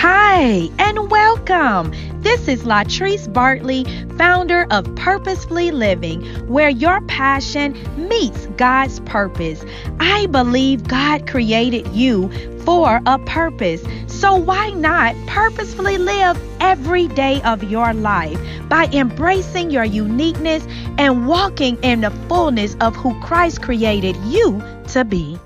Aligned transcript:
Hi, 0.00 0.70
and 0.78 1.10
welcome. 1.10 1.92
This 2.22 2.46
is 2.46 2.62
Latrice 2.62 3.26
Bartley, 3.32 3.82
founder 4.16 4.64
of 4.70 4.94
Purposefully 4.94 5.72
Living, 5.72 6.22
where 6.46 6.68
your 6.68 7.00
passion 7.08 7.76
meets 8.08 8.46
God's 8.56 9.00
purpose. 9.00 9.64
I 9.98 10.26
believe 10.26 10.86
God 10.86 11.26
created 11.26 11.88
you 11.88 12.30
for 12.60 13.00
a 13.06 13.18
purpose. 13.18 13.82
So 14.06 14.36
why 14.36 14.70
not 14.70 15.16
purposefully 15.26 15.98
live 15.98 16.40
every 16.60 17.08
day 17.08 17.42
of 17.42 17.64
your 17.64 17.92
life 17.92 18.38
by 18.68 18.84
embracing 18.92 19.72
your 19.72 19.82
uniqueness 19.82 20.64
and 20.96 21.26
walking 21.26 21.76
in 21.82 22.02
the 22.02 22.12
fullness 22.28 22.76
of 22.80 22.94
who 22.94 23.20
Christ 23.20 23.62
created 23.62 24.14
you 24.26 24.62
to 24.92 25.04
be? 25.04 25.40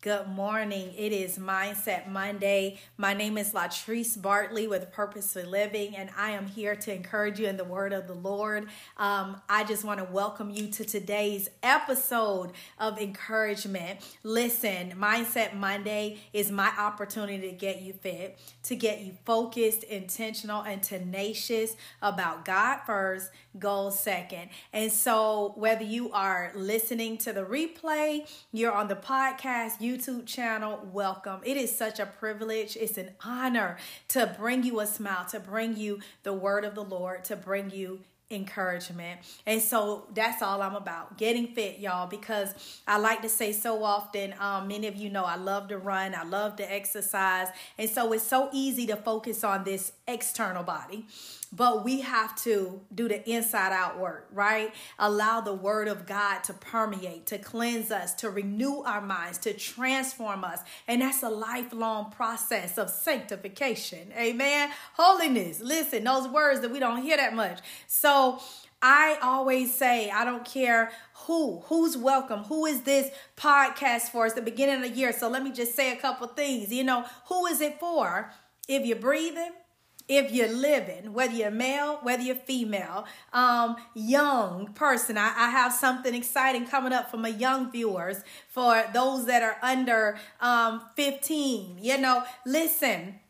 Good 0.00 0.28
morning. 0.28 0.94
It 0.96 1.10
is 1.10 1.38
Mindset 1.38 2.08
Monday. 2.08 2.78
My 2.96 3.14
name 3.14 3.36
is 3.36 3.50
Latrice 3.50 4.22
Bartley 4.22 4.68
with 4.68 4.92
Purposefully 4.92 5.44
Living, 5.44 5.96
and 5.96 6.08
I 6.16 6.30
am 6.30 6.46
here 6.46 6.76
to 6.76 6.94
encourage 6.94 7.40
you 7.40 7.48
in 7.48 7.56
the 7.56 7.64
word 7.64 7.92
of 7.92 8.06
the 8.06 8.14
Lord. 8.14 8.68
Um, 8.96 9.42
I 9.48 9.64
just 9.64 9.82
want 9.82 9.98
to 9.98 10.04
welcome 10.04 10.50
you 10.50 10.68
to 10.68 10.84
today's 10.84 11.50
episode 11.64 12.52
of 12.78 13.00
encouragement. 13.00 13.98
Listen, 14.22 14.92
Mindset 14.92 15.54
Monday 15.54 16.18
is 16.32 16.52
my 16.52 16.70
opportunity 16.78 17.50
to 17.50 17.56
get 17.56 17.82
you 17.82 17.92
fit, 17.92 18.38
to 18.68 18.76
get 18.76 19.00
you 19.00 19.14
focused, 19.24 19.82
intentional, 19.84 20.60
and 20.62 20.82
tenacious 20.82 21.74
about 22.02 22.44
God 22.44 22.80
first, 22.84 23.30
goals 23.58 23.98
second. 23.98 24.50
And 24.74 24.92
so, 24.92 25.54
whether 25.56 25.84
you 25.84 26.12
are 26.12 26.52
listening 26.54 27.16
to 27.18 27.32
the 27.32 27.44
replay, 27.44 28.28
you're 28.52 28.72
on 28.72 28.88
the 28.88 28.96
podcast, 28.96 29.80
YouTube 29.80 30.26
channel, 30.26 30.86
welcome. 30.92 31.40
It 31.44 31.56
is 31.56 31.74
such 31.74 31.98
a 31.98 32.04
privilege. 32.04 32.76
It's 32.76 32.98
an 32.98 33.12
honor 33.24 33.78
to 34.08 34.36
bring 34.38 34.62
you 34.62 34.80
a 34.80 34.86
smile, 34.86 35.24
to 35.30 35.40
bring 35.40 35.76
you 35.76 36.00
the 36.22 36.34
word 36.34 36.66
of 36.66 36.74
the 36.74 36.84
Lord, 36.84 37.24
to 37.24 37.36
bring 37.36 37.70
you 37.70 38.00
encouragement. 38.30 39.20
And 39.46 39.60
so 39.60 40.06
that's 40.12 40.42
all 40.42 40.60
I'm 40.60 40.74
about 40.74 41.16
getting 41.16 41.48
fit, 41.48 41.78
y'all, 41.78 42.06
because 42.06 42.80
I 42.86 42.98
like 42.98 43.22
to 43.22 43.28
say 43.28 43.52
so 43.52 43.82
often, 43.82 44.34
um, 44.38 44.68
many 44.68 44.86
of 44.86 44.96
you 44.96 45.08
know 45.08 45.24
I 45.24 45.36
love 45.36 45.68
to 45.68 45.78
run, 45.78 46.14
I 46.14 46.24
love 46.24 46.56
to 46.56 46.72
exercise. 46.72 47.48
And 47.78 47.88
so 47.88 48.12
it's 48.12 48.24
so 48.24 48.50
easy 48.52 48.86
to 48.88 48.96
focus 48.96 49.44
on 49.44 49.64
this 49.64 49.92
external 50.06 50.62
body 50.62 51.06
but 51.52 51.84
we 51.84 52.00
have 52.00 52.36
to 52.42 52.80
do 52.94 53.08
the 53.08 53.28
inside 53.28 53.72
out 53.72 53.98
work, 53.98 54.28
right? 54.32 54.74
Allow 54.98 55.40
the 55.40 55.54
word 55.54 55.88
of 55.88 56.06
God 56.06 56.44
to 56.44 56.52
permeate, 56.52 57.26
to 57.26 57.38
cleanse 57.38 57.90
us, 57.90 58.14
to 58.14 58.30
renew 58.30 58.82
our 58.82 59.00
minds, 59.00 59.38
to 59.38 59.52
transform 59.52 60.44
us. 60.44 60.60
And 60.86 61.02
that's 61.02 61.22
a 61.22 61.30
lifelong 61.30 62.10
process 62.10 62.78
of 62.78 62.90
sanctification. 62.90 64.12
Amen. 64.16 64.70
Holiness. 64.94 65.60
Listen, 65.60 66.04
those 66.04 66.28
words 66.28 66.60
that 66.60 66.70
we 66.70 66.78
don't 66.78 67.02
hear 67.02 67.16
that 67.16 67.34
much. 67.34 67.60
So, 67.86 68.40
I 68.80 69.18
always 69.22 69.74
say, 69.74 70.08
I 70.08 70.24
don't 70.24 70.44
care 70.44 70.92
who, 71.26 71.62
who's 71.66 71.96
welcome, 71.96 72.44
who 72.44 72.64
is 72.64 72.82
this 72.82 73.10
podcast 73.36 74.10
for? 74.10 74.26
It's 74.26 74.36
the 74.36 74.42
beginning 74.42 74.76
of 74.76 74.82
the 74.82 74.96
year. 74.96 75.12
So 75.12 75.28
let 75.28 75.42
me 75.42 75.50
just 75.50 75.74
say 75.74 75.92
a 75.92 75.96
couple 75.96 76.28
things. 76.28 76.72
You 76.72 76.84
know, 76.84 77.04
who 77.26 77.46
is 77.46 77.60
it 77.60 77.80
for? 77.80 78.30
If 78.68 78.86
you're 78.86 78.98
breathing, 78.98 79.50
if 80.08 80.32
you're 80.32 80.52
living, 80.52 81.12
whether 81.12 81.34
you're 81.34 81.50
male, 81.50 81.98
whether 82.02 82.22
you're 82.22 82.34
female, 82.34 83.04
um, 83.32 83.76
young 83.94 84.72
person. 84.74 85.18
I, 85.18 85.34
I, 85.36 85.50
have 85.50 85.72
something 85.72 86.14
exciting 86.14 86.66
coming 86.66 86.92
up 86.92 87.10
for 87.10 87.18
my 87.18 87.28
young 87.28 87.70
viewers, 87.70 88.22
for 88.48 88.84
those 88.94 89.26
that 89.26 89.42
are 89.42 89.58
under 89.62 90.18
um, 90.40 90.82
15. 90.96 91.78
You 91.80 91.98
know, 91.98 92.24
listen 92.46 93.20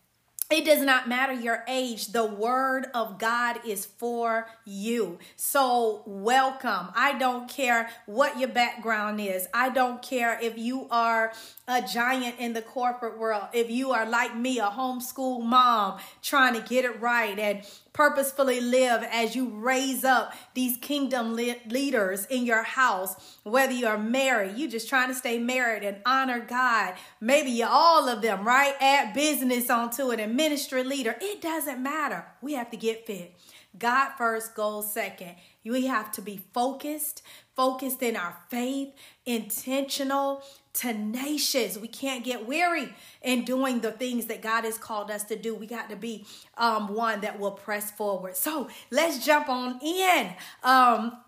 it 0.50 0.64
does 0.64 0.80
not 0.80 1.08
matter 1.08 1.34
your 1.34 1.62
age. 1.68 2.06
The 2.06 2.24
word 2.24 2.86
of 2.94 3.18
God 3.18 3.60
is 3.66 3.84
for 3.84 4.48
you. 4.64 5.18
So, 5.36 6.02
welcome. 6.06 6.88
I 6.94 7.18
don't 7.18 7.50
care 7.50 7.90
what 8.06 8.38
your 8.38 8.48
background 8.48 9.20
is. 9.20 9.46
I 9.52 9.68
don't 9.68 10.00
care 10.00 10.38
if 10.40 10.56
you 10.56 10.88
are 10.90 11.34
a 11.66 11.82
giant 11.82 12.36
in 12.38 12.54
the 12.54 12.62
corporate 12.62 13.18
world. 13.18 13.48
If 13.52 13.70
you 13.70 13.90
are 13.90 14.08
like 14.08 14.34
me, 14.34 14.58
a 14.58 14.70
homeschool 14.70 15.42
mom 15.44 15.98
trying 16.22 16.54
to 16.54 16.66
get 16.66 16.86
it 16.86 16.98
right 16.98 17.38
and 17.38 17.62
purposefully 17.98 18.60
live 18.60 19.02
as 19.10 19.34
you 19.34 19.48
raise 19.48 20.04
up 20.04 20.32
these 20.54 20.76
kingdom 20.76 21.34
le- 21.34 21.56
leaders 21.66 22.26
in 22.26 22.46
your 22.46 22.62
house, 22.62 23.36
whether 23.42 23.72
you're 23.72 23.98
married, 23.98 24.56
you're 24.56 24.70
just 24.70 24.88
trying 24.88 25.08
to 25.08 25.14
stay 25.16 25.36
married 25.36 25.82
and 25.82 25.96
honor 26.06 26.38
God. 26.38 26.94
Maybe 27.20 27.50
you 27.50 27.66
all 27.68 28.08
of 28.08 28.22
them, 28.22 28.46
right? 28.46 28.76
Add 28.80 29.14
business 29.14 29.68
onto 29.68 30.12
it 30.12 30.20
and 30.20 30.36
ministry 30.36 30.84
leader. 30.84 31.16
It 31.20 31.42
doesn't 31.42 31.82
matter. 31.82 32.24
We 32.40 32.52
have 32.52 32.70
to 32.70 32.76
get 32.76 33.04
fit. 33.04 33.34
God 33.76 34.10
first, 34.16 34.54
goal 34.54 34.82
second. 34.82 35.34
We 35.64 35.86
have 35.86 36.12
to 36.12 36.22
be 36.22 36.40
focused, 36.54 37.22
focused 37.56 38.00
in 38.00 38.14
our 38.14 38.36
faith, 38.48 38.94
intentional, 39.26 40.44
tenacious. 40.78 41.76
We 41.76 41.88
can't 41.88 42.24
get 42.24 42.46
weary 42.46 42.94
in 43.20 43.44
doing 43.44 43.80
the 43.80 43.90
things 43.90 44.26
that 44.26 44.40
God 44.40 44.64
has 44.64 44.78
called 44.78 45.10
us 45.10 45.24
to 45.24 45.36
do. 45.36 45.54
We 45.54 45.66
got 45.66 45.90
to 45.90 45.96
be 45.96 46.24
um, 46.56 46.94
one 46.94 47.20
that 47.22 47.40
will 47.40 47.50
press 47.50 47.90
forward. 47.90 48.36
So 48.36 48.68
let's 48.92 49.24
jump 49.24 49.48
on 49.48 49.80
in. 49.82 50.30
Um, 50.62 51.18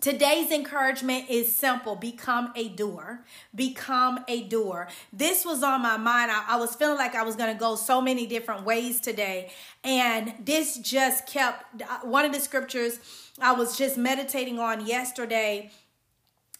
Today's 0.00 0.50
encouragement 0.50 1.30
is 1.30 1.54
simple 1.54 1.94
become 1.94 2.50
a 2.56 2.70
doer. 2.70 3.24
Become 3.54 4.24
a 4.26 4.42
doer. 4.42 4.88
This 5.12 5.44
was 5.44 5.62
on 5.62 5.82
my 5.82 5.96
mind. 5.96 6.30
I, 6.32 6.44
I 6.48 6.56
was 6.56 6.74
feeling 6.74 6.96
like 6.96 7.14
I 7.14 7.22
was 7.22 7.36
going 7.36 7.52
to 7.52 7.60
go 7.60 7.76
so 7.76 8.00
many 8.00 8.26
different 8.26 8.64
ways 8.64 9.00
today. 9.00 9.52
And 9.84 10.34
this 10.44 10.78
just 10.78 11.28
kept 11.28 11.82
uh, 11.82 11.98
one 12.02 12.24
of 12.24 12.32
the 12.32 12.40
scriptures 12.40 12.98
I 13.40 13.52
was 13.52 13.78
just 13.78 13.96
meditating 13.96 14.58
on 14.58 14.86
yesterday 14.86 15.70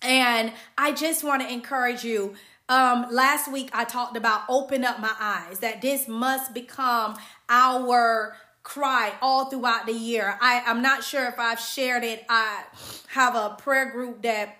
and 0.02 0.52
I 0.76 0.92
just 0.92 1.24
want 1.24 1.42
to 1.42 1.52
encourage 1.52 2.04
you. 2.04 2.34
Um, 2.68 3.06
last 3.10 3.52
week 3.52 3.70
I 3.72 3.84
talked 3.84 4.16
about 4.16 4.42
open 4.48 4.84
up 4.84 5.00
my 5.00 5.14
eyes, 5.20 5.58
that 5.58 5.82
this 5.82 6.08
must 6.08 6.54
become 6.54 7.16
our 7.48 8.36
cry 8.62 9.12
all 9.20 9.50
throughout 9.50 9.86
the 9.86 9.92
year. 9.92 10.38
I, 10.40 10.62
I'm 10.66 10.82
not 10.82 11.04
sure 11.04 11.26
if 11.26 11.38
I've 11.38 11.60
shared 11.60 12.04
it. 12.04 12.24
I 12.28 12.64
have 13.08 13.34
a 13.34 13.56
prayer 13.58 13.90
group 13.90 14.22
that 14.22 14.56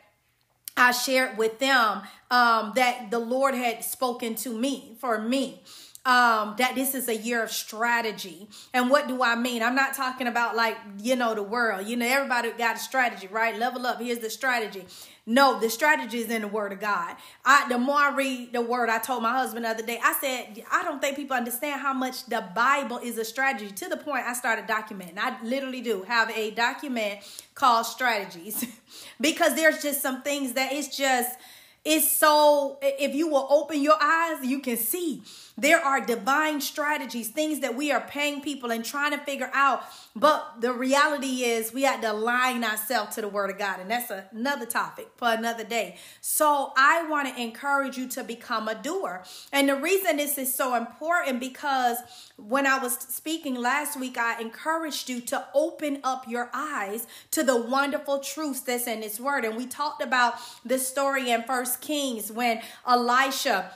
I 0.76 0.92
shared 0.92 1.38
with 1.38 1.58
them 1.58 2.02
um, 2.31 2.72
that 2.76 3.10
the 3.10 3.19
Lord 3.19 3.54
had 3.54 3.84
spoken 3.84 4.34
to 4.36 4.50
me 4.50 4.97
for 4.98 5.19
me 5.19 5.62
um, 6.04 6.56
that 6.58 6.74
this 6.74 6.94
is 6.94 7.08
a 7.08 7.16
year 7.16 7.44
of 7.44 7.50
strategy. 7.52 8.48
And 8.74 8.90
what 8.90 9.06
do 9.06 9.22
I 9.22 9.36
mean? 9.36 9.62
I'm 9.62 9.76
not 9.76 9.94
talking 9.94 10.26
about 10.26 10.56
like, 10.56 10.76
you 10.98 11.14
know, 11.14 11.34
the 11.34 11.44
world. 11.44 11.86
You 11.86 11.96
know, 11.96 12.06
everybody 12.06 12.50
got 12.52 12.76
a 12.76 12.78
strategy, 12.80 13.28
right? 13.28 13.56
Level 13.56 13.86
up. 13.86 14.00
Here's 14.00 14.18
the 14.18 14.30
strategy. 14.30 14.84
No, 15.24 15.60
the 15.60 15.70
strategy 15.70 16.18
is 16.18 16.30
in 16.30 16.42
the 16.42 16.48
word 16.48 16.72
of 16.72 16.80
God. 16.80 17.14
I 17.44 17.68
the 17.68 17.78
more 17.78 17.98
I 17.98 18.12
read 18.12 18.52
the 18.52 18.60
word, 18.60 18.88
I 18.88 18.98
told 18.98 19.22
my 19.22 19.30
husband 19.30 19.64
the 19.64 19.68
other 19.68 19.86
day, 19.86 20.00
I 20.02 20.14
said, 20.20 20.64
I 20.72 20.82
don't 20.82 21.00
think 21.00 21.14
people 21.14 21.36
understand 21.36 21.80
how 21.80 21.92
much 21.92 22.26
the 22.26 22.44
Bible 22.56 22.98
is 22.98 23.19
a 23.19 23.24
strategy. 23.24 23.70
To 23.70 23.88
the 23.88 23.96
point 23.96 24.26
I 24.26 24.32
started 24.32 24.66
documenting. 24.66 25.19
I 25.19 25.40
literally 25.44 25.80
do 25.80 26.02
have 26.02 26.30
a 26.30 26.50
document 26.50 27.20
called 27.54 27.86
strategies 27.86 28.66
because 29.20 29.54
there's 29.54 29.80
just 29.80 30.02
some 30.02 30.22
things 30.22 30.54
that 30.54 30.72
it's 30.72 30.96
just 30.96 31.38
it's 31.84 32.10
so 32.10 32.78
if 32.82 33.14
you 33.14 33.28
will 33.28 33.46
open 33.50 33.80
your 33.82 34.00
eyes, 34.00 34.44
you 34.44 34.60
can 34.60 34.76
see 34.76 35.22
there 35.56 35.80
are 35.80 36.00
divine 36.00 36.60
strategies, 36.60 37.28
things 37.28 37.60
that 37.60 37.76
we 37.76 37.92
are 37.92 38.00
paying 38.00 38.40
people 38.40 38.70
and 38.70 38.84
trying 38.84 39.12
to 39.12 39.18
figure 39.18 39.50
out. 39.52 39.82
But 40.16 40.60
the 40.60 40.72
reality 40.72 41.44
is, 41.44 41.72
we 41.72 41.82
have 41.82 42.00
to 42.02 42.12
align 42.12 42.64
ourselves 42.64 43.14
to 43.16 43.20
the 43.20 43.28
Word 43.28 43.50
of 43.50 43.58
God. 43.58 43.80
And 43.80 43.90
that's 43.90 44.10
another 44.32 44.66
topic 44.66 45.08
for 45.16 45.28
another 45.28 45.64
day. 45.64 45.96
So 46.20 46.72
I 46.76 47.06
want 47.08 47.28
to 47.28 47.40
encourage 47.40 47.96
you 47.96 48.08
to 48.08 48.24
become 48.24 48.68
a 48.68 48.74
doer. 48.74 49.24
And 49.52 49.68
the 49.68 49.76
reason 49.76 50.16
this 50.16 50.38
is 50.38 50.54
so 50.54 50.74
important 50.74 51.40
because 51.40 51.99
when 52.37 52.66
I 52.66 52.78
was 52.78 52.94
speaking 52.94 53.54
last 53.54 53.99
week, 53.99 54.19
I 54.19 54.40
encouraged 54.40 55.08
you 55.08 55.20
to 55.22 55.46
open 55.54 56.00
up 56.02 56.28
your 56.28 56.50
eyes 56.52 57.06
to 57.32 57.43
the 57.43 57.56
wonderful 57.56 58.19
truths 58.20 58.60
that's 58.60 58.87
in 58.87 59.00
this 59.00 59.20
Word. 59.20 59.44
And 59.44 59.56
we 59.56 59.66
talked 59.66 60.02
about 60.02 60.34
the 60.64 60.78
story 60.78 61.31
in 61.31 61.43
First 61.43 61.81
Kings 61.81 62.32
when 62.32 62.62
Elisha 62.87 63.70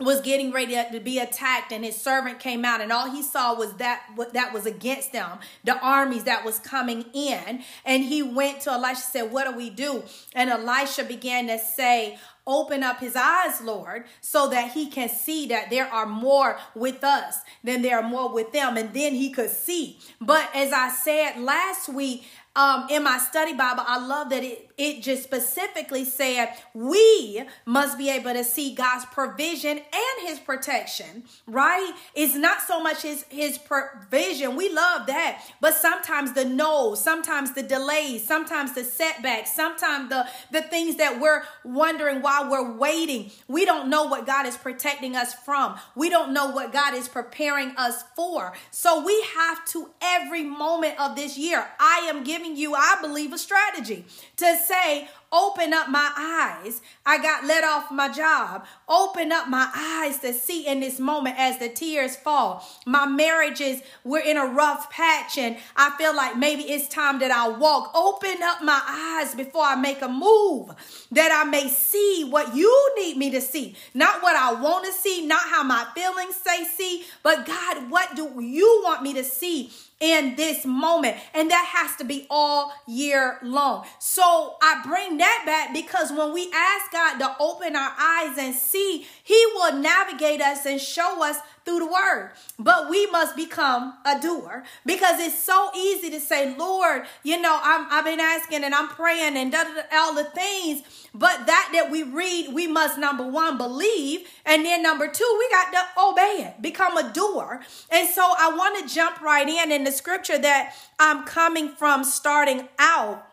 was 0.00 0.20
getting 0.20 0.52
ready 0.52 0.74
to 0.90 1.00
be 1.00 1.18
attacked 1.18 1.72
and 1.72 1.84
his 1.84 1.96
servant 1.96 2.40
came 2.40 2.64
out 2.64 2.80
and 2.80 2.90
all 2.90 3.10
he 3.10 3.22
saw 3.22 3.54
was 3.54 3.74
that 3.74 4.02
what 4.14 4.32
that 4.32 4.52
was 4.52 4.66
against 4.66 5.12
them 5.12 5.38
the 5.64 5.78
armies 5.78 6.24
that 6.24 6.44
was 6.44 6.58
coming 6.58 7.04
in 7.12 7.62
and 7.84 8.04
he 8.04 8.22
went 8.22 8.60
to 8.60 8.70
elisha 8.70 9.00
said 9.00 9.30
what 9.30 9.48
do 9.48 9.56
we 9.56 9.70
do 9.70 10.02
and 10.34 10.50
elisha 10.50 11.04
began 11.04 11.46
to 11.46 11.58
say 11.58 12.18
Open 12.44 12.82
up 12.82 12.98
his 12.98 13.14
eyes, 13.14 13.60
Lord, 13.60 14.04
so 14.20 14.48
that 14.48 14.72
he 14.72 14.90
can 14.90 15.08
see 15.08 15.46
that 15.46 15.70
there 15.70 15.86
are 15.86 16.06
more 16.06 16.58
with 16.74 17.04
us 17.04 17.38
than 17.62 17.82
there 17.82 18.00
are 18.00 18.08
more 18.08 18.32
with 18.32 18.50
them. 18.50 18.76
And 18.76 18.92
then 18.92 19.14
he 19.14 19.30
could 19.30 19.50
see. 19.50 20.00
But 20.20 20.50
as 20.52 20.72
I 20.72 20.88
said 20.88 21.40
last 21.40 21.88
week, 21.88 22.26
um, 22.54 22.86
in 22.90 23.02
my 23.02 23.16
study 23.18 23.54
Bible, 23.54 23.82
I 23.86 24.04
love 24.04 24.28
that 24.28 24.44
it, 24.44 24.70
it 24.76 25.02
just 25.02 25.22
specifically 25.22 26.04
said 26.04 26.48
we 26.74 27.42
must 27.64 27.96
be 27.96 28.10
able 28.10 28.32
to 28.34 28.44
see 28.44 28.74
God's 28.74 29.06
provision 29.06 29.78
and 29.78 30.28
his 30.28 30.38
protection, 30.38 31.24
right? 31.46 31.92
It's 32.14 32.34
not 32.34 32.60
so 32.60 32.82
much 32.82 33.02
his, 33.02 33.24
his 33.30 33.56
provision. 33.56 34.54
We 34.56 34.70
love 34.70 35.06
that. 35.06 35.42
But 35.60 35.74
sometimes 35.74 36.34
the 36.34 36.44
no, 36.44 36.94
sometimes 36.94 37.54
the 37.54 37.62
delays, 37.62 38.26
sometimes 38.26 38.74
the 38.74 38.84
setbacks, 38.84 39.54
sometimes 39.54 40.10
the, 40.10 40.28
the 40.50 40.62
things 40.62 40.96
that 40.96 41.20
we're 41.20 41.44
wondering 41.64 42.20
while 42.20 42.50
we're 42.50 42.76
waiting. 42.76 43.30
We 43.48 43.64
don't 43.64 43.88
know 43.88 44.04
what 44.04 44.26
God 44.26 44.46
is 44.46 44.58
protecting 44.58 45.16
us 45.16 45.32
from. 45.32 45.76
We 45.94 46.10
don't 46.10 46.34
know 46.34 46.50
what 46.50 46.72
God 46.72 46.92
is 46.92 47.08
preparing 47.08 47.72
us 47.78 48.04
for. 48.14 48.52
So 48.70 49.02
we 49.04 49.24
have 49.36 49.64
to 49.68 49.90
every 50.02 50.42
moment 50.42 51.00
of 51.00 51.16
this 51.16 51.38
year, 51.38 51.66
I 51.78 52.08
am 52.10 52.24
giving 52.24 52.41
giving 52.42 52.56
you, 52.56 52.74
I 52.74 52.96
believe, 53.00 53.32
a 53.32 53.38
strategy 53.38 54.04
to 54.36 54.56
say, 54.56 55.08
Open 55.34 55.72
up 55.72 55.88
my 55.88 56.12
eyes. 56.14 56.82
I 57.06 57.16
got 57.16 57.46
let 57.46 57.64
off 57.64 57.90
my 57.90 58.10
job. 58.10 58.66
Open 58.86 59.32
up 59.32 59.48
my 59.48 59.70
eyes 59.74 60.18
to 60.18 60.34
see 60.34 60.66
in 60.66 60.80
this 60.80 61.00
moment 61.00 61.36
as 61.38 61.56
the 61.56 61.70
tears 61.70 62.16
fall. 62.16 62.68
My 62.84 63.06
marriages, 63.06 63.80
we're 64.04 64.20
in 64.20 64.36
a 64.36 64.44
rough 64.44 64.90
patch, 64.90 65.38
and 65.38 65.56
I 65.74 65.96
feel 65.96 66.14
like 66.14 66.36
maybe 66.36 66.64
it's 66.64 66.86
time 66.86 67.18
that 67.20 67.30
I 67.30 67.48
walk. 67.48 67.92
Open 67.94 68.42
up 68.42 68.62
my 68.62 68.82
eyes 68.86 69.34
before 69.34 69.64
I 69.64 69.74
make 69.74 70.02
a 70.02 70.08
move 70.08 70.74
that 71.12 71.32
I 71.32 71.48
may 71.48 71.66
see 71.68 72.26
what 72.28 72.54
you 72.54 72.92
need 72.98 73.16
me 73.16 73.30
to 73.30 73.40
see. 73.40 73.74
Not 73.94 74.22
what 74.22 74.36
I 74.36 74.52
want 74.60 74.84
to 74.84 74.92
see, 74.92 75.26
not 75.26 75.48
how 75.48 75.62
my 75.62 75.86
feelings 75.94 76.36
say 76.36 76.64
see, 76.64 77.04
but 77.22 77.46
God, 77.46 77.90
what 77.90 78.14
do 78.14 78.38
you 78.38 78.82
want 78.84 79.02
me 79.02 79.14
to 79.14 79.24
see? 79.24 79.72
In 80.02 80.34
this 80.34 80.66
moment. 80.66 81.16
And 81.32 81.50
that 81.50 81.64
has 81.74 81.96
to 81.96 82.04
be 82.04 82.26
all 82.28 82.74
year 82.86 83.38
long. 83.42 83.86
So 84.00 84.56
I 84.60 84.82
bring 84.84 85.16
that 85.18 85.44
back 85.46 85.72
because 85.72 86.10
when 86.10 86.34
we 86.34 86.50
ask 86.52 86.90
God 86.92 87.18
to 87.18 87.36
open 87.40 87.76
our 87.76 87.92
eyes 87.98 88.36
and 88.36 88.54
see, 88.54 89.06
He 89.22 89.46
will 89.54 89.74
navigate 89.74 90.42
us 90.42 90.66
and 90.66 90.80
show 90.80 91.24
us 91.24 91.38
through 91.64 91.78
the 91.78 91.86
word. 91.86 92.32
But 92.58 92.90
we 92.90 93.06
must 93.06 93.36
become 93.36 93.94
a 94.04 94.20
doer 94.20 94.64
because 94.84 95.20
it's 95.20 95.40
so 95.40 95.70
easy 95.76 96.10
to 96.10 96.20
say, 96.20 96.56
Lord, 96.56 97.04
you 97.22 97.40
know, 97.40 97.58
I'm, 97.62 97.86
I've 97.90 98.04
been 98.04 98.20
asking 98.20 98.64
and 98.64 98.74
I'm 98.74 98.88
praying 98.88 99.36
and 99.36 99.54
all 99.92 100.14
the 100.14 100.24
things. 100.24 100.82
But 101.14 101.46
that 101.46 101.70
that 101.74 101.90
we 101.90 102.02
read, 102.02 102.54
we 102.54 102.66
must 102.66 102.98
number 102.98 103.26
one 103.26 103.58
believe, 103.58 104.26
and 104.46 104.64
then 104.64 104.82
number 104.82 105.06
two, 105.08 105.36
we 105.38 105.48
got 105.50 105.70
to 105.72 106.00
obey 106.02 106.48
it, 106.48 106.62
become 106.62 106.96
a 106.96 107.12
doer. 107.12 107.60
And 107.90 108.08
so 108.08 108.22
I 108.22 108.54
want 108.56 108.88
to 108.88 108.94
jump 108.94 109.20
right 109.20 109.46
in 109.46 109.70
in 109.70 109.84
the 109.84 109.91
scripture 109.92 110.38
that 110.38 110.74
I'm 110.98 111.24
coming 111.24 111.68
from 111.68 112.04
starting 112.04 112.68
out 112.78 113.26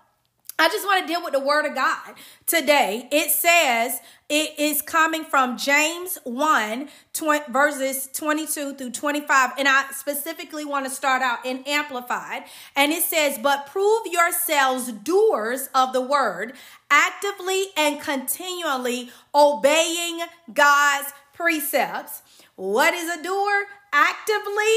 I 0.62 0.68
just 0.68 0.86
want 0.86 1.08
to 1.08 1.08
deal 1.08 1.24
with 1.24 1.32
the 1.32 1.40
word 1.40 1.66
of 1.66 1.74
God 1.74 2.16
today. 2.46 3.08
It 3.14 3.32
says 3.32 4.02
it 4.28 4.60
is 4.60 4.82
coming 4.82 5.24
from 5.24 5.58
James 5.58 6.18
1, 6.26 6.90
20, 7.14 7.46
verses 7.50 8.10
22 8.14 8.74
through 8.74 8.92
25. 8.92 9.52
And 9.58 9.70
I 9.70 9.86
specifically 9.92 10.66
want 10.66 10.86
to 10.86 10.92
start 10.92 11.22
out 11.22 11.46
in 11.46 11.64
Amplified. 11.66 12.44
And 12.76 12.92
it 12.92 13.04
says, 13.04 13.40
But 13.42 13.68
prove 13.68 14.02
yourselves 14.08 14.92
doers 14.92 15.70
of 15.74 15.94
the 15.94 16.02
word, 16.02 16.52
actively 16.92 17.68
and 17.78 18.02
continually 18.02 19.12
obeying 19.34 20.20
God's 20.54 21.14
precepts. 21.34 22.22
What 22.58 22.94
is 22.94 23.10
a 23.18 23.24
doer? 23.24 23.68
Actively 23.92 24.76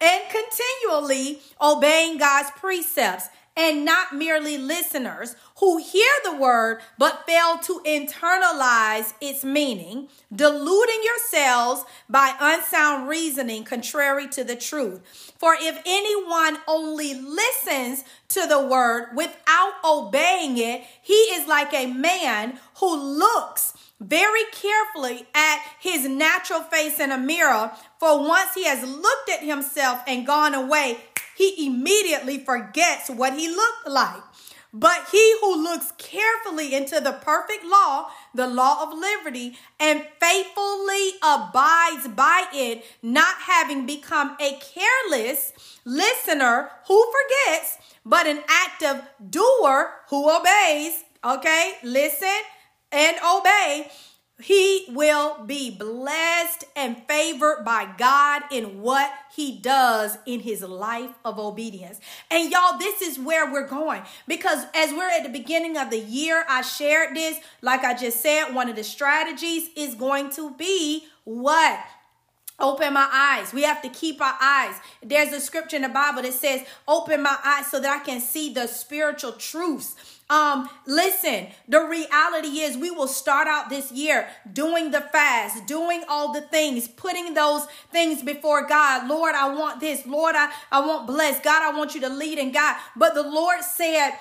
and 0.00 0.22
continually 0.30 1.40
obeying 1.60 2.18
God's 2.18 2.50
precepts 2.52 3.28
and 3.58 3.84
not 3.84 4.14
merely 4.14 4.56
listeners 4.56 5.34
who 5.56 5.78
hear 5.78 6.08
the 6.22 6.36
word 6.36 6.80
but 6.96 7.26
fail 7.26 7.58
to 7.58 7.82
internalize 7.84 9.12
its 9.20 9.42
meaning, 9.42 10.08
deluding 10.32 11.00
yourselves 11.02 11.82
by 12.08 12.32
unsound 12.40 13.08
reasoning 13.08 13.64
contrary 13.64 14.28
to 14.28 14.44
the 14.44 14.54
truth. 14.54 15.00
For 15.36 15.56
if 15.58 15.82
anyone 15.84 16.58
only 16.68 17.14
listens 17.14 18.04
to 18.28 18.46
the 18.46 18.64
word 18.64 19.08
without 19.16 19.72
obeying 19.84 20.56
it, 20.58 20.84
he 21.02 21.14
is 21.14 21.48
like 21.48 21.74
a 21.74 21.92
man 21.92 22.60
who 22.76 22.94
looks 22.96 23.72
very 24.00 24.44
carefully 24.52 25.26
at 25.34 25.60
his 25.80 26.08
natural 26.08 26.60
face 26.60 27.00
in 27.00 27.10
a 27.10 27.18
mirror. 27.18 27.72
For 27.98 28.26
once 28.26 28.54
he 28.54 28.64
has 28.64 28.82
looked 28.82 29.28
at 29.30 29.42
himself 29.42 30.02
and 30.06 30.26
gone 30.26 30.54
away, 30.54 30.98
he 31.36 31.66
immediately 31.66 32.38
forgets 32.38 33.08
what 33.08 33.34
he 33.34 33.48
looked 33.48 33.88
like. 33.88 34.22
But 34.72 35.08
he 35.10 35.36
who 35.40 35.62
looks 35.62 35.92
carefully 35.96 36.74
into 36.74 37.00
the 37.00 37.12
perfect 37.12 37.64
law, 37.64 38.10
the 38.34 38.46
law 38.46 38.82
of 38.82 38.98
liberty, 38.98 39.56
and 39.80 40.04
faithfully 40.20 41.12
abides 41.22 42.08
by 42.08 42.44
it, 42.52 42.84
not 43.02 43.36
having 43.46 43.86
become 43.86 44.36
a 44.40 44.60
careless 44.60 45.52
listener 45.84 46.70
who 46.86 47.12
forgets, 47.12 47.78
but 48.04 48.26
an 48.26 48.42
active 48.46 49.02
doer 49.30 49.92
who 50.10 50.30
obeys. 50.30 51.04
Okay, 51.24 51.74
listen 51.82 52.40
and 52.92 53.16
obey 53.24 53.90
he 54.40 54.84
will 54.90 55.44
be 55.44 55.70
blessed 55.70 56.64
and 56.76 56.96
favored 57.08 57.64
by 57.64 57.92
God 57.98 58.42
in 58.52 58.80
what 58.80 59.12
he 59.34 59.58
does 59.58 60.16
in 60.26 60.40
his 60.40 60.62
life 60.62 61.10
of 61.24 61.38
obedience. 61.40 62.00
And 62.30 62.50
y'all, 62.50 62.78
this 62.78 63.02
is 63.02 63.18
where 63.18 63.52
we're 63.52 63.66
going 63.66 64.02
because 64.28 64.64
as 64.74 64.92
we're 64.92 65.10
at 65.10 65.24
the 65.24 65.28
beginning 65.28 65.76
of 65.76 65.90
the 65.90 65.98
year, 65.98 66.44
I 66.48 66.62
shared 66.62 67.16
this. 67.16 67.38
Like 67.62 67.82
I 67.82 67.94
just 67.94 68.20
said, 68.20 68.54
one 68.54 68.68
of 68.68 68.76
the 68.76 68.84
strategies 68.84 69.70
is 69.76 69.96
going 69.96 70.30
to 70.30 70.52
be 70.52 71.06
what? 71.24 71.80
Open 72.60 72.92
my 72.92 73.08
eyes. 73.12 73.52
We 73.52 73.62
have 73.62 73.82
to 73.82 73.88
keep 73.88 74.20
our 74.20 74.34
eyes. 74.40 74.74
There's 75.02 75.32
a 75.32 75.40
scripture 75.40 75.76
in 75.76 75.82
the 75.82 75.88
Bible 75.88 76.22
that 76.22 76.32
says, 76.32 76.64
Open 76.88 77.22
my 77.22 77.36
eyes 77.44 77.68
so 77.68 77.80
that 77.80 78.00
I 78.00 78.04
can 78.04 78.20
see 78.20 78.52
the 78.52 78.66
spiritual 78.66 79.32
truths 79.32 80.17
um, 80.30 80.68
listen, 80.86 81.46
the 81.66 81.80
reality 81.80 82.60
is 82.60 82.76
we 82.76 82.90
will 82.90 83.08
start 83.08 83.48
out 83.48 83.70
this 83.70 83.90
year 83.90 84.28
doing 84.52 84.90
the 84.90 85.00
fast, 85.00 85.66
doing 85.66 86.02
all 86.06 86.32
the 86.34 86.42
things, 86.42 86.86
putting 86.86 87.32
those 87.32 87.66
things 87.90 88.22
before 88.22 88.66
God. 88.66 89.08
Lord, 89.08 89.34
I 89.34 89.54
want 89.54 89.80
this. 89.80 90.06
Lord, 90.06 90.34
I, 90.36 90.52
I 90.70 90.86
want 90.86 91.06
bless. 91.06 91.40
God, 91.40 91.62
I 91.62 91.76
want 91.76 91.94
you 91.94 92.02
to 92.02 92.10
lead 92.10 92.38
and 92.38 92.52
God. 92.52 92.76
But 92.94 93.14
the 93.14 93.22
Lord 93.22 93.62
said, 93.62 94.12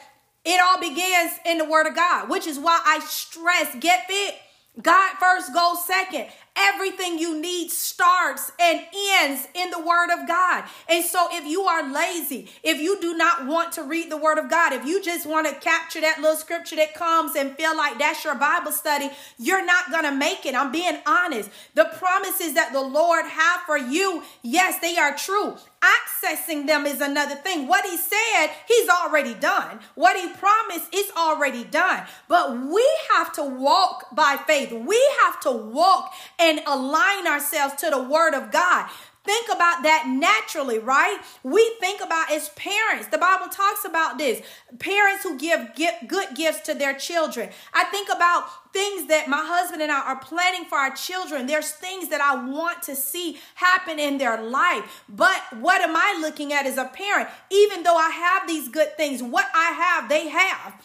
it 0.45 0.61
all 0.61 0.79
begins 0.79 1.33
in 1.45 1.57
the 1.57 1.65
word 1.65 1.87
of 1.87 1.95
God, 1.95 2.29
which 2.29 2.47
is 2.47 2.57
why 2.57 2.81
I 2.85 2.99
stress 2.99 3.75
get 3.81 4.07
fit. 4.07 4.35
God 4.81 5.15
first 5.19 5.53
goes 5.53 5.85
second. 5.85 6.27
Everything 6.55 7.19
you 7.19 7.39
need 7.39 7.69
starts 7.69 8.51
and 8.59 8.81
ends 8.95 9.47
in 9.53 9.69
the 9.69 9.79
Word 9.79 10.09
of 10.11 10.27
God. 10.27 10.65
And 10.89 11.05
so, 11.05 11.27
if 11.31 11.45
you 11.45 11.61
are 11.61 11.91
lazy, 11.91 12.49
if 12.63 12.79
you 12.79 12.99
do 12.99 13.15
not 13.15 13.45
want 13.45 13.71
to 13.73 13.83
read 13.83 14.11
the 14.11 14.17
Word 14.17 14.37
of 14.37 14.49
God, 14.49 14.73
if 14.73 14.85
you 14.85 15.01
just 15.03 15.25
want 15.27 15.47
to 15.47 15.53
capture 15.55 16.01
that 16.01 16.19
little 16.19 16.35
scripture 16.35 16.75
that 16.77 16.95
comes 16.95 17.35
and 17.35 17.55
feel 17.55 17.75
like 17.77 17.99
that's 17.99 18.23
your 18.23 18.35
Bible 18.35 18.71
study, 18.71 19.09
you're 19.37 19.65
not 19.65 19.91
going 19.91 20.03
to 20.03 20.11
make 20.11 20.45
it. 20.45 20.55
I'm 20.55 20.71
being 20.71 20.97
honest. 21.05 21.49
The 21.75 21.85
promises 21.97 22.53
that 22.55 22.73
the 22.73 22.81
Lord 22.81 23.25
have 23.25 23.61
for 23.61 23.77
you, 23.77 24.23
yes, 24.41 24.79
they 24.79 24.97
are 24.97 25.15
true. 25.15 25.57
Accessing 25.81 26.67
them 26.67 26.85
is 26.85 26.99
another 26.99 27.35
thing. 27.35 27.67
What 27.67 27.85
He 27.85 27.95
said, 27.95 28.49
He's 28.67 28.89
already 28.89 29.35
done. 29.35 29.79
What 29.95 30.17
He 30.17 30.27
promised 30.33 30.93
is 30.93 31.09
already 31.15 31.63
done. 31.63 32.03
But 32.27 32.59
we 32.59 32.85
have 33.15 33.31
to 33.33 33.43
walk 33.43 34.07
by 34.13 34.37
faith. 34.45 34.73
We 34.73 35.01
have 35.21 35.39
to 35.41 35.51
walk 35.51 36.11
and 36.39 36.57
and 36.57 36.67
align 36.67 37.27
ourselves 37.27 37.75
to 37.75 37.89
the 37.89 38.01
word 38.01 38.33
of 38.33 38.51
God. 38.51 38.89
Think 39.27 39.49
about 39.49 39.83
that 39.83 40.07
naturally, 40.07 40.79
right? 40.79 41.19
We 41.43 41.75
think 41.81 41.99
about 41.99 42.31
as 42.31 42.47
parents. 42.49 43.07
The 43.07 43.17
Bible 43.17 43.47
talks 43.49 43.83
about 43.83 44.17
this. 44.17 44.41
Parents 44.79 45.21
who 45.21 45.37
give 45.37 45.75
good 46.07 46.27
gifts 46.33 46.61
to 46.61 46.73
their 46.73 46.93
children. 46.93 47.49
I 47.73 47.83
think 47.83 48.07
about 48.07 48.45
things 48.71 49.07
that 49.09 49.27
my 49.27 49.43
husband 49.45 49.81
and 49.81 49.91
I 49.91 49.99
are 49.99 50.19
planning 50.19 50.63
for 50.63 50.77
our 50.77 50.95
children. 50.95 51.45
There's 51.45 51.71
things 51.71 52.07
that 52.07 52.21
I 52.21 52.47
want 52.49 52.83
to 52.83 52.95
see 52.95 53.37
happen 53.55 53.99
in 53.99 54.17
their 54.17 54.41
life. 54.41 55.03
But 55.09 55.41
what 55.59 55.81
am 55.81 55.97
I 55.97 56.17
looking 56.21 56.53
at 56.53 56.65
as 56.65 56.77
a 56.77 56.85
parent? 56.85 57.27
Even 57.51 57.83
though 57.83 57.97
I 57.97 58.11
have 58.11 58.47
these 58.47 58.69
good 58.69 58.95
things, 58.95 59.21
what 59.21 59.47
I 59.53 59.71
have, 59.71 60.07
they 60.07 60.29
have. 60.29 60.81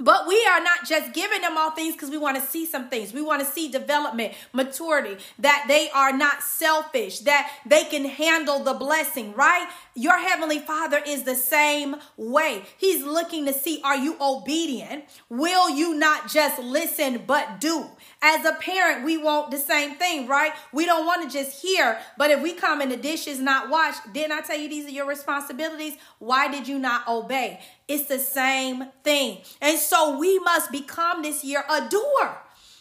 But 0.00 0.28
we 0.28 0.46
are 0.46 0.62
not 0.62 0.86
just 0.86 1.12
giving 1.12 1.40
them 1.40 1.58
all 1.58 1.72
things 1.72 1.94
because 1.94 2.10
we 2.10 2.18
want 2.18 2.36
to 2.36 2.42
see 2.42 2.66
some 2.66 2.88
things. 2.88 3.12
We 3.12 3.22
want 3.22 3.40
to 3.40 3.46
see 3.46 3.68
development, 3.68 4.34
maturity, 4.52 5.16
that 5.40 5.64
they 5.66 5.90
are 5.90 6.16
not 6.16 6.42
selfish, 6.42 7.20
that 7.20 7.50
they 7.66 7.84
can 7.84 8.04
handle 8.04 8.60
the 8.62 8.74
blessing, 8.74 9.34
right? 9.34 9.68
Your 9.94 10.18
heavenly 10.18 10.60
father 10.60 11.02
is 11.04 11.24
the 11.24 11.34
same 11.34 11.96
way. 12.16 12.62
He's 12.76 13.04
looking 13.04 13.46
to 13.46 13.52
see 13.52 13.80
are 13.82 13.96
you 13.96 14.16
obedient? 14.20 15.04
Will 15.28 15.70
you 15.70 15.94
not 15.94 16.30
just 16.30 16.60
listen 16.60 17.24
but 17.26 17.60
do? 17.60 17.86
As 18.22 18.44
a 18.44 18.52
parent, 18.52 19.04
we 19.04 19.16
want 19.16 19.50
the 19.50 19.58
same 19.58 19.96
thing, 19.96 20.28
right? 20.28 20.52
We 20.72 20.86
don't 20.86 21.06
want 21.06 21.28
to 21.28 21.36
just 21.36 21.60
hear, 21.60 21.98
but 22.16 22.30
if 22.30 22.40
we 22.40 22.52
come 22.52 22.80
and 22.80 22.90
the 22.90 22.96
dishes 22.96 23.40
not 23.40 23.68
washed, 23.68 24.12
didn't 24.12 24.32
I 24.32 24.40
tell 24.42 24.58
you 24.58 24.68
these 24.68 24.86
are 24.86 24.90
your 24.90 25.06
responsibilities? 25.06 25.94
Why 26.18 26.48
did 26.48 26.68
you 26.68 26.78
not 26.78 27.06
obey? 27.08 27.60
It's 27.88 28.04
the 28.04 28.18
same 28.18 28.84
thing. 29.02 29.38
And 29.60 29.78
so 29.78 30.18
we 30.18 30.38
must 30.40 30.70
become 30.70 31.22
this 31.22 31.42
year 31.42 31.64
a 31.68 31.88
doer. 31.88 32.38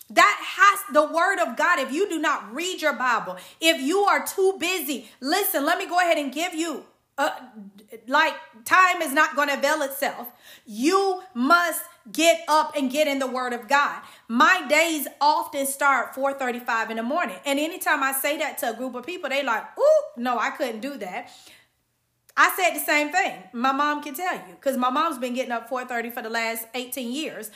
That 0.10 0.40
has 0.42 0.94
the 0.94 1.04
word 1.12 1.40
of 1.40 1.58
God. 1.58 1.80
If 1.80 1.92
you 1.92 2.08
do 2.08 2.20
not 2.20 2.54
read 2.54 2.82
your 2.82 2.94
Bible, 2.94 3.38
if 3.60 3.82
you 3.82 4.00
are 4.00 4.26
too 4.26 4.56
busy, 4.60 5.10
listen, 5.20 5.66
let 5.66 5.78
me 5.78 5.88
go 5.88 6.00
ahead 6.00 6.18
and 6.18 6.32
give 6.32 6.54
you 6.54 6.86
uh, 7.18 7.32
like 8.08 8.34
time 8.64 9.02
is 9.02 9.12
not 9.12 9.36
going 9.36 9.48
to 9.48 9.56
avail 9.56 9.82
itself. 9.82 10.28
You 10.66 11.24
must 11.34 11.82
get 12.12 12.44
up 12.48 12.76
and 12.76 12.92
get 12.92 13.08
in 13.08 13.20
the 13.20 13.28
word 13.28 13.54
of 13.54 13.68
God. 13.68 14.02
My 14.28 14.66
days 14.68 15.08
often 15.20 15.66
start 15.66 16.14
4:35 16.14 16.92
in 16.92 16.98
the 16.98 17.04
morning. 17.04 17.38
And 17.46 17.60
anytime 17.60 18.04
I 18.04 18.12
say 18.12 18.38
that 18.38 18.60
to 18.60 18.70
a 18.70 18.74
group 18.74 18.94
of 18.94 19.06
people, 19.06 19.30
they 19.30 19.44
like, 19.44 19.64
"Ooh, 19.80 20.04
no, 20.16 20.38
I 20.38 20.52
couldn't 20.52 20.82
do 20.82 20.98
that." 20.98 21.32
I 22.38 22.54
said 22.56 22.76
the 22.80 22.86
same 22.86 23.12
thing. 23.12 23.44
My 23.52 23.72
mom 23.72 24.04
can 24.04 24.14
tell 24.14 24.36
you 24.36 24.56
cuz 24.62 24.78
my 24.78 24.90
mom's 24.90 25.18
been 25.18 25.34
getting 25.34 25.52
up 25.52 25.70
4:30 25.70 26.14
for 26.14 26.22
the 26.22 26.30
last 26.30 26.68
18 26.74 27.12
years. 27.12 27.52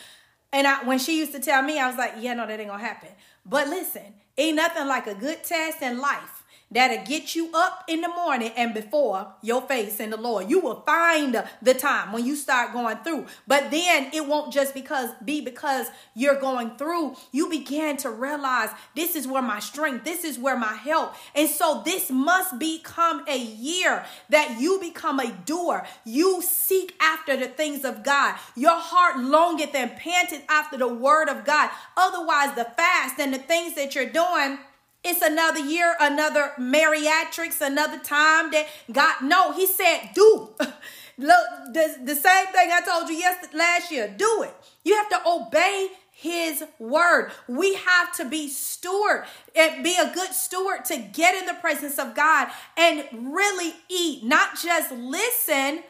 And 0.51 0.67
I, 0.67 0.83
when 0.83 0.99
she 0.99 1.17
used 1.17 1.31
to 1.31 1.39
tell 1.39 1.61
me, 1.61 1.79
I 1.79 1.87
was 1.87 1.97
like, 1.97 2.15
"Yeah, 2.19 2.33
no, 2.33 2.45
that 2.45 2.59
ain't 2.59 2.69
to 2.69 2.77
happen." 2.77 3.09
But 3.45 3.69
listen, 3.69 4.15
ain't 4.37 4.57
nothing 4.57 4.87
like 4.87 5.07
a 5.07 5.15
good 5.15 5.43
test 5.43 5.81
in 5.81 5.99
life 5.99 6.40
that'll 6.71 7.05
get 7.05 7.35
you 7.35 7.49
up 7.53 7.83
in 7.87 8.01
the 8.01 8.07
morning 8.07 8.51
and 8.55 8.73
before 8.73 9.33
your 9.41 9.61
face 9.61 9.99
in 9.99 10.09
the 10.09 10.17
Lord. 10.17 10.49
You 10.49 10.59
will 10.59 10.81
find 10.81 11.43
the 11.61 11.73
time 11.73 12.11
when 12.13 12.25
you 12.25 12.35
start 12.35 12.73
going 12.73 12.97
through. 12.97 13.25
But 13.47 13.71
then 13.71 14.09
it 14.13 14.25
won't 14.25 14.53
just 14.53 14.73
because 14.73 15.11
be 15.23 15.41
because 15.41 15.87
you're 16.15 16.39
going 16.39 16.77
through. 16.77 17.15
You 17.31 17.49
begin 17.49 17.97
to 17.97 18.09
realize 18.09 18.69
this 18.95 19.15
is 19.15 19.27
where 19.27 19.41
my 19.41 19.59
strength, 19.59 20.05
this 20.05 20.23
is 20.23 20.39
where 20.39 20.57
my 20.57 20.73
help. 20.73 21.13
And 21.35 21.49
so 21.49 21.81
this 21.83 22.09
must 22.09 22.57
become 22.57 23.25
a 23.27 23.37
year 23.37 24.05
that 24.29 24.59
you 24.59 24.79
become 24.79 25.19
a 25.19 25.31
doer. 25.31 25.85
You 26.05 26.41
seek 26.41 26.95
after 27.01 27.35
the 27.35 27.47
things 27.47 27.83
of 27.83 28.03
God. 28.03 28.35
Your 28.55 28.79
heart 28.79 29.19
longeth 29.19 29.75
and 29.75 29.95
panteth 29.95 30.43
after 30.49 30.77
the 30.77 30.87
word 30.87 31.29
of 31.29 31.45
God. 31.45 31.69
Otherwise, 31.97 32.55
the 32.55 32.65
fast 32.65 33.19
and 33.19 33.33
the 33.33 33.39
things 33.39 33.75
that 33.75 33.95
you're 33.95 34.09
doing 34.09 34.57
it's 35.03 35.21
another 35.21 35.59
year, 35.59 35.95
another 35.99 36.51
Mariatrix, 36.59 37.59
another 37.61 37.97
time 37.99 38.51
that 38.51 38.67
God. 38.91 39.15
No, 39.23 39.51
He 39.51 39.65
said, 39.65 40.11
do. 40.13 40.49
Look, 41.17 41.45
the, 41.73 41.97
the 42.03 42.15
same 42.15 42.47
thing 42.47 42.69
I 42.71 42.81
told 42.81 43.09
you 43.09 43.15
yesterday, 43.15 43.57
last 43.57 43.91
year. 43.91 44.13
Do 44.15 44.43
it. 44.43 44.55
You 44.83 44.95
have 44.95 45.09
to 45.09 45.21
obey 45.27 45.89
his 46.21 46.63
word. 46.77 47.31
We 47.47 47.75
have 47.75 48.15
to 48.17 48.25
be 48.25 48.47
steward 48.47 49.25
and 49.55 49.83
be 49.83 49.95
a 49.99 50.13
good 50.13 50.33
steward 50.33 50.85
to 50.85 50.97
get 50.97 51.35
in 51.35 51.47
the 51.47 51.55
presence 51.55 51.97
of 51.97 52.15
God 52.15 52.49
and 52.77 53.05
really 53.11 53.73
eat, 53.89 54.23
not 54.23 54.51
just 54.61 54.91
listen, 54.91 55.81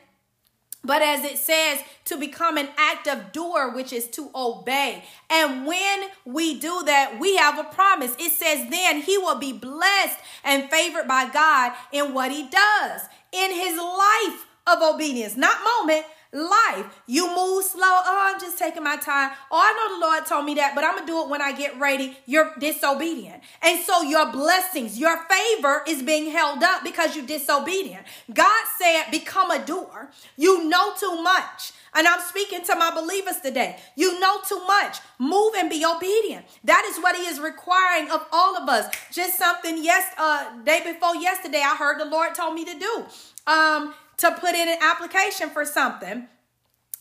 but 0.83 1.01
as 1.01 1.23
it 1.23 1.37
says, 1.37 1.79
to 2.05 2.17
become 2.17 2.57
an 2.57 2.69
active 2.77 3.31
doer, 3.31 3.71
which 3.73 3.93
is 3.93 4.07
to 4.09 4.29
obey. 4.33 5.03
And 5.29 5.65
when 5.65 6.09
we 6.25 6.59
do 6.59 6.83
that, 6.85 7.19
we 7.19 7.37
have 7.37 7.59
a 7.59 7.63
promise. 7.65 8.15
It 8.17 8.31
says, 8.31 8.69
then 8.69 9.01
he 9.01 9.17
will 9.17 9.37
be 9.37 9.53
blessed 9.53 10.19
and 10.43 10.69
favored 10.69 11.07
by 11.07 11.29
God 11.29 11.73
in 11.91 12.13
what 12.13 12.31
he 12.31 12.49
does 12.49 13.01
in 13.31 13.51
his 13.51 13.77
life 13.77 14.47
of 14.67 14.81
obedience, 14.81 15.37
not 15.37 15.57
moment, 15.79 16.05
life. 16.33 16.85
You 17.07 17.27
move 17.27 17.63
slow. 17.65 17.81
Oh, 17.83 18.31
I'm 18.33 18.39
just 18.39 18.57
taking 18.57 18.83
my 18.83 18.97
time. 18.97 19.31
Oh, 19.51 19.59
I 19.59 19.73
know 19.73 19.99
the 19.99 20.05
Lord 20.05 20.25
told 20.25 20.45
me 20.45 20.55
that, 20.55 20.75
but 20.75 20.83
I'm 20.83 20.97
to 20.99 21.05
do 21.05 21.21
it 21.21 21.29
when 21.29 21.41
I 21.41 21.51
get 21.51 21.77
ready. 21.79 22.17
You're 22.25 22.53
disobedient. 22.59 23.43
And 23.61 23.79
so 23.81 24.01
your 24.01 24.31
blessings, 24.31 24.97
your 24.97 25.17
favor 25.25 25.83
is 25.87 26.01
being 26.01 26.31
held 26.31 26.63
up 26.63 26.83
because 26.83 27.15
you're 27.15 27.25
disobedient. 27.25 28.05
God 28.33 28.65
said, 28.79 29.11
become 29.11 29.51
a 29.51 29.63
doer. 29.63 30.11
You 30.37 30.67
know 30.67 30.93
too 30.97 31.21
much. 31.21 31.73
And 31.93 32.07
I'm 32.07 32.21
speaking 32.21 32.63
to 32.63 32.75
my 32.75 32.91
believers 32.91 33.41
today. 33.41 33.77
You 33.95 34.17
know 34.19 34.39
too 34.47 34.63
much. 34.65 34.99
Move 35.19 35.53
and 35.57 35.69
be 35.69 35.85
obedient. 35.85 36.45
That 36.63 36.85
is 36.89 37.01
what 37.03 37.15
he 37.17 37.23
is 37.23 37.39
requiring 37.39 38.09
of 38.11 38.25
all 38.31 38.55
of 38.55 38.69
us. 38.69 38.93
Just 39.11 39.37
something 39.37 39.83
yes 39.83 40.05
uh 40.17 40.61
day 40.63 40.81
before 40.85 41.15
yesterday 41.15 41.61
I 41.61 41.75
heard 41.75 41.99
the 41.99 42.05
Lord 42.05 42.33
told 42.33 42.55
me 42.55 42.63
to 42.65 42.79
do. 42.79 43.05
Um 43.45 43.93
to 44.21 44.31
put 44.31 44.55
in 44.55 44.69
an 44.69 44.77
application 44.81 45.49
for 45.49 45.65
something. 45.65 46.27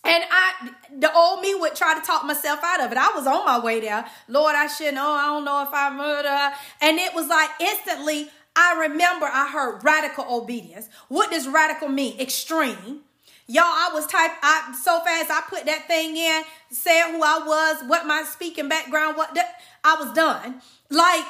And 0.02 0.24
I, 0.30 0.70
the 0.98 1.14
old 1.14 1.42
me 1.42 1.54
would 1.54 1.74
try 1.74 1.98
to 1.98 2.00
talk 2.00 2.24
myself 2.24 2.60
out 2.64 2.80
of 2.80 2.90
it. 2.90 2.96
I 2.96 3.12
was 3.14 3.26
on 3.26 3.44
my 3.44 3.60
way 3.60 3.80
there. 3.80 4.06
Lord, 4.28 4.56
I 4.56 4.66
shouldn't. 4.66 4.96
Oh, 4.96 5.12
I 5.12 5.26
don't 5.26 5.44
know 5.44 5.62
if 5.62 5.68
I 5.72 5.90
murder. 5.90 6.56
And 6.80 6.98
it 6.98 7.14
was 7.14 7.28
like 7.28 7.50
instantly, 7.60 8.28
I 8.56 8.88
remember 8.88 9.26
I 9.26 9.50
heard 9.50 9.84
radical 9.84 10.24
obedience. 10.28 10.88
What 11.08 11.30
does 11.30 11.46
radical 11.46 11.88
mean? 11.88 12.18
Extreme. 12.18 13.00
Y'all, 13.46 13.64
I 13.64 13.90
was 13.92 14.06
type 14.06 14.30
I 14.42 14.74
so 14.82 15.00
fast 15.00 15.30
I 15.30 15.42
put 15.50 15.66
that 15.66 15.86
thing 15.86 16.16
in, 16.16 16.44
said 16.70 17.10
who 17.10 17.22
I 17.22 17.42
was, 17.44 17.88
what 17.88 18.06
my 18.06 18.22
speaking 18.22 18.68
background, 18.68 19.16
what 19.18 19.36
I 19.84 19.96
was 19.96 20.14
done. 20.14 20.62
Like 20.88 21.24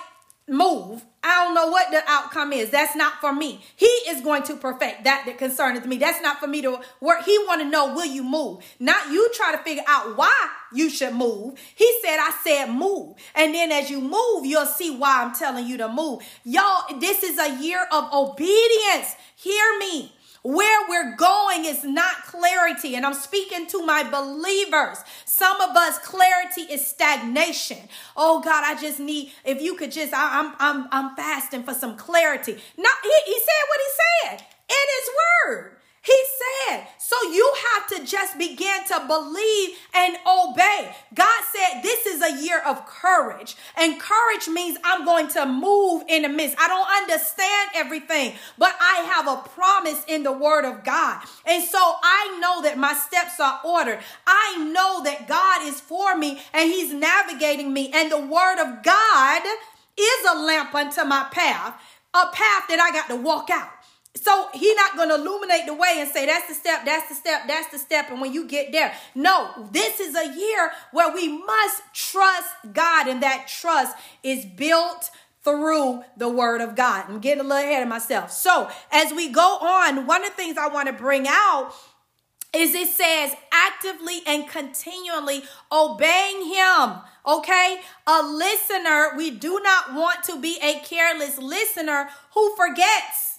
move. 0.46 1.04
I 1.22 1.44
don't 1.44 1.54
know 1.54 1.66
what 1.66 1.90
the 1.90 2.02
outcome 2.06 2.52
is. 2.52 2.70
That's 2.70 2.96
not 2.96 3.20
for 3.20 3.32
me. 3.32 3.60
He 3.76 3.86
is 3.86 4.22
going 4.22 4.42
to 4.44 4.56
perfect 4.56 5.04
that 5.04 5.24
that 5.26 5.36
concerneth 5.36 5.84
me. 5.84 5.98
That's 5.98 6.22
not 6.22 6.40
for 6.40 6.46
me 6.46 6.62
to 6.62 6.80
work. 7.00 7.24
He 7.24 7.36
want 7.46 7.60
to 7.60 7.68
know, 7.68 7.94
will 7.94 8.06
you 8.06 8.22
move? 8.22 8.64
Not 8.78 9.10
you 9.10 9.30
try 9.34 9.52
to 9.52 9.58
figure 9.58 9.84
out 9.86 10.16
why 10.16 10.32
you 10.72 10.88
should 10.88 11.14
move. 11.14 11.58
He 11.74 11.92
said, 12.02 12.16
I 12.18 12.32
said 12.42 12.66
move. 12.72 13.16
And 13.34 13.54
then 13.54 13.70
as 13.70 13.90
you 13.90 14.00
move, 14.00 14.46
you'll 14.46 14.64
see 14.64 14.96
why 14.96 15.22
I'm 15.22 15.34
telling 15.34 15.66
you 15.66 15.76
to 15.78 15.88
move. 15.88 16.22
Y'all, 16.44 16.98
this 16.98 17.22
is 17.22 17.38
a 17.38 17.60
year 17.60 17.86
of 17.92 18.10
obedience. 18.12 19.14
Hear 19.36 19.78
me. 19.78 20.12
Where 20.42 20.88
we're 20.88 21.16
going 21.16 21.66
is 21.66 21.84
not 21.84 22.24
clarity. 22.24 22.94
And 22.94 23.04
I'm 23.04 23.14
speaking 23.14 23.66
to 23.68 23.84
my 23.84 24.02
believers. 24.04 24.98
Some 25.26 25.60
of 25.60 25.76
us, 25.76 25.98
clarity 25.98 26.62
is 26.62 26.86
stagnation. 26.86 27.78
Oh 28.16 28.40
God, 28.40 28.64
I 28.64 28.80
just 28.80 29.00
need, 29.00 29.32
if 29.44 29.60
you 29.60 29.76
could 29.76 29.92
just, 29.92 30.14
I, 30.14 30.40
am 30.40 30.54
I'm, 30.58 30.88
I'm 30.92 31.16
fasting 31.16 31.62
for 31.62 31.74
some 31.74 31.96
clarity. 31.96 32.52
Not, 32.78 32.94
he, 33.02 33.32
he 33.32 33.38
said 33.38 33.68
what 33.68 33.80
he 33.80 34.38
said 34.38 34.46
in 34.68 34.86
his 34.98 35.10
word. 35.46 35.76
He 36.02 36.16
said, 36.68 36.86
so 36.98 37.14
you 37.30 37.52
have 37.74 37.86
to 37.88 38.06
just 38.06 38.38
begin 38.38 38.84
to 38.88 39.04
believe 39.06 39.76
and 39.94 40.16
obey. 40.26 40.94
God 41.12 41.42
said, 41.52 41.82
this 41.82 42.06
is 42.06 42.22
a 42.22 42.42
year 42.42 42.62
of 42.66 42.86
courage. 42.86 43.54
And 43.76 44.00
courage 44.00 44.48
means 44.48 44.78
I'm 44.82 45.04
going 45.04 45.28
to 45.28 45.44
move 45.44 46.04
in 46.08 46.22
the 46.22 46.30
midst. 46.30 46.56
I 46.58 46.68
don't 46.68 46.88
understand 47.02 47.70
everything, 47.74 48.32
but 48.56 48.74
I 48.80 49.02
have 49.12 49.28
a 49.28 49.46
promise 49.50 50.02
in 50.08 50.22
the 50.22 50.32
word 50.32 50.64
of 50.64 50.84
God. 50.84 51.22
And 51.44 51.62
so 51.62 51.78
I 51.78 52.38
know 52.40 52.62
that 52.62 52.78
my 52.78 52.94
steps 52.94 53.38
are 53.38 53.60
ordered. 53.62 54.00
I 54.26 54.56
know 54.72 55.02
that 55.04 55.28
God 55.28 55.66
is 55.68 55.80
for 55.82 56.16
me 56.16 56.40
and 56.54 56.70
he's 56.70 56.94
navigating 56.94 57.74
me. 57.74 57.90
And 57.92 58.10
the 58.10 58.20
word 58.20 58.58
of 58.58 58.82
God 58.82 59.42
is 59.98 60.26
a 60.30 60.38
lamp 60.38 60.74
unto 60.74 61.04
my 61.04 61.28
path, 61.30 61.74
a 62.14 62.26
path 62.32 62.68
that 62.68 62.80
I 62.80 62.90
got 62.90 63.08
to 63.08 63.16
walk 63.16 63.50
out. 63.50 63.68
So 64.16 64.48
he 64.52 64.74
not 64.74 64.96
going 64.96 65.08
to 65.08 65.14
illuminate 65.14 65.66
the 65.66 65.74
way 65.74 65.96
and 65.98 66.10
say, 66.10 66.26
that's 66.26 66.48
the 66.48 66.54
step, 66.54 66.84
that's 66.84 67.08
the 67.08 67.14
step, 67.14 67.42
that's 67.46 67.70
the 67.70 67.78
step. 67.78 68.10
And 68.10 68.20
when 68.20 68.32
you 68.32 68.46
get 68.46 68.72
there, 68.72 68.92
no, 69.14 69.68
this 69.70 70.00
is 70.00 70.16
a 70.16 70.36
year 70.36 70.72
where 70.92 71.14
we 71.14 71.28
must 71.28 71.82
trust 71.94 72.48
God. 72.72 73.06
And 73.06 73.22
that 73.22 73.46
trust 73.48 73.96
is 74.22 74.44
built 74.44 75.10
through 75.42 76.02
the 76.16 76.28
word 76.28 76.60
of 76.60 76.74
God. 76.74 77.06
I'm 77.08 77.20
getting 77.20 77.40
a 77.40 77.48
little 77.48 77.64
ahead 77.64 77.82
of 77.82 77.88
myself. 77.88 78.30
So 78.32 78.68
as 78.90 79.12
we 79.12 79.30
go 79.30 79.58
on, 79.58 80.06
one 80.06 80.22
of 80.22 80.30
the 80.30 80.36
things 80.36 80.58
I 80.58 80.68
want 80.68 80.88
to 80.88 80.92
bring 80.92 81.26
out 81.28 81.72
is 82.52 82.74
it 82.74 82.88
says 82.88 83.32
actively 83.52 84.22
and 84.26 84.48
continually 84.48 85.44
obeying 85.70 86.52
him. 86.52 86.96
Okay, 87.24 87.80
a 88.06 88.22
listener, 88.22 89.16
we 89.16 89.30
do 89.30 89.60
not 89.60 89.94
want 89.94 90.24
to 90.24 90.40
be 90.40 90.58
a 90.62 90.80
careless 90.80 91.38
listener 91.38 92.08
who 92.34 92.56
forgets. 92.56 93.29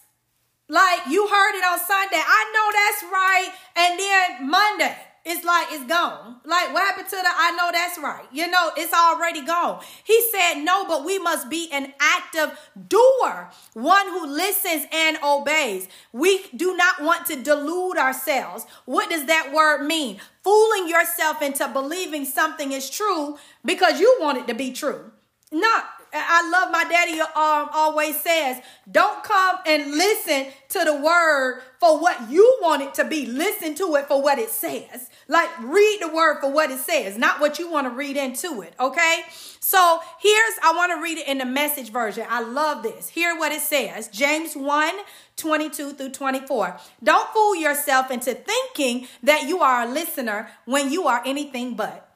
Like 0.71 1.01
you 1.09 1.27
heard 1.27 1.55
it 1.57 1.65
on 1.65 1.79
Sunday. 1.79 2.15
I 2.15 2.41
know 2.53 2.67
that's 2.71 3.03
right. 3.11 3.49
And 3.75 3.99
then 3.99 4.49
Monday, 4.49 4.95
it's 5.25 5.43
like 5.43 5.67
it's 5.69 5.83
gone. 5.83 6.37
Like 6.45 6.73
what 6.73 6.81
happened 6.81 7.09
to 7.09 7.15
the 7.17 7.27
I 7.27 7.51
know 7.57 7.71
that's 7.73 7.99
right. 7.99 8.23
You 8.31 8.49
know, 8.49 8.71
it's 8.77 8.93
already 8.93 9.45
gone. 9.45 9.83
He 10.05 10.21
said 10.31 10.63
no, 10.63 10.85
but 10.87 11.03
we 11.03 11.19
must 11.19 11.49
be 11.49 11.67
an 11.73 11.91
active 11.99 12.57
doer, 12.87 13.49
one 13.73 14.07
who 14.07 14.25
listens 14.25 14.85
and 14.93 15.17
obeys. 15.21 15.89
We 16.13 16.45
do 16.55 16.77
not 16.77 17.01
want 17.01 17.25
to 17.25 17.35
delude 17.35 17.97
ourselves. 17.97 18.65
What 18.85 19.09
does 19.09 19.25
that 19.25 19.51
word 19.53 19.85
mean? 19.85 20.21
Fooling 20.41 20.87
yourself 20.87 21.41
into 21.41 21.67
believing 21.67 22.23
something 22.23 22.71
is 22.71 22.89
true 22.89 23.37
because 23.65 23.99
you 23.99 24.15
want 24.21 24.37
it 24.37 24.47
to 24.47 24.53
be 24.53 24.71
true. 24.71 25.11
Not 25.51 26.00
I 26.13 26.49
love 26.49 26.71
my 26.71 26.83
daddy 26.83 27.19
um, 27.21 27.69
always 27.73 28.19
says, 28.21 28.61
don't 28.91 29.23
come 29.23 29.57
and 29.65 29.91
listen 29.91 30.47
to 30.69 30.83
the 30.83 30.95
word 30.95 31.61
for 31.79 31.99
what 31.99 32.29
you 32.29 32.57
want 32.61 32.81
it 32.81 32.93
to 32.95 33.05
be. 33.05 33.25
Listen 33.25 33.75
to 33.75 33.95
it 33.95 34.07
for 34.07 34.21
what 34.21 34.37
it 34.37 34.49
says. 34.49 35.09
Like 35.27 35.49
read 35.61 35.99
the 36.01 36.09
word 36.09 36.39
for 36.41 36.51
what 36.51 36.71
it 36.71 36.79
says, 36.79 37.17
not 37.17 37.39
what 37.39 37.59
you 37.59 37.71
want 37.71 37.87
to 37.87 37.91
read 37.91 38.17
into 38.17 38.61
it. 38.61 38.73
Okay. 38.79 39.21
So 39.59 39.99
here's, 40.19 40.53
I 40.63 40.73
want 40.75 40.91
to 40.91 41.01
read 41.01 41.17
it 41.17 41.27
in 41.27 41.37
the 41.37 41.45
message 41.45 41.91
version. 41.91 42.25
I 42.29 42.41
love 42.41 42.83
this. 42.83 43.09
Hear 43.09 43.37
what 43.37 43.51
it 43.51 43.61
says. 43.61 44.07
James 44.09 44.55
1 44.55 44.93
22 45.37 45.93
through 45.93 46.09
24. 46.09 46.77
Don't 47.03 47.29
fool 47.29 47.55
yourself 47.55 48.11
into 48.11 48.33
thinking 48.33 49.07
that 49.23 49.47
you 49.47 49.59
are 49.59 49.83
a 49.83 49.91
listener 49.91 50.49
when 50.65 50.91
you 50.91 51.07
are 51.07 51.21
anything 51.25 51.75
but 51.75 52.10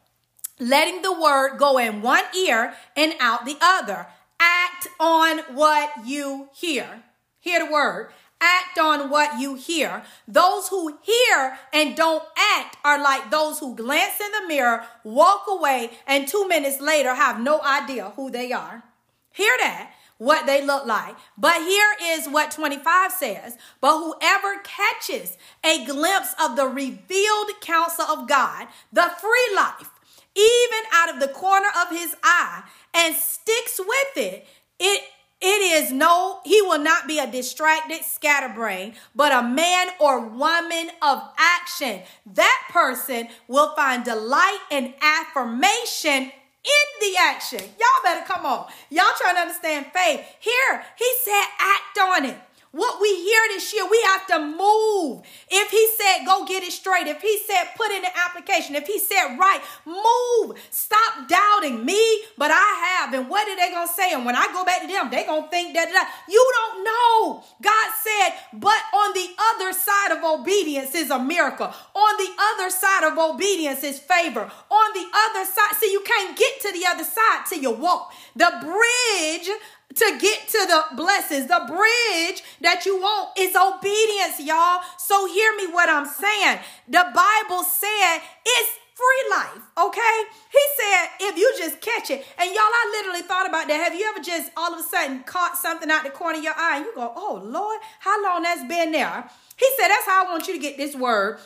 letting 0.59 1.01
the 1.01 1.13
word 1.13 1.57
go 1.57 1.77
in 1.77 2.01
one 2.01 2.23
ear 2.35 2.73
and 2.95 3.13
out 3.19 3.45
the 3.45 3.57
other. 3.61 4.07
Act 4.39 4.87
on 4.99 5.39
what 5.53 5.89
you 6.05 6.49
hear. 6.53 7.03
Hear 7.39 7.65
the 7.65 7.71
word. 7.71 8.11
Act 8.41 8.77
on 8.77 9.09
what 9.09 9.39
you 9.39 9.55
hear. 9.55 10.03
Those 10.27 10.67
who 10.67 10.97
hear 11.01 11.57
and 11.71 11.95
don't 11.95 12.23
act 12.37 12.77
are 12.83 13.01
like 13.01 13.31
those 13.31 13.59
who 13.59 13.75
glance 13.75 14.19
in 14.19 14.31
the 14.31 14.47
mirror, 14.47 14.85
walk 15.03 15.45
away, 15.47 15.91
and 16.05 16.27
two 16.27 16.47
minutes 16.47 16.81
later 16.81 17.15
have 17.15 17.39
no 17.39 17.61
idea 17.61 18.11
who 18.15 18.29
they 18.29 18.51
are. 18.51 18.83
Hear 19.31 19.55
that? 19.59 19.93
What 20.17 20.45
they 20.45 20.65
look 20.65 20.85
like. 20.85 21.15
But 21.37 21.61
here 21.61 21.91
is 22.01 22.27
what 22.27 22.51
25 22.51 23.11
says. 23.11 23.57
But 23.81 23.97
whoever 23.97 24.61
catches 24.63 25.37
a 25.63 25.85
glimpse 25.85 26.33
of 26.41 26.55
the 26.55 26.67
revealed 26.67 27.51
counsel 27.61 28.05
of 28.05 28.27
God, 28.27 28.67
the 28.93 29.11
free 29.19 29.55
life, 29.55 29.89
even 30.35 30.79
out 30.93 31.13
of 31.13 31.19
the 31.19 31.27
corner 31.27 31.69
of 31.81 31.89
his 31.89 32.15
eye, 32.23 32.63
and 32.93 33.15
sticks 33.15 33.79
with 33.79 34.17
it, 34.17 34.47
it 34.79 35.03
it 35.41 35.83
is 35.85 35.91
no, 35.91 36.39
he 36.45 36.61
will 36.61 36.79
not 36.79 37.07
be 37.07 37.19
a 37.19 37.29
distracted 37.29 38.03
scatterbrain, 38.03 38.95
but 39.13 39.31
a 39.31 39.47
man 39.47 39.89
or 39.99 40.27
woman 40.27 40.89
of 41.01 41.21
action. 41.37 42.01
That 42.33 42.67
person 42.71 43.27
will 43.47 43.75
find 43.75 44.03
delight 44.03 44.59
and 44.71 44.93
affirmation 45.01 46.31
in 46.65 46.85
the 47.01 47.17
action. 47.19 47.59
Y'all 47.59 48.03
better 48.03 48.25
come 48.25 48.45
on. 48.45 48.65
Y'all 48.89 49.05
trying 49.17 49.35
to 49.35 49.41
understand 49.41 49.87
faith. 49.93 50.25
Here, 50.39 50.83
he 50.97 51.13
said, 51.23 51.43
act 51.59 51.97
on 51.99 52.25
it. 52.25 52.37
What 52.75 52.99
we 52.99 53.07
hear 53.15 53.39
this 53.51 53.73
year, 53.73 53.87
we 53.89 54.01
have 54.07 54.27
to 54.27 54.39
move. 54.39 55.23
If 55.49 55.71
he 55.71 55.87
said 55.95 56.25
go 56.25 56.45
get 56.45 56.61
it 56.61 56.73
straight, 56.73 57.07
if 57.07 57.21
he 57.21 57.39
said 57.47 57.71
put 57.77 57.89
in 57.89 58.03
an 58.03 58.11
application, 58.27 58.75
if 58.75 58.85
he 58.85 58.99
said 58.99 59.37
right, 59.39 59.61
move. 59.85 60.59
Stop 60.71 61.29
doubting 61.29 61.85
me, 61.85 62.23
but 62.37 62.51
I 62.51 62.99
have. 62.99 63.13
And 63.13 63.29
what 63.29 63.47
are 63.47 63.55
they 63.55 63.71
gonna 63.71 63.87
say? 63.87 64.11
And 64.11 64.25
when 64.25 64.35
I 64.35 64.47
go 64.51 64.65
back 64.65 64.81
to 64.81 64.87
them, 64.87 65.09
they 65.09 65.23
gonna 65.23 65.47
think 65.47 65.73
that, 65.73 65.87
that 65.87 66.13
you 66.27 66.51
don't 66.59 66.83
know. 66.83 67.45
God 67.61 67.91
said, 68.03 68.33
but 68.51 68.81
on 68.93 69.13
the 69.13 69.29
other 69.39 69.71
side 69.71 70.11
of 70.11 70.41
obedience 70.41 70.93
is 70.95 71.11
a 71.11 71.19
miracle. 71.19 71.67
On 71.67 72.17
the 72.17 72.29
other 72.37 72.69
side 72.69 73.05
of 73.09 73.17
obedience 73.17 73.85
is 73.85 73.99
favor. 73.99 74.51
On 74.69 74.93
the 74.93 75.07
other 75.29 75.45
side, 75.45 75.75
see, 75.79 75.93
you 75.93 76.03
can't 76.05 76.37
get 76.37 76.59
to 76.59 76.73
the 76.73 76.85
other 76.87 77.05
side 77.05 77.45
till 77.47 77.61
you 77.61 77.71
walk. 77.71 78.11
The 78.35 78.51
bridge 78.59 79.49
to 79.95 80.17
get 80.19 80.47
to 80.49 80.59
the 80.67 80.95
blessings. 80.95 81.47
The 81.47 81.63
bridge 81.67 82.43
that 82.61 82.85
you 82.85 82.97
want 82.99 83.37
is 83.37 83.55
obedience, 83.55 84.39
y'all. 84.39 84.81
So 84.97 85.27
hear 85.27 85.55
me 85.55 85.67
what 85.67 85.89
I'm 85.89 86.05
saying. 86.05 86.59
The 86.87 87.05
Bible 87.13 87.63
said 87.63 88.19
it's 88.45 88.71
free 88.95 89.29
life, 89.29 89.61
okay? 89.77 90.23
He 90.51 90.59
said 90.77 91.07
if 91.19 91.37
you 91.37 91.53
just 91.57 91.81
catch 91.81 92.09
it. 92.09 92.25
And 92.37 92.47
y'all, 92.49 92.63
I 92.63 92.97
literally 92.97 93.21
thought 93.21 93.47
about 93.47 93.67
that. 93.67 93.83
Have 93.83 93.93
you 93.93 94.09
ever 94.09 94.23
just 94.23 94.51
all 94.55 94.73
of 94.73 94.79
a 94.79 94.83
sudden 94.83 95.23
caught 95.23 95.57
something 95.57 95.91
out 95.91 96.03
the 96.03 96.09
corner 96.09 96.37
of 96.37 96.43
your 96.43 96.53
eye 96.55 96.77
and 96.77 96.85
you 96.85 96.95
go, 96.95 97.11
oh 97.15 97.41
Lord, 97.43 97.79
how 97.99 98.23
long 98.23 98.43
that's 98.43 98.67
been 98.67 98.91
there? 98.91 99.29
He 99.57 99.67
said, 99.77 99.89
that's 99.89 100.05
how 100.05 100.25
I 100.25 100.31
want 100.31 100.47
you 100.47 100.53
to 100.53 100.59
get 100.59 100.77
this 100.77 100.95
word. 100.95 101.39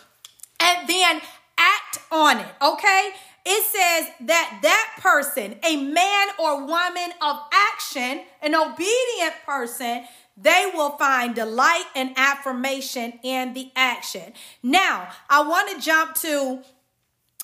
And 0.59 0.87
then 0.87 1.21
act 1.57 1.99
on 2.11 2.37
it, 2.37 2.47
okay? 2.61 3.11
It 3.45 3.65
says 3.65 4.27
that 4.27 4.59
that 4.61 4.95
person, 4.99 5.55
a 5.63 5.83
man 5.83 6.27
or 6.39 6.65
woman 6.65 7.11
of 7.21 7.37
action, 7.71 8.21
an 8.41 8.55
obedient 8.55 9.33
person, 9.45 10.05
they 10.41 10.71
will 10.73 10.91
find 10.91 11.35
delight 11.35 11.85
and 11.95 12.13
affirmation 12.15 13.19
in 13.23 13.53
the 13.53 13.71
action. 13.75 14.33
Now, 14.63 15.09
I 15.29 15.41
want 15.47 15.71
to 15.71 15.85
jump 15.85 16.15
to 16.15 16.61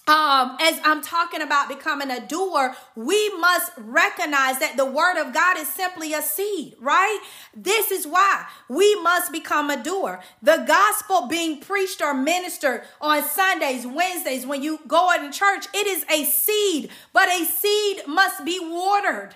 um, 0.07 0.55
as 0.61 0.79
I'm 0.83 1.01
talking 1.01 1.41
about 1.41 1.67
becoming 1.67 2.11
a 2.11 2.25
doer, 2.25 2.75
we 2.95 3.29
must 3.39 3.71
recognize 3.75 4.59
that 4.59 4.77
the 4.77 4.85
word 4.85 5.19
of 5.19 5.33
God 5.33 5.57
is 5.57 5.67
simply 5.67 6.13
a 6.13 6.21
seed, 6.21 6.75
right? 6.79 7.19
This 7.55 7.89
is 7.89 8.05
why 8.05 8.45
we 8.69 8.93
must 9.01 9.31
become 9.31 9.71
a 9.71 9.81
doer. 9.81 10.21
The 10.43 10.63
gospel 10.67 11.27
being 11.27 11.59
preached 11.59 12.03
or 12.03 12.13
ministered 12.13 12.83
on 13.01 13.23
Sundays, 13.23 13.87
Wednesdays, 13.87 14.45
when 14.45 14.61
you 14.61 14.79
go 14.87 15.09
out 15.09 15.23
in 15.23 15.31
church, 15.31 15.65
it 15.73 15.87
is 15.87 16.05
a 16.11 16.23
seed, 16.25 16.91
but 17.11 17.27
a 17.27 17.43
seed 17.43 18.01
must 18.07 18.45
be 18.45 18.59
watered. 18.61 19.33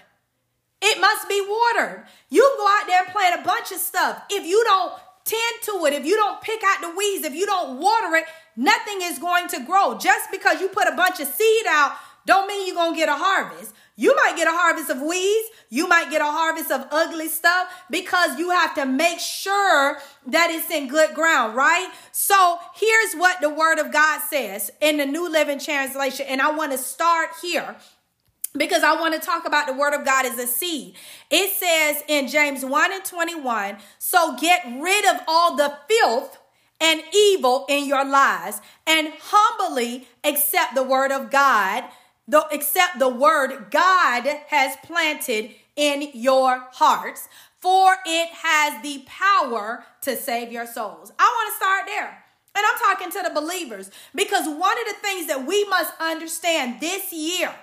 It 0.82 1.02
must 1.02 1.28
be 1.28 1.42
watered. 1.42 2.06
You 2.30 2.44
go 2.58 2.68
out 2.68 2.88
there 2.88 3.04
and 3.04 3.12
plant 3.12 3.42
a 3.42 3.44
bunch 3.44 3.72
of 3.72 3.80
stuff. 3.80 4.22
If 4.30 4.46
you 4.46 4.64
don't 4.66 4.94
tend 5.26 5.62
to 5.64 5.86
it, 5.86 5.94
if 5.94 6.06
you 6.06 6.16
don't 6.16 6.42
pick 6.42 6.62
out 6.66 6.82
the 6.82 6.96
weeds, 6.96 7.26
if 7.26 7.34
you 7.34 7.46
don't 7.46 7.80
water 7.80 8.16
it, 8.16 8.26
nothing 8.60 9.00
is 9.02 9.18
going 9.18 9.48
to 9.48 9.62
grow. 9.66 9.98
Just 9.98 10.30
because 10.32 10.60
you 10.60 10.68
put 10.68 10.88
a 10.88 10.96
bunch 10.96 11.20
of 11.20 11.28
seed 11.28 11.66
out, 11.68 11.94
don't 12.26 12.48
mean 12.48 12.68
you're 12.68 12.76
going 12.76 12.94
to 12.94 12.98
get 12.98 13.10
a 13.10 13.16
harvest. 13.16 13.74
You 13.96 14.16
might 14.16 14.36
get 14.36 14.48
a 14.48 14.52
harvest 14.52 14.90
of 14.90 15.02
weeds. 15.02 15.50
You 15.70 15.88
might 15.88 16.12
get 16.12 16.22
a 16.22 16.26
harvest 16.26 16.72
of 16.72 16.86
ugly 16.92 17.28
stuff 17.28 17.68
because 17.90 18.38
you 18.38 18.50
have 18.52 18.76
to 18.76 18.86
make 18.86 19.20
sure 19.20 19.98
that 20.28 20.52
it's 20.52 20.70
in 20.70 20.88
good 20.88 21.16
ground, 21.16 21.56
right? 21.56 21.92
So 22.12 22.60
here's 22.76 23.14
what 23.16 23.42
the 23.42 23.50
word 23.50 23.80
of 23.80 23.92
God 23.92 24.22
says 24.22 24.72
in 24.82 24.98
the 24.98 25.06
New 25.06 25.30
Living 25.30 25.60
Translation. 25.60 26.26
And 26.30 26.42
I 26.42 26.52
want 26.52 26.72
to 26.72 26.78
start 26.78 27.30
here 27.42 27.76
because 28.58 28.84
I 28.84 29.00
want 29.00 29.14
to 29.14 29.20
talk 29.20 29.46
about 29.46 29.68
the 29.68 29.74
word 29.74 29.94
of 29.94 30.06
God 30.06 30.26
as 30.26 30.38
a 30.38 30.48
seed. 30.48 30.96
It 31.30 31.52
says 31.52 32.04
in 32.08 32.28
James 32.28 32.66
1 32.66 32.94
and 32.94 33.06
21 33.06 33.78
so 34.00 34.36
get 34.40 34.64
rid 34.80 35.06
of 35.14 35.22
all 35.28 35.56
the 35.56 35.78
filth 35.88 36.39
and 36.82 37.02
evil 37.14 37.66
in 37.70 37.86
your 37.86 38.06
lives 38.06 38.62
and 38.88 39.14
humbly 39.20 40.08
accept 40.24 40.76
the 40.76 40.84
word 40.84 41.12
of 41.12 41.30
God, 41.30 41.84
the, 42.28 42.46
accept 42.54 43.00
the 43.00 43.10
word 43.10 43.72
God 43.72 44.24
has 44.48 44.76
planted 44.84 45.52
in 45.76 46.10
your 46.14 46.68
hearts, 46.74 47.28
for 47.60 47.96
it 48.06 48.30
has 48.30 48.82
the 48.82 49.04
power 49.06 49.84
to 50.02 50.16
save 50.16 50.52
your 50.52 50.66
souls. 50.66 51.12
I 51.20 51.24
want 51.24 51.52
to 51.52 51.58
start 51.58 51.86
there. 51.86 52.24
And 52.56 52.66
I'm 52.66 52.80
talking 52.80 53.12
to 53.12 53.30
the 53.30 53.40
believers 53.40 53.92
because 54.16 54.46
one 54.46 54.78
of 54.80 54.88
the 54.88 55.00
things 55.02 55.28
that 55.28 55.46
we 55.46 55.64
must 55.66 55.94
understand 56.00 56.82
this 56.82 57.14
year 57.14 57.54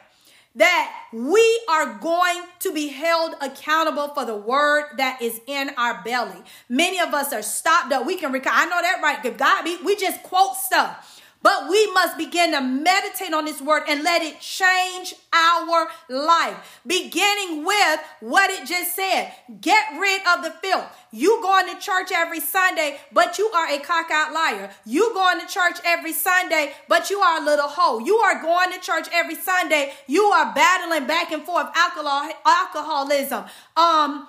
that 0.57 0.93
we 1.13 1.61
are 1.69 1.95
going 1.99 2.43
to 2.61 2.73
be 2.73 2.89
held 2.89 3.35
accountable 3.41 4.09
for 4.09 4.25
the 4.25 4.37
word 4.37 4.87
that 4.97 5.21
is 5.23 5.41
in 5.47 5.71
our 5.77 6.03
belly. 6.03 6.43
Many 6.69 6.99
of 6.99 7.15
us 7.15 7.33
are 7.33 7.43
stopped 7.43 7.93
up. 7.93 8.07
We 8.07 8.17
can 8.17 8.33
recall. 8.33 8.53
I 8.55 8.65
know 8.65 8.81
that 8.81 9.01
right. 9.03 9.25
If 9.25 9.37
God 9.37 9.65
be, 9.65 9.79
we 9.85 9.97
just 9.97 10.23
quote 10.23 10.57
stuff. 10.57 11.23
But 11.43 11.69
we 11.69 11.91
must 11.93 12.19
begin 12.19 12.53
to 12.53 12.61
meditate 12.61 13.33
on 13.33 13.45
this 13.45 13.61
word 13.61 13.85
and 13.89 14.03
let 14.03 14.23
it 14.23 14.41
change 14.41 15.15
our 15.33 15.89
life. 16.09 16.81
Beginning 16.87 17.65
with 17.65 18.01
what 18.21 18.51
it 18.51 18.67
just 18.67 18.97
said. 18.97 19.33
Get 19.61 19.85
rid 19.99 20.23
of 20.27 20.43
the 20.43 20.51
filth. 20.51 20.87
You 21.13 21.41
going 21.43 21.73
to 21.75 21.81
church 21.81 22.11
every 22.13 22.41
Sunday, 22.41 22.99
but 23.13 23.39
you 23.39 23.47
are 23.47 23.69
a 23.69 23.79
cock 23.79 24.11
out 24.11 24.33
liar. 24.33 24.71
You 24.85 25.15
going 25.15 25.41
to 25.41 25.47
church 25.47 25.79
every 25.85 26.13
Sunday, 26.13 26.73
but 26.89 27.11
you 27.11 27.19
are 27.19 27.41
a 27.41 27.45
little 27.45 27.69
hoe. 27.69 28.01
You 28.01 28.17
are 28.17 28.43
going 28.43 28.73
to 28.73 28.81
church 28.81 29.09
every 29.13 29.37
Sunday. 29.37 29.93
You 30.07 30.25
are 30.25 30.55
battling 30.55 31.07
back 31.07 31.33
and 31.33 31.43
forth 31.43 31.69
alcohol, 31.75 32.31
alcoholism, 32.45 33.45
um, 33.77 34.29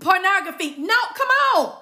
pornography. 0.00 0.76
No, 0.78 0.94
come 1.14 1.28
on. 1.56 1.78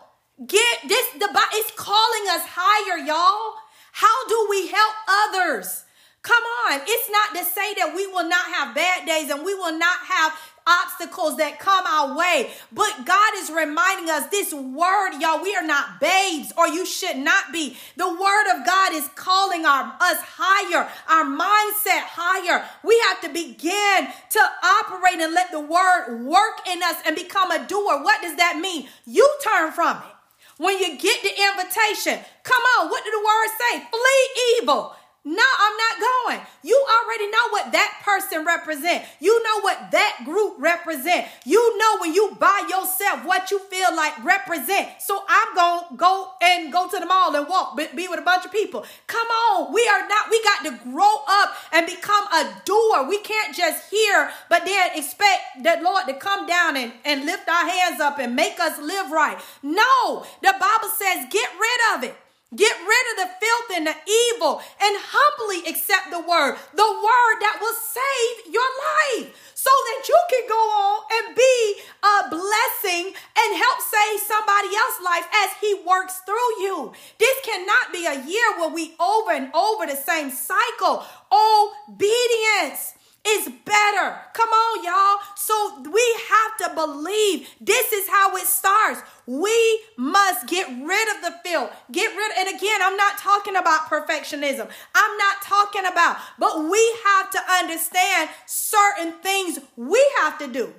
Get 0.46 0.88
this. 0.88 1.06
The 1.18 1.28
it's 1.52 1.70
calling 1.76 2.28
us 2.30 2.42
higher, 2.48 2.98
y'all. 3.04 3.58
How 3.92 4.28
do 4.28 4.46
we 4.50 4.68
help 4.68 4.94
others? 5.08 5.84
Come 6.22 6.42
on. 6.68 6.80
It's 6.86 7.10
not 7.10 7.38
to 7.38 7.44
say 7.44 7.74
that 7.74 7.94
we 7.94 8.06
will 8.06 8.28
not 8.28 8.46
have 8.46 8.74
bad 8.74 9.06
days 9.06 9.28
and 9.28 9.44
we 9.44 9.54
will 9.54 9.76
not 9.76 9.98
have 10.06 10.32
obstacles 10.64 11.36
that 11.38 11.58
come 11.58 11.84
our 11.84 12.16
way. 12.16 12.50
But 12.70 13.04
God 13.04 13.32
is 13.38 13.50
reminding 13.50 14.08
us 14.08 14.28
this 14.28 14.54
word, 14.54 15.18
y'all, 15.18 15.42
we 15.42 15.54
are 15.56 15.66
not 15.66 16.00
babes 16.00 16.52
or 16.56 16.68
you 16.68 16.86
should 16.86 17.16
not 17.16 17.52
be. 17.52 17.76
The 17.96 18.08
word 18.08 18.56
of 18.56 18.64
God 18.64 18.94
is 18.94 19.08
calling 19.16 19.66
our, 19.66 19.96
us 20.00 20.18
higher, 20.22 20.88
our 21.08 21.24
mindset 21.24 22.06
higher. 22.06 22.64
We 22.84 22.98
have 23.08 23.20
to 23.22 23.28
begin 23.28 24.06
to 24.30 24.40
operate 24.62 25.20
and 25.20 25.34
let 25.34 25.50
the 25.50 25.60
word 25.60 26.24
work 26.24 26.66
in 26.68 26.82
us 26.84 27.02
and 27.04 27.16
become 27.16 27.50
a 27.50 27.66
doer. 27.66 28.00
What 28.00 28.22
does 28.22 28.36
that 28.36 28.58
mean? 28.62 28.88
You 29.04 29.28
turn 29.42 29.72
from 29.72 29.96
it. 29.96 30.21
When 30.58 30.78
you 30.78 30.98
get 30.98 31.22
the 31.22 31.30
invitation, 31.30 32.18
come 32.42 32.62
on, 32.78 32.90
what 32.90 33.04
did 33.04 33.12
the 33.12 33.18
word 33.18 33.48
say? 33.58 33.86
Flee 33.90 34.60
evil. 34.60 34.94
No, 35.24 35.44
I'm 35.58 35.76
not 35.76 36.00
going. 36.00 36.40
You 36.64 36.84
already 36.90 37.30
know 37.30 37.48
what 37.50 37.70
that 37.72 38.02
person 38.04 38.44
represent. 38.44 39.04
You 39.20 39.40
know 39.44 39.60
what 39.60 39.92
that 39.92 40.22
group 40.24 40.54
represent. 40.58 41.28
You 41.44 41.78
know 41.78 41.98
when 42.00 42.12
you 42.12 42.36
by 42.40 42.66
yourself 42.68 43.24
what 43.24 43.52
you 43.52 43.60
feel 43.60 43.94
like 43.94 44.24
represent. 44.24 44.88
So 45.00 45.22
I'm 45.28 45.54
going 45.54 45.84
to 45.90 45.96
go 45.96 46.32
and 46.42 46.72
go 46.72 46.88
to 46.88 46.98
the 46.98 47.06
mall 47.06 47.36
and 47.36 47.46
walk, 47.48 47.76
be 47.76 48.08
with 48.08 48.18
a 48.18 48.22
bunch 48.22 48.46
of 48.46 48.50
people. 48.50 48.84
Come 49.06 49.28
on. 49.28 49.72
We 49.72 49.86
are 49.86 50.08
not, 50.08 50.28
we 50.28 50.42
got 50.42 50.64
to 50.64 50.90
grow 50.90 51.22
up 51.28 51.54
and 51.72 51.86
become 51.86 52.24
a 52.24 52.60
doer. 52.64 53.06
We 53.08 53.18
can't 53.20 53.54
just 53.54 53.90
hear, 53.90 54.28
but 54.50 54.64
then 54.64 54.90
expect 54.96 55.62
that 55.62 55.84
Lord 55.84 56.08
to 56.08 56.14
come 56.14 56.48
down 56.48 56.76
and, 56.76 56.92
and 57.04 57.26
lift 57.26 57.48
our 57.48 57.68
hands 57.68 58.00
up 58.00 58.18
and 58.18 58.34
make 58.34 58.58
us 58.58 58.76
live 58.80 59.12
right. 59.12 59.38
No, 59.62 60.26
the 60.42 60.52
Bible 60.58 60.88
says 60.98 61.26
get 61.30 61.48
rid 61.60 61.96
of 61.96 62.04
it. 62.10 62.16
Get 62.54 62.76
rid 62.76 63.04
of 63.12 63.16
the 63.16 63.30
filth 63.40 63.68
and 63.76 63.86
the 63.86 63.96
evil 64.04 64.60
and 64.76 64.96
humbly 65.00 65.64
accept 65.70 66.10
the 66.10 66.20
word, 66.20 66.60
the 66.76 66.92
word 66.92 67.36
that 67.40 67.56
will 67.60 67.72
save 67.72 68.52
your 68.52 68.68
life 68.92 69.32
so 69.54 69.70
that 69.70 70.04
you 70.04 70.18
can 70.28 70.44
go 70.48 70.60
on 70.60 71.00
and 71.16 71.36
be 71.36 71.80
a 72.02 72.28
blessing 72.28 73.14
and 73.14 73.56
help 73.56 73.78
save 73.80 74.20
somebody 74.20 74.68
else's 74.76 75.04
life 75.04 75.26
as 75.32 75.50
he 75.60 75.80
works 75.86 76.20
through 76.26 76.52
you. 76.60 76.92
This 77.18 77.36
cannot 77.42 77.92
be 77.92 78.04
a 78.04 78.20
year 78.26 78.58
where 78.58 78.68
we 78.68 78.92
over 79.00 79.32
and 79.32 79.54
over 79.54 79.86
the 79.86 79.96
same 79.96 80.30
cycle. 80.30 81.06
Obedience 81.32 83.00
is 83.26 83.48
better. 83.64 84.16
Come 84.34 84.48
on, 84.48 84.84
y'all. 84.84 85.18
So 85.36 85.82
we 85.90 86.16
have 86.28 86.56
to 86.68 86.74
believe 86.74 87.48
this 87.60 87.92
is 87.92 88.08
how 88.08 88.36
it 88.36 88.46
starts. 88.46 89.00
We 89.26 89.80
must 89.96 90.48
get 90.48 90.66
rid 90.66 91.16
of 91.16 91.22
the 91.22 91.34
filth. 91.44 91.70
Get 91.92 92.16
rid, 92.16 92.32
and 92.38 92.56
again, 92.56 92.80
I'm 92.82 92.96
not 92.96 93.18
talking 93.18 93.56
about 93.56 93.88
perfectionism. 93.88 94.68
I'm 94.94 95.18
not 95.18 95.42
talking 95.42 95.86
about, 95.86 96.16
but 96.38 96.68
we 96.68 96.96
have 97.04 97.30
to 97.30 97.38
understand 97.60 98.30
certain 98.46 99.12
things 99.22 99.60
we 99.76 100.04
have 100.20 100.38
to 100.38 100.48
do. 100.48 100.74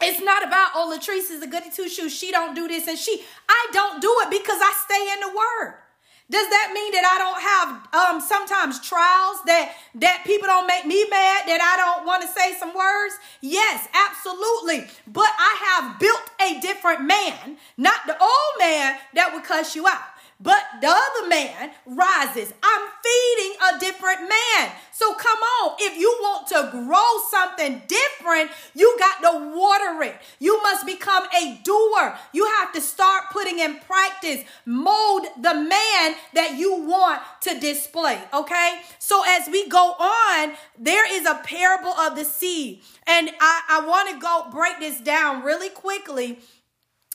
It's 0.00 0.22
not 0.22 0.44
about, 0.44 0.72
oh, 0.74 0.94
Latrice 0.94 1.30
is 1.30 1.42
a 1.42 1.46
goody 1.46 1.70
two 1.70 1.88
shoes. 1.88 2.14
She 2.14 2.30
don't 2.30 2.54
do 2.54 2.68
this 2.68 2.86
and 2.86 2.98
she. 2.98 3.22
I 3.48 3.68
don't 3.72 4.00
do 4.00 4.14
it 4.22 4.30
because 4.30 4.58
I 4.60 4.72
stay 4.84 5.12
in 5.14 5.20
the 5.20 5.36
word. 5.36 5.74
Does 6.28 6.48
that 6.50 6.72
mean 6.74 6.90
that 6.92 7.06
I 7.06 7.18
don't 7.22 7.40
have 7.40 8.14
um 8.14 8.20
sometimes 8.20 8.80
trials 8.80 9.38
that 9.46 9.76
that 9.96 10.22
people 10.26 10.48
don't 10.48 10.66
make 10.66 10.84
me 10.84 11.06
mad 11.08 11.46
that 11.46 11.60
I 11.62 11.76
don't 11.78 12.04
want 12.06 12.22
to 12.22 12.28
say 12.28 12.54
some 12.58 12.74
words? 12.74 13.14
Yes, 13.40 13.86
absolutely. 13.94 14.88
But 15.06 15.30
I 15.38 15.52
have 15.70 16.00
built 16.00 16.30
a 16.40 16.60
different 16.60 17.04
man, 17.04 17.58
not 17.76 18.00
the 18.06 18.18
old 18.20 18.54
man 18.58 18.98
that 19.14 19.32
would 19.34 19.44
cuss 19.44 19.76
you 19.76 19.86
out. 19.86 20.15
But 20.38 20.62
the 20.82 20.88
other 20.88 21.28
man 21.28 21.70
rises. 21.86 22.52
I'm 22.62 22.88
feeding 23.02 23.56
a 23.72 23.78
different 23.78 24.20
man. 24.20 24.70
So 24.92 25.14
come 25.14 25.38
on, 25.38 25.76
if 25.78 25.98
you 25.98 26.14
want 26.20 26.46
to 26.48 26.68
grow 26.70 27.04
something 27.30 27.82
different, 27.88 28.50
you 28.74 28.96
got 28.98 29.22
to 29.22 29.56
water 29.56 30.02
it. 30.02 30.16
You 30.38 30.60
must 30.62 30.84
become 30.84 31.24
a 31.34 31.58
doer. 31.64 32.18
You 32.32 32.46
have 32.58 32.72
to 32.74 32.82
start 32.82 33.24
putting 33.30 33.60
in 33.60 33.78
practice, 33.80 34.42
mold 34.66 35.26
the 35.40 35.54
man 35.54 36.16
that 36.34 36.56
you 36.58 36.82
want 36.82 37.22
to 37.42 37.58
display. 37.58 38.20
Okay. 38.34 38.80
So 38.98 39.22
as 39.26 39.48
we 39.48 39.68
go 39.68 39.92
on, 39.92 40.52
there 40.78 41.10
is 41.14 41.26
a 41.26 41.40
parable 41.44 41.92
of 41.92 42.14
the 42.14 42.24
seed. 42.24 42.82
And 43.06 43.30
I, 43.40 43.62
I 43.70 43.86
want 43.86 44.10
to 44.10 44.18
go 44.18 44.48
break 44.50 44.80
this 44.80 45.00
down 45.00 45.42
really 45.44 45.70
quickly 45.70 46.40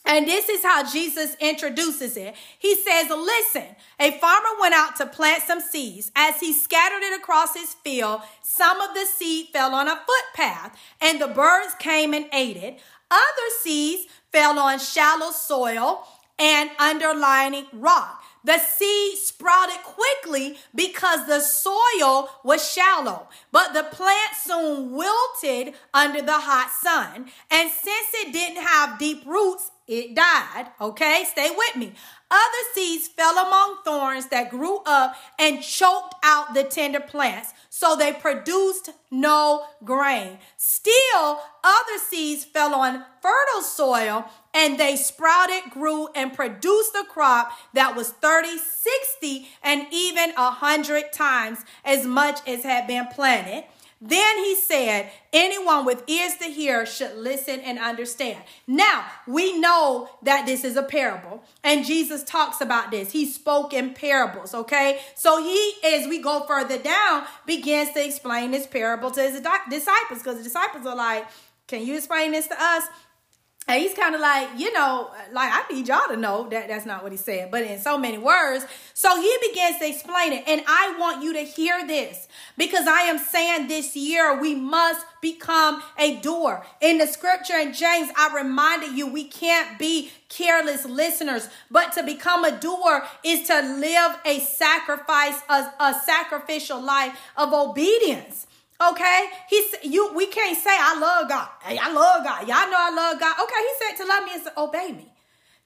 and 0.04 0.26
this 0.26 0.48
is 0.48 0.62
how 0.62 0.84
Jesus 0.90 1.36
introduces 1.40 2.16
it. 2.16 2.34
He 2.58 2.74
says, 2.74 3.08
Listen, 3.08 3.76
a 4.00 4.10
farmer 4.18 4.48
went 4.60 4.74
out 4.74 4.96
to 4.96 5.06
plant 5.06 5.44
some 5.44 5.60
seeds. 5.60 6.10
As 6.16 6.40
he 6.40 6.52
scattered 6.52 7.02
it 7.02 7.18
across 7.18 7.54
his 7.54 7.74
field, 7.74 8.22
some 8.42 8.80
of 8.80 8.94
the 8.94 9.06
seed 9.06 9.48
fell 9.52 9.74
on 9.74 9.88
a 9.88 10.00
footpath, 10.06 10.76
and 11.00 11.20
the 11.20 11.28
birds 11.28 11.74
came 11.78 12.14
and 12.14 12.26
ate 12.32 12.56
it. 12.56 12.80
Other 13.10 13.50
seeds 13.60 14.06
fell 14.32 14.58
on 14.58 14.78
shallow 14.78 15.30
soil 15.30 16.06
and 16.38 16.70
underlying 16.78 17.66
rock. 17.72 18.22
The 18.44 18.58
seed 18.58 19.18
sprouted 19.18 19.82
quickly 19.84 20.58
because 20.74 21.26
the 21.26 21.40
soil 21.40 22.28
was 22.42 22.68
shallow, 22.68 23.28
but 23.52 23.72
the 23.72 23.84
plant 23.84 24.34
soon 24.42 24.90
wilted 24.90 25.74
under 25.94 26.22
the 26.22 26.38
hot 26.38 26.70
sun. 26.70 27.30
And 27.50 27.70
since 27.70 28.08
it 28.14 28.32
didn't 28.32 28.64
have 28.64 28.98
deep 28.98 29.24
roots, 29.24 29.70
it 29.86 30.14
died. 30.14 30.68
Okay, 30.80 31.24
stay 31.30 31.50
with 31.56 31.76
me. 31.76 31.92
Other 32.30 32.64
seeds 32.72 33.08
fell 33.08 33.36
among 33.38 33.78
thorns 33.84 34.26
that 34.28 34.50
grew 34.50 34.78
up 34.86 35.14
and 35.38 35.62
choked 35.62 36.14
out 36.22 36.54
the 36.54 36.64
tender 36.64 37.00
plants, 37.00 37.52
so 37.68 37.94
they 37.94 38.12
produced 38.12 38.90
no 39.10 39.66
grain. 39.84 40.38
Still, 40.56 41.40
other 41.62 41.98
seeds 42.08 42.44
fell 42.44 42.74
on 42.74 43.04
fertile 43.20 43.62
soil 43.62 44.24
and 44.54 44.78
they 44.78 44.96
sprouted, 44.96 45.70
grew, 45.70 46.08
and 46.14 46.32
produced 46.32 46.94
a 46.94 47.04
crop 47.04 47.52
that 47.74 47.94
was 47.96 48.10
30, 48.10 48.58
60, 48.58 49.48
and 49.62 49.86
even 49.90 50.30
a 50.30 50.50
100 50.60 51.12
times 51.12 51.58
as 51.84 52.06
much 52.06 52.46
as 52.46 52.62
had 52.64 52.86
been 52.86 53.06
planted. 53.08 53.64
Then 54.04 54.38
he 54.38 54.56
said, 54.56 55.10
Anyone 55.32 55.86
with 55.86 56.02
ears 56.08 56.34
to 56.38 56.46
hear 56.46 56.84
should 56.84 57.16
listen 57.16 57.60
and 57.60 57.78
understand. 57.78 58.42
Now, 58.66 59.06
we 59.28 59.56
know 59.58 60.10
that 60.22 60.44
this 60.44 60.64
is 60.64 60.76
a 60.76 60.82
parable, 60.82 61.44
and 61.62 61.86
Jesus 61.86 62.24
talks 62.24 62.60
about 62.60 62.90
this. 62.90 63.12
He 63.12 63.24
spoke 63.24 63.72
in 63.72 63.94
parables, 63.94 64.54
okay? 64.54 64.98
So 65.14 65.40
he, 65.40 65.74
as 65.84 66.08
we 66.08 66.20
go 66.20 66.44
further 66.46 66.78
down, 66.78 67.24
begins 67.46 67.92
to 67.92 68.04
explain 68.04 68.50
this 68.50 68.66
parable 68.66 69.12
to 69.12 69.22
his 69.22 69.40
disciples 69.70 70.18
because 70.18 70.38
the 70.38 70.44
disciples 70.44 70.84
are 70.84 70.96
like, 70.96 71.24
Can 71.68 71.86
you 71.86 71.94
explain 71.94 72.32
this 72.32 72.48
to 72.48 72.60
us? 72.60 72.82
And 73.68 73.80
he's 73.80 73.94
kind 73.94 74.14
of 74.14 74.20
like, 74.20 74.48
you 74.56 74.72
know, 74.72 75.10
like 75.32 75.50
I 75.52 75.72
need 75.72 75.86
y'all 75.86 76.08
to 76.08 76.16
know 76.16 76.48
that 76.50 76.66
that's 76.66 76.84
not 76.84 77.04
what 77.04 77.12
he 77.12 77.18
said, 77.18 77.52
but 77.52 77.62
in 77.62 77.78
so 77.78 77.96
many 77.96 78.18
words. 78.18 78.66
So 78.92 79.20
he 79.20 79.36
begins 79.40 79.78
to 79.78 79.88
explain 79.88 80.32
it. 80.32 80.42
And 80.48 80.62
I 80.66 80.96
want 80.98 81.22
you 81.22 81.32
to 81.34 81.40
hear 81.40 81.86
this 81.86 82.26
because 82.58 82.88
I 82.88 83.02
am 83.02 83.18
saying 83.18 83.68
this 83.68 83.94
year 83.94 84.40
we 84.40 84.56
must 84.56 85.06
become 85.20 85.80
a 85.96 86.16
doer. 86.16 86.66
In 86.80 86.98
the 86.98 87.06
scripture 87.06 87.56
in 87.56 87.72
James, 87.72 88.10
I 88.16 88.34
reminded 88.34 88.98
you 88.98 89.06
we 89.06 89.24
can't 89.24 89.78
be 89.78 90.10
careless 90.28 90.84
listeners, 90.84 91.48
but 91.70 91.92
to 91.92 92.02
become 92.02 92.44
a 92.44 92.58
doer 92.58 93.06
is 93.24 93.46
to 93.46 93.60
live 93.60 94.18
a 94.24 94.40
sacrifice, 94.40 95.40
a, 95.48 95.72
a 95.78 95.94
sacrificial 96.04 96.80
life 96.80 97.16
of 97.36 97.52
obedience. 97.52 98.48
Okay, 98.90 99.26
he 99.48 99.62
said, 99.68 99.80
you. 99.84 100.12
We 100.14 100.26
can't 100.26 100.56
say 100.56 100.70
I 100.72 100.98
love 100.98 101.28
God. 101.28 101.48
Hey, 101.62 101.78
I 101.78 101.92
love 101.92 102.24
God. 102.24 102.40
Y'all 102.40 102.70
know 102.70 102.78
I 102.78 102.92
love 102.94 103.20
God. 103.20 103.36
Okay, 103.42 103.60
he 103.60 103.96
said 103.96 104.02
to 104.02 104.08
love 104.08 104.24
me 104.24 104.30
is 104.32 104.42
to 104.44 104.60
obey 104.60 104.92
me. 104.92 105.12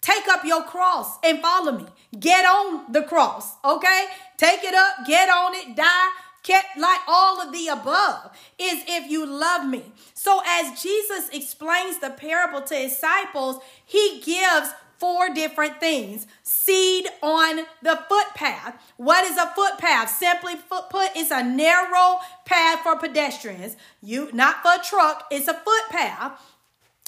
Take 0.00 0.28
up 0.28 0.44
your 0.44 0.62
cross 0.64 1.18
and 1.24 1.40
follow 1.40 1.72
me. 1.72 1.86
Get 2.18 2.44
on 2.44 2.92
the 2.92 3.02
cross. 3.02 3.54
Okay, 3.64 4.06
take 4.36 4.62
it 4.62 4.74
up. 4.74 5.06
Get 5.06 5.28
on 5.28 5.54
it. 5.54 5.76
Die. 5.76 6.08
Kept 6.42 6.78
like 6.78 7.00
all 7.08 7.42
of 7.42 7.52
the 7.52 7.66
above 7.66 8.30
is 8.56 8.84
if 8.86 9.10
you 9.10 9.26
love 9.26 9.66
me. 9.66 9.82
So 10.14 10.42
as 10.46 10.80
Jesus 10.80 11.28
explains 11.30 11.98
the 11.98 12.10
parable 12.10 12.60
to 12.62 12.74
his 12.74 12.92
disciples, 12.92 13.60
he 13.84 14.22
gives 14.24 14.70
four 14.98 15.28
different 15.30 15.80
things. 15.80 16.26
Seed 16.42 17.06
on 17.22 17.66
the 17.82 17.98
footpath. 18.08 18.80
What 18.96 19.24
is 19.24 19.36
a 19.36 19.46
footpath? 19.54 20.10
Simply 20.10 20.54
put, 20.56 21.10
it's 21.14 21.30
a 21.30 21.42
narrow 21.42 22.18
path 22.44 22.80
for 22.80 22.96
pedestrians. 22.96 23.76
You 24.02 24.30
not 24.32 24.62
for 24.62 24.80
a 24.80 24.84
truck, 24.84 25.26
it's 25.30 25.48
a 25.48 25.54
footpath. 25.54 26.40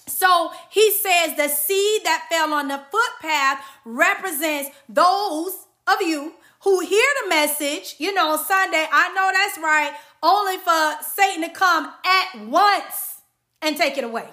So 0.06 0.52
he 0.70 0.90
says 0.90 1.36
the 1.36 1.48
seed 1.48 2.04
that 2.04 2.26
fell 2.30 2.52
on 2.52 2.68
the 2.68 2.80
footpath 2.90 3.64
represents 3.84 4.70
those 4.88 5.66
of 5.86 6.00
you 6.00 6.34
who 6.62 6.80
hear 6.80 7.06
the 7.22 7.28
message, 7.28 7.94
you 7.98 8.12
know, 8.12 8.36
Sunday. 8.36 8.86
I 8.90 9.12
know 9.14 9.30
that's 9.32 9.58
right, 9.58 9.94
only 10.22 10.56
for 10.56 11.04
Satan 11.04 11.42
to 11.42 11.50
come 11.50 11.92
at 12.04 12.46
once 12.46 13.20
and 13.62 13.76
take 13.76 13.96
it 13.96 14.04
away. 14.04 14.28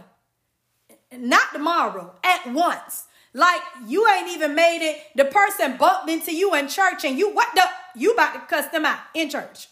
Not 1.16 1.54
tomorrow, 1.54 2.16
at 2.24 2.52
once. 2.52 3.06
Like 3.36 3.60
you 3.86 4.08
ain't 4.08 4.30
even 4.30 4.56
made 4.56 4.80
it. 4.82 4.98
The 5.14 5.26
person 5.26 5.76
bumped 5.76 6.10
into 6.10 6.34
you 6.34 6.56
in 6.56 6.70
church 6.70 7.04
and 7.04 7.20
you 7.20 7.34
what 7.34 7.50
the 7.54 7.64
you 7.94 8.14
about 8.14 8.34
to 8.34 8.40
cuss 8.40 8.68
them 8.70 8.86
out 8.86 9.00
in 9.14 9.30
church. 9.30 9.68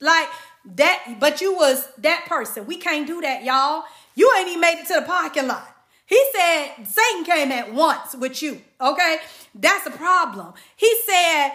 Like 0.00 0.28
that, 0.76 1.18
but 1.20 1.42
you 1.42 1.54
was 1.54 1.86
that 1.98 2.24
person. 2.26 2.66
We 2.66 2.76
can't 2.76 3.06
do 3.06 3.20
that, 3.20 3.44
y'all. 3.44 3.84
You 4.14 4.32
ain't 4.38 4.48
even 4.48 4.60
made 4.62 4.80
it 4.80 4.86
to 4.86 4.94
the 4.94 5.02
parking 5.02 5.48
lot. 5.48 5.68
He 6.06 6.18
said 6.34 6.86
Satan 6.86 7.24
came 7.24 7.52
at 7.52 7.74
once 7.74 8.14
with 8.14 8.42
you. 8.42 8.62
Okay, 8.80 9.18
that's 9.54 9.86
a 9.86 9.90
problem. 9.90 10.54
He 10.74 10.90
said 11.06 11.50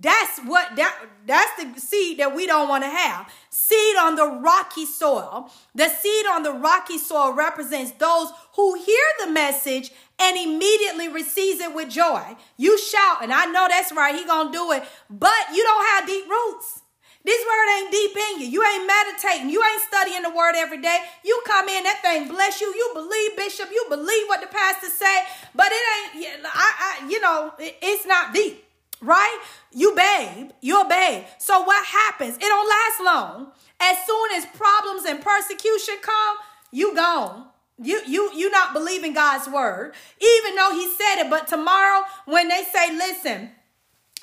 that's 0.00 0.40
what 0.40 0.74
that 0.76 0.98
that's 1.26 1.62
the 1.62 1.80
seed 1.80 2.18
that 2.18 2.34
we 2.34 2.46
don't 2.46 2.68
want 2.68 2.82
to 2.84 2.90
have. 2.90 3.30
Seed 3.50 3.96
on 3.96 4.16
the 4.16 4.26
rocky 4.26 4.86
soil. 4.86 5.50
The 5.74 5.88
seed 5.88 6.26
on 6.26 6.42
the 6.42 6.52
rocky 6.52 6.98
soil 6.98 7.32
represents 7.32 7.92
those 7.92 8.28
who 8.56 8.74
hear 8.74 9.04
the 9.24 9.30
message 9.30 9.92
and 10.20 10.36
immediately 10.36 11.08
receives 11.08 11.60
it 11.60 11.74
with 11.74 11.90
joy. 11.90 12.36
You 12.56 12.78
shout, 12.78 13.22
and 13.22 13.32
I 13.32 13.46
know 13.46 13.66
that's 13.68 13.92
right, 13.92 14.14
he 14.14 14.24
gonna 14.24 14.52
do 14.52 14.72
it, 14.72 14.84
but 15.10 15.32
you 15.52 15.62
don't 15.62 15.86
have 15.86 16.06
deep 16.06 16.28
roots. 16.28 16.80
This 17.24 17.42
word 17.42 17.78
ain't 17.78 17.90
deep 17.90 18.16
in 18.16 18.40
you. 18.42 18.48
You 18.48 18.62
ain't 18.62 18.86
meditating. 18.86 19.48
You 19.48 19.64
ain't 19.64 19.80
studying 19.80 20.22
the 20.22 20.30
word 20.30 20.52
every 20.56 20.76
day. 20.76 20.98
You 21.24 21.42
come 21.46 21.68
in, 21.70 21.84
that 21.84 22.02
thing 22.02 22.28
bless 22.28 22.60
you. 22.60 22.66
You 22.66 22.90
believe, 22.92 23.34
Bishop. 23.34 23.70
You 23.72 23.86
believe 23.88 24.28
what 24.28 24.42
the 24.42 24.46
pastor 24.46 24.88
say, 24.88 25.22
but 25.54 25.68
it 25.72 26.16
ain't. 26.16 26.44
I, 26.44 27.00
I 27.00 27.08
you 27.08 27.20
know, 27.22 27.54
it, 27.58 27.78
it's 27.80 28.04
not 28.04 28.34
deep, 28.34 28.62
right? 29.00 29.40
You 29.72 29.94
babe. 29.94 30.50
You're 30.60 30.86
babe. 30.86 31.24
So 31.38 31.62
what 31.62 31.86
happens? 31.86 32.36
It 32.36 32.40
don't 32.40 32.68
last 32.68 33.00
long. 33.02 33.52
As 33.80 33.96
soon 34.06 34.30
as 34.36 34.44
problems 34.54 35.06
and 35.06 35.22
persecution 35.22 35.94
come, 36.02 36.36
you 36.72 36.94
gone. 36.94 37.46
You 37.82 38.02
you 38.06 38.30
you 38.34 38.50
not 38.50 38.72
believing 38.72 39.14
God's 39.14 39.48
word, 39.48 39.94
even 40.20 40.54
though 40.54 40.72
He 40.72 40.88
said 40.94 41.24
it. 41.24 41.30
But 41.30 41.48
tomorrow, 41.48 42.04
when 42.24 42.48
they 42.48 42.62
say, 42.72 42.94
"Listen," 42.96 43.50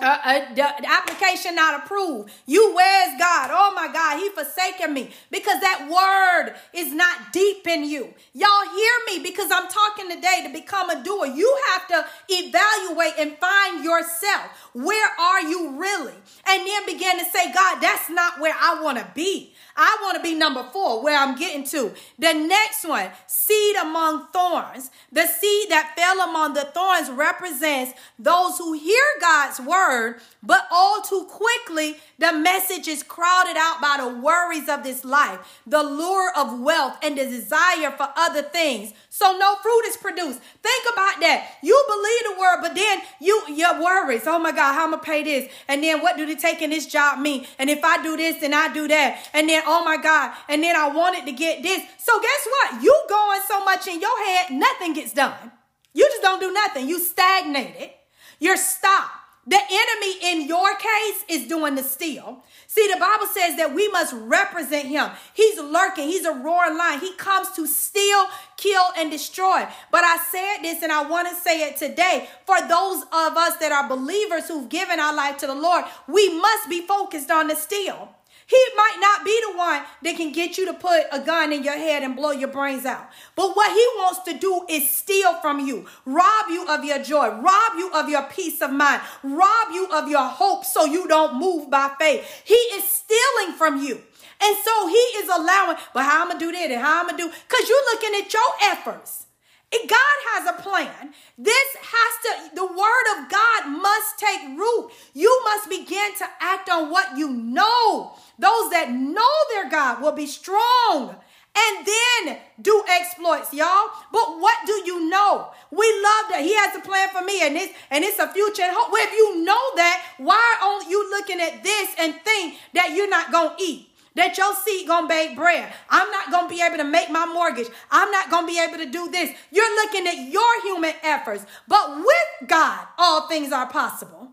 Uh, 0.01 0.17
uh, 0.23 0.53
the, 0.55 0.89
application 0.89 1.53
not 1.53 1.83
approved. 1.83 2.31
You, 2.47 2.73
where's 2.73 3.19
God? 3.19 3.49
Oh 3.51 3.71
my 3.75 3.87
God, 3.93 4.17
He 4.17 4.29
forsaken 4.29 4.93
me 4.93 5.11
because 5.29 5.61
that 5.61 5.87
word 5.87 6.55
is 6.73 6.91
not 6.91 7.31
deep 7.31 7.67
in 7.67 7.83
you. 7.83 8.11
Y'all 8.33 8.69
hear 8.73 8.93
me 9.05 9.21
because 9.21 9.51
I'm 9.51 9.67
talking 9.67 10.09
today 10.09 10.41
to 10.43 10.49
become 10.51 10.89
a 10.89 11.03
doer. 11.03 11.27
You 11.27 11.55
have 11.71 11.87
to 11.89 12.05
evaluate 12.29 13.13
and 13.19 13.37
find 13.37 13.83
yourself. 13.83 14.69
Where 14.73 15.09
are 15.19 15.41
you 15.41 15.79
really? 15.79 16.15
And 16.49 16.67
then 16.67 16.85
begin 16.87 17.19
to 17.19 17.25
say, 17.25 17.53
God, 17.53 17.79
that's 17.79 18.09
not 18.09 18.39
where 18.39 18.55
I 18.59 18.81
want 18.81 18.97
to 18.97 19.07
be. 19.13 19.50
I 19.75 19.97
want 20.01 20.17
to 20.17 20.23
be 20.23 20.35
number 20.35 20.63
four, 20.71 21.03
where 21.03 21.17
I'm 21.17 21.37
getting 21.37 21.63
to. 21.65 21.93
The 22.19 22.33
next 22.33 22.87
one, 22.87 23.09
seed 23.27 23.75
among 23.75 24.27
thorns. 24.27 24.91
The 25.11 25.27
seed 25.27 25.69
that 25.69 25.93
fell 25.95 26.29
among 26.29 26.53
the 26.53 26.65
thorns 26.65 27.09
represents 27.09 27.93
those 28.17 28.57
who 28.57 28.73
hear 28.73 29.03
God's 29.19 29.59
word, 29.59 30.21
but 30.43 30.67
all 30.71 31.01
too 31.01 31.27
quickly, 31.29 31.97
the 32.17 32.33
message 32.33 32.87
is 32.87 33.03
crowded 33.03 33.57
out 33.57 33.81
by 33.81 33.97
the 33.99 34.19
worries 34.19 34.69
of 34.69 34.83
this 34.83 35.03
life, 35.05 35.61
the 35.65 35.83
lure 35.83 36.31
of 36.35 36.59
wealth, 36.59 36.97
and 37.03 37.17
the 37.17 37.25
desire 37.25 37.91
for 37.91 38.09
other 38.15 38.41
things. 38.41 38.93
So 39.09 39.37
no 39.37 39.55
fruit 39.55 39.85
is 39.87 39.97
produced. 39.97 40.39
Think 40.61 40.85
about 40.93 41.19
that. 41.19 41.55
You 41.61 41.83
believe 41.87 42.35
the 42.35 42.39
word, 42.39 42.61
but 42.61 42.75
then 42.75 42.99
you 43.19 43.41
your 43.49 43.81
worries. 43.81 44.23
Oh 44.25 44.39
my 44.39 44.51
God, 44.51 44.73
how 44.73 44.85
am 44.85 44.93
I 44.93 44.97
pay 44.97 45.23
this? 45.23 45.51
And 45.67 45.83
then 45.83 46.01
what 46.01 46.17
do 46.17 46.25
they 46.25 46.35
taking 46.35 46.69
this 46.69 46.87
job 46.87 47.19
mean? 47.19 47.45
And 47.59 47.69
if 47.69 47.83
I 47.83 48.01
do 48.01 48.15
this, 48.17 48.37
then 48.37 48.53
I 48.53 48.71
do 48.73 48.87
that. 48.87 49.29
And 49.33 49.49
then 49.49 49.60
oh 49.65 49.83
my 49.83 49.97
God, 49.97 50.33
and 50.49 50.63
then 50.63 50.75
I 50.75 50.89
wanted 50.89 51.25
to 51.25 51.31
get 51.31 51.63
this. 51.63 51.83
So 51.97 52.19
guess 52.19 52.47
what? 52.47 52.83
You 52.83 52.93
going 53.09 53.41
so 53.47 53.63
much 53.63 53.87
in 53.87 53.99
your 53.99 54.25
head, 54.25 54.51
nothing 54.51 54.93
gets 54.93 55.13
done. 55.13 55.51
You 55.93 56.07
just 56.09 56.21
don't 56.21 56.39
do 56.39 56.51
nothing. 56.51 56.87
You 56.87 56.99
stagnated. 56.99 57.91
You're 58.39 58.57
stopped. 58.57 59.21
The 59.47 59.57
enemy 59.57 60.17
in 60.23 60.47
your 60.47 60.75
case 60.75 61.25
is 61.27 61.47
doing 61.47 61.73
the 61.73 61.81
steal. 61.81 62.43
See, 62.67 62.87
the 62.93 62.99
Bible 62.99 63.25
says 63.25 63.57
that 63.57 63.73
we 63.73 63.87
must 63.87 64.13
represent 64.13 64.87
him. 64.87 65.09
He's 65.33 65.59
lurking, 65.59 66.07
he's 66.07 66.25
a 66.25 66.31
roaring 66.31 66.77
lion. 66.77 66.99
He 66.99 67.13
comes 67.13 67.49
to 67.55 67.65
steal, 67.65 68.25
kill, 68.55 68.83
and 68.97 69.09
destroy. 69.09 69.67
But 69.91 70.03
I 70.03 70.17
said 70.31 70.61
this 70.61 70.83
and 70.83 70.91
I 70.91 71.09
want 71.09 71.27
to 71.27 71.35
say 71.35 71.67
it 71.67 71.75
today. 71.75 72.29
For 72.45 72.61
those 72.61 73.01
of 73.01 73.35
us 73.35 73.57
that 73.57 73.71
are 73.71 73.89
believers 73.89 74.47
who've 74.47 74.69
given 74.69 74.99
our 74.99 75.15
life 75.15 75.37
to 75.37 75.47
the 75.47 75.55
Lord, 75.55 75.85
we 76.07 76.39
must 76.39 76.69
be 76.69 76.81
focused 76.81 77.31
on 77.31 77.47
the 77.47 77.55
steal. 77.55 78.15
He 78.51 78.65
might 78.75 78.97
not 78.99 79.23
be 79.23 79.41
the 79.47 79.57
one 79.57 79.81
that 80.01 80.17
can 80.17 80.33
get 80.33 80.57
you 80.57 80.65
to 80.65 80.73
put 80.73 81.03
a 81.09 81.21
gun 81.21 81.53
in 81.53 81.63
your 81.63 81.77
head 81.77 82.03
and 82.03 82.17
blow 82.17 82.31
your 82.31 82.49
brains 82.49 82.85
out. 82.85 83.07
But 83.33 83.55
what 83.55 83.71
he 83.71 83.85
wants 83.95 84.23
to 84.23 84.37
do 84.37 84.65
is 84.69 84.91
steal 84.91 85.35
from 85.35 85.65
you, 85.65 85.85
rob 86.05 86.49
you 86.49 86.67
of 86.67 86.83
your 86.83 87.01
joy, 87.01 87.29
rob 87.29 87.71
you 87.77 87.89
of 87.93 88.09
your 88.09 88.23
peace 88.23 88.61
of 88.61 88.73
mind, 88.73 89.03
rob 89.23 89.67
you 89.71 89.87
of 89.93 90.09
your 90.09 90.27
hope 90.27 90.65
so 90.65 90.83
you 90.83 91.07
don't 91.07 91.39
move 91.39 91.69
by 91.69 91.91
faith. 91.97 92.25
He 92.43 92.55
is 92.55 92.83
stealing 92.83 93.55
from 93.57 93.81
you. 93.81 94.01
And 94.43 94.57
so 94.57 94.87
he 94.87 95.03
is 95.21 95.29
allowing, 95.29 95.77
but 95.93 96.03
how 96.03 96.23
I'm 96.23 96.27
gonna 96.27 96.39
do 96.39 96.51
that 96.51 96.71
and 96.71 96.81
how 96.81 96.99
I'm 96.99 97.05
gonna 97.05 97.17
do, 97.19 97.29
because 97.29 97.69
you're 97.69 97.85
looking 97.93 98.19
at 98.21 98.33
your 98.33 98.41
efforts. 98.63 99.27
God 99.71 100.17
has 100.33 100.49
a 100.49 100.61
plan. 100.61 101.13
This 101.37 101.75
has 101.79 102.49
to, 102.49 102.55
the 102.55 102.65
word 102.65 103.05
of 103.17 103.29
God 103.29 103.81
must 103.81 104.19
take 104.19 104.57
root. 104.57 104.91
You 105.13 105.41
must 105.45 105.69
begin 105.69 106.13
to 106.17 106.25
act 106.39 106.69
on 106.69 106.91
what 106.91 107.17
you 107.17 107.29
know. 107.29 108.13
Those 108.37 108.69
that 108.71 108.91
know 108.91 109.31
their 109.53 109.69
God 109.69 110.01
will 110.01 110.11
be 110.11 110.27
strong 110.27 111.15
and 111.55 111.85
then 111.85 112.37
do 112.61 112.83
exploits, 112.89 113.53
y'all. 113.53 113.89
But 114.11 114.39
what 114.39 114.57
do 114.65 114.73
you 114.85 115.09
know? 115.09 115.49
We 115.69 115.85
love 115.85 116.31
that 116.31 116.41
He 116.41 116.55
has 116.55 116.75
a 116.75 116.79
plan 116.79 117.09
for 117.09 117.23
me, 117.23 117.45
and 117.45 117.55
it's 117.57 117.73
and 117.89 118.03
it's 118.03 118.19
a 118.19 118.31
future 118.31 118.63
hope. 118.65 118.91
Well, 118.91 119.03
if 119.03 119.11
you 119.11 119.43
know 119.43 119.75
that, 119.75 120.03
why 120.17 120.55
aren't 120.63 120.89
you 120.89 121.09
looking 121.09 121.41
at 121.41 121.63
this 121.63 121.89
and 121.99 122.15
think 122.23 122.57
that 122.73 122.95
you're 122.95 123.09
not 123.09 123.31
gonna 123.31 123.55
eat? 123.59 123.89
That 124.15 124.37
your 124.37 124.53
seed 124.55 124.87
gonna 124.87 125.07
bake 125.07 125.35
bread. 125.35 125.71
I'm 125.89 126.11
not 126.11 126.31
gonna 126.31 126.49
be 126.49 126.61
able 126.61 126.77
to 126.77 126.83
make 126.83 127.09
my 127.09 127.25
mortgage. 127.25 127.67
I'm 127.89 128.11
not 128.11 128.29
gonna 128.29 128.47
be 128.47 128.59
able 128.59 128.77
to 128.77 128.85
do 128.85 129.09
this. 129.09 129.31
You're 129.51 129.75
looking 129.75 130.05
at 130.07 130.29
your 130.29 130.61
human 130.63 130.93
efforts, 131.03 131.45
but 131.67 131.97
with 131.97 132.49
God, 132.49 132.87
all 132.97 133.27
things 133.27 133.53
are 133.53 133.67
possible. 133.67 134.31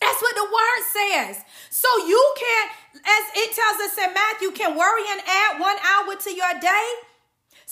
That's 0.00 0.22
what 0.22 0.34
the 0.34 0.44
word 0.44 0.82
says. 0.92 1.44
So 1.70 1.88
you 2.06 2.34
can't, 2.36 2.70
as 2.94 3.24
it 3.36 3.54
tells 3.54 3.90
us 3.90 3.98
in 3.98 4.14
Matthew, 4.14 4.50
can 4.52 4.76
worry 4.76 5.04
and 5.10 5.20
add 5.26 5.60
one 5.60 5.76
hour 5.78 6.16
to 6.16 6.30
your 6.34 6.60
day. 6.60 6.88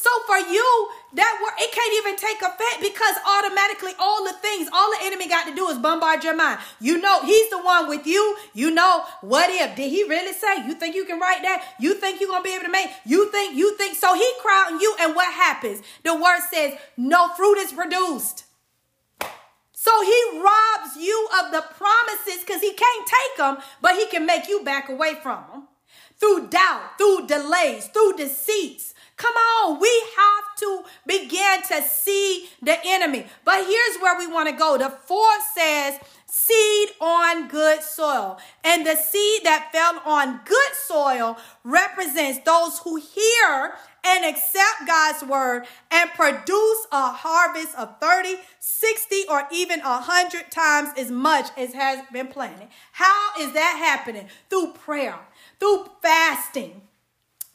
So 0.02 0.10
for 0.26 0.38
you, 0.50 0.88
that 1.12 1.38
word 1.40 1.54
it 1.58 1.70
can't 1.70 1.94
even 1.94 2.16
take 2.16 2.42
effect 2.42 2.80
because 2.80 3.14
automatically 3.24 3.92
all 4.00 4.24
the 4.24 4.32
things, 4.32 4.68
all 4.72 4.90
the 4.90 5.06
enemy 5.06 5.28
got 5.28 5.46
to 5.46 5.54
do 5.54 5.68
is 5.68 5.78
bombard 5.78 6.24
your 6.24 6.34
mind. 6.34 6.58
You 6.80 7.00
know, 7.00 7.22
he's 7.22 7.48
the 7.50 7.62
one 7.62 7.88
with 7.88 8.04
you. 8.04 8.36
You 8.52 8.72
know, 8.72 9.04
what 9.20 9.48
if? 9.48 9.76
Did 9.76 9.90
he 9.90 10.02
really 10.02 10.32
say? 10.32 10.66
You 10.66 10.74
think 10.74 10.96
you 10.96 11.04
can 11.04 11.20
write 11.20 11.42
that? 11.42 11.76
You 11.78 11.94
think 11.94 12.20
you're 12.20 12.30
gonna 12.30 12.42
be 12.42 12.52
able 12.52 12.64
to 12.64 12.70
make? 12.70 12.90
You 13.06 13.30
think, 13.30 13.54
you 13.54 13.76
think 13.76 13.94
so 13.94 14.14
he 14.14 14.28
crowding 14.40 14.80
you, 14.80 14.92
and 14.98 15.14
what 15.14 15.32
happens? 15.32 15.82
The 16.02 16.16
word 16.16 16.40
says, 16.52 16.74
no 16.96 17.28
fruit 17.36 17.58
is 17.58 17.72
produced. 17.72 18.44
So 19.72 19.92
he 20.02 20.40
robs 20.40 20.96
you 20.96 21.28
of 21.40 21.52
the 21.52 21.62
promises 21.76 22.42
because 22.44 22.60
he 22.60 22.72
can't 22.72 23.06
take 23.06 23.36
them, 23.36 23.58
but 23.80 23.94
he 23.94 24.06
can 24.06 24.26
make 24.26 24.48
you 24.48 24.64
back 24.64 24.88
away 24.88 25.14
from 25.22 25.44
them. 25.52 25.68
Through 26.18 26.48
doubt, 26.48 26.98
through 26.98 27.26
delays, 27.28 27.86
through 27.86 28.14
deceits, 28.16 28.94
Come 29.22 29.34
on, 29.34 29.78
we 29.78 30.02
have 30.16 30.56
to 30.58 30.82
begin 31.06 31.62
to 31.68 31.80
see 31.82 32.48
the 32.60 32.76
enemy. 32.84 33.24
But 33.44 33.64
here's 33.64 33.96
where 33.98 34.18
we 34.18 34.26
want 34.26 34.48
to 34.48 34.56
go. 34.56 34.76
The 34.76 34.90
four 34.90 35.28
says, 35.54 36.00
seed 36.26 36.88
on 37.00 37.46
good 37.46 37.82
soil. 37.84 38.40
And 38.64 38.84
the 38.84 38.96
seed 38.96 39.44
that 39.44 39.70
fell 39.70 40.02
on 40.04 40.40
good 40.44 40.72
soil 40.74 41.38
represents 41.62 42.40
those 42.40 42.80
who 42.80 42.96
hear 42.96 43.74
and 44.04 44.24
accept 44.24 44.88
God's 44.88 45.22
word 45.22 45.66
and 45.92 46.10
produce 46.10 46.86
a 46.90 47.12
harvest 47.12 47.76
of 47.76 48.00
30, 48.00 48.38
60, 48.58 49.24
or 49.30 49.44
even 49.52 49.78
100 49.82 50.50
times 50.50 50.88
as 50.96 51.12
much 51.12 51.46
as 51.56 51.74
has 51.74 52.04
been 52.12 52.26
planted. 52.26 52.66
How 52.90 53.30
is 53.38 53.52
that 53.52 53.76
happening? 53.78 54.26
Through 54.50 54.72
prayer, 54.72 55.20
through 55.60 55.86
fasting 56.02 56.82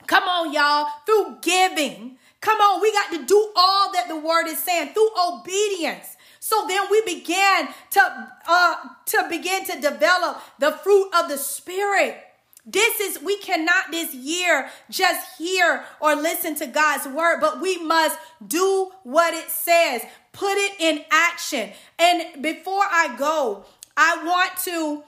Come 0.07 0.23
on, 0.23 0.53
y'all, 0.53 0.87
through 1.05 1.37
giving. 1.41 2.17
Come 2.41 2.59
on, 2.59 2.81
we 2.81 2.91
got 2.91 3.11
to 3.11 3.25
do 3.25 3.51
all 3.55 3.91
that 3.93 4.07
the 4.07 4.17
word 4.17 4.47
is 4.47 4.63
saying 4.63 4.93
through 4.93 5.09
obedience. 5.21 6.15
So 6.39 6.65
then 6.67 6.83
we 6.89 7.01
began 7.01 7.67
to 7.91 8.29
uh 8.47 8.75
to 9.07 9.25
begin 9.29 9.65
to 9.65 9.81
develop 9.81 10.41
the 10.59 10.71
fruit 10.71 11.09
of 11.13 11.27
the 11.27 11.37
spirit. 11.37 12.23
This 12.65 12.99
is 13.01 13.21
we 13.21 13.37
cannot 13.37 13.91
this 13.91 14.13
year 14.13 14.69
just 14.89 15.37
hear 15.37 15.83
or 15.99 16.15
listen 16.15 16.55
to 16.55 16.67
God's 16.67 17.07
word, 17.07 17.39
but 17.41 17.59
we 17.61 17.77
must 17.77 18.17
do 18.45 18.91
what 19.03 19.33
it 19.33 19.49
says. 19.49 20.03
Put 20.31 20.57
it 20.57 20.73
in 20.79 21.03
action. 21.11 21.71
And 21.99 22.41
before 22.41 22.83
I 22.83 23.15
go, 23.17 23.65
I 23.97 24.23
want 24.23 24.57
to 24.65 25.03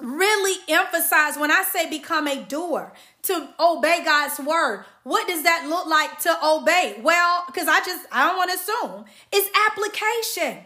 really 0.00 0.58
emphasize 0.68 1.36
when 1.36 1.50
I 1.50 1.62
say 1.62 1.88
become 1.88 2.26
a 2.26 2.42
doer 2.44 2.92
to 3.22 3.48
obey 3.58 4.02
God's 4.04 4.38
word. 4.40 4.84
What 5.02 5.28
does 5.28 5.42
that 5.42 5.66
look 5.68 5.86
like 5.86 6.18
to 6.20 6.36
obey? 6.44 7.00
Well, 7.02 7.44
because 7.46 7.68
I 7.68 7.80
just, 7.80 8.06
I 8.12 8.26
don't 8.26 8.36
want 8.36 8.50
to 8.50 8.56
assume. 8.56 9.04
It's 9.32 9.48
application. 9.68 10.64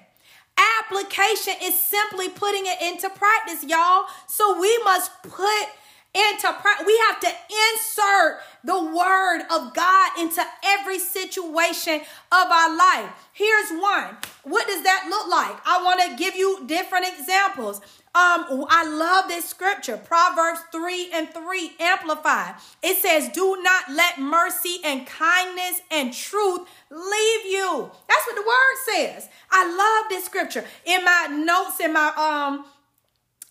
Application 0.81 1.55
is 1.62 1.81
simply 1.81 2.29
putting 2.29 2.64
it 2.67 2.81
into 2.81 3.11
practice, 3.11 3.64
y'all. 3.64 4.07
So 4.27 4.61
we 4.61 4.79
must 4.85 5.11
put 5.23 5.69
into 6.14 6.53
prayer. 6.53 6.77
We 6.87 6.97
have 7.09 7.21
to 7.21 7.29
insert 7.73 8.40
the 8.62 8.85
word 8.85 9.43
of 9.51 9.75
God 9.75 10.11
into 10.19 10.43
every 10.64 11.01
situation 11.01 12.01
of 12.31 12.51
our 12.51 12.77
life. 12.77 13.11
Here's 13.33 13.71
one. 13.71 14.17
What 14.45 14.67
does 14.69 14.85
that 14.85 15.07
look 15.11 15.27
like? 15.29 15.57
I 15.67 15.83
want 15.83 16.01
to 16.03 16.17
give 16.17 16.37
you 16.37 16.64
different 16.67 17.07
examples. 17.19 17.81
Um, 18.16 18.66
I 18.70 18.87
love 18.87 19.27
this 19.27 19.44
scripture, 19.44 19.96
Proverbs 19.96 20.61
3 20.70 21.11
and 21.12 21.29
3 21.35 21.72
amplified. 21.81 22.55
It 22.81 22.96
says, 22.98 23.29
Do 23.31 23.61
not 23.61 23.90
let 23.90 24.20
mercy 24.20 24.79
and 24.85 25.05
kindness 25.05 25.81
and 25.90 26.12
truth 26.12 26.61
leave 26.90 27.44
you. 27.44 27.90
That's 28.09 28.27
what 28.27 28.37
the 28.37 28.42
word 28.42 28.94
says. 28.94 29.29
I 29.50 29.66
love 29.66 30.09
this 30.11 30.24
scripture. 30.24 30.64
In 30.85 31.05
my 31.05 31.27
notes, 31.29 31.81
in 31.81 31.92
my 31.92 32.12
um, 32.16 32.66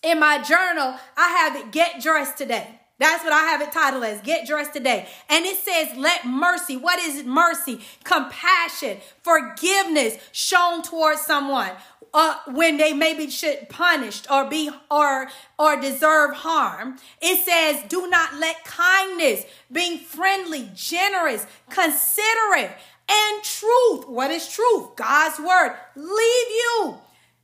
in 0.02 0.18
my 0.18 0.38
journal, 0.42 0.94
I 1.16 1.28
have 1.28 1.56
it 1.56 1.70
get 1.70 2.02
dressed 2.02 2.38
today. 2.38 2.80
That's 2.98 3.24
what 3.24 3.32
I 3.32 3.40
have 3.46 3.60
it 3.60 3.72
titled 3.72 4.04
as 4.04 4.20
Get 4.20 4.46
Dressed 4.46 4.72
Today. 4.72 5.08
And 5.28 5.44
it 5.44 5.56
says, 5.56 5.96
Let 5.96 6.26
mercy, 6.26 6.76
what 6.76 7.00
is 7.00 7.24
mercy? 7.24 7.80
Compassion, 8.04 8.98
forgiveness 9.22 10.16
shown 10.32 10.82
towards 10.82 11.22
someone. 11.22 11.72
Uh, 12.16 12.36
when 12.52 12.76
they 12.76 12.92
maybe 12.92 13.28
should 13.28 13.68
punished 13.68 14.30
or 14.30 14.48
be 14.48 14.70
or 14.88 15.26
or 15.58 15.80
deserve 15.80 16.32
harm 16.32 16.96
it 17.20 17.44
says 17.44 17.82
do 17.88 18.08
not 18.08 18.32
let 18.36 18.64
kindness 18.64 19.44
being 19.72 19.98
friendly 19.98 20.70
generous 20.76 21.44
considerate 21.70 22.70
and 23.08 23.42
truth 23.42 24.06
what 24.06 24.30
is 24.30 24.48
truth 24.48 24.94
god's 24.94 25.40
word 25.40 25.74
leave 25.96 26.48
you 26.50 26.94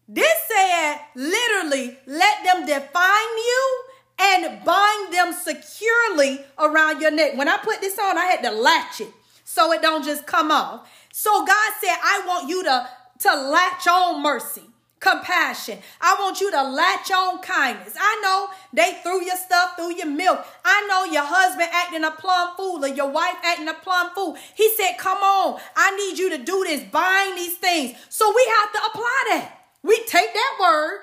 this 0.09 0.39
said 0.47 1.01
literally 1.17 1.99
let 2.07 2.45
them 2.45 2.65
define 2.65 3.37
you 3.37 3.90
and 4.21 4.65
bind 4.65 5.13
them 5.13 5.33
securely 5.33 6.45
around 6.59 7.01
your 7.01 7.11
neck. 7.11 7.37
When 7.37 7.49
I 7.49 7.57
put 7.57 7.81
this 7.81 7.99
on, 7.99 8.19
I 8.19 8.27
had 8.27 8.43
to 8.43 8.51
latch 8.51 9.01
it 9.01 9.09
so 9.45 9.73
it 9.73 9.81
don't 9.81 10.05
just 10.05 10.27
come 10.27 10.51
off. 10.51 10.89
So 11.13 11.45
God 11.45 11.73
said, 11.81 11.97
I 12.03 12.23
want 12.27 12.49
you 12.49 12.63
to, 12.65 12.89
to 13.21 13.35
latch 13.35 13.87
on 13.89 14.23
mercy, 14.23 14.63
compassion. 15.01 15.79
I 16.01 16.17
want 16.21 16.41
you 16.41 16.51
to 16.51 16.63
latch 16.63 17.11
on 17.11 17.41
kindness. 17.41 17.95
I 17.99 18.21
know 18.23 18.49
they 18.73 18.99
threw 19.03 19.25
your 19.25 19.37
stuff 19.37 19.75
through 19.77 19.97
your 19.97 20.07
milk. 20.07 20.45
I 20.65 20.87
know 20.87 21.11
your 21.11 21.25
husband 21.25 21.71
acting 21.73 22.05
a 22.05 22.11
plum 22.11 22.51
fool 22.57 22.85
or 22.85 22.89
your 22.89 23.11
wife 23.11 23.37
acting 23.43 23.69
a 23.69 23.75
plum 23.75 24.11
fool. 24.15 24.37
He 24.55 24.71
said, 24.77 24.99
Come 24.99 25.19
on, 25.19 25.61
I 25.75 25.97
need 25.97 26.19
you 26.19 26.31
to 26.37 26.39
do 26.39 26.65
this, 26.67 26.83
bind 26.85 27.39
these 27.39 27.57
things. 27.57 27.97
So 28.11 28.33
we 28.35 28.53
have 28.61 28.73
to 28.73 28.79
apply 28.91 29.25
that. 29.31 29.57
We 29.83 29.97
take 30.05 30.33
that 30.35 30.59
word. 30.61 31.01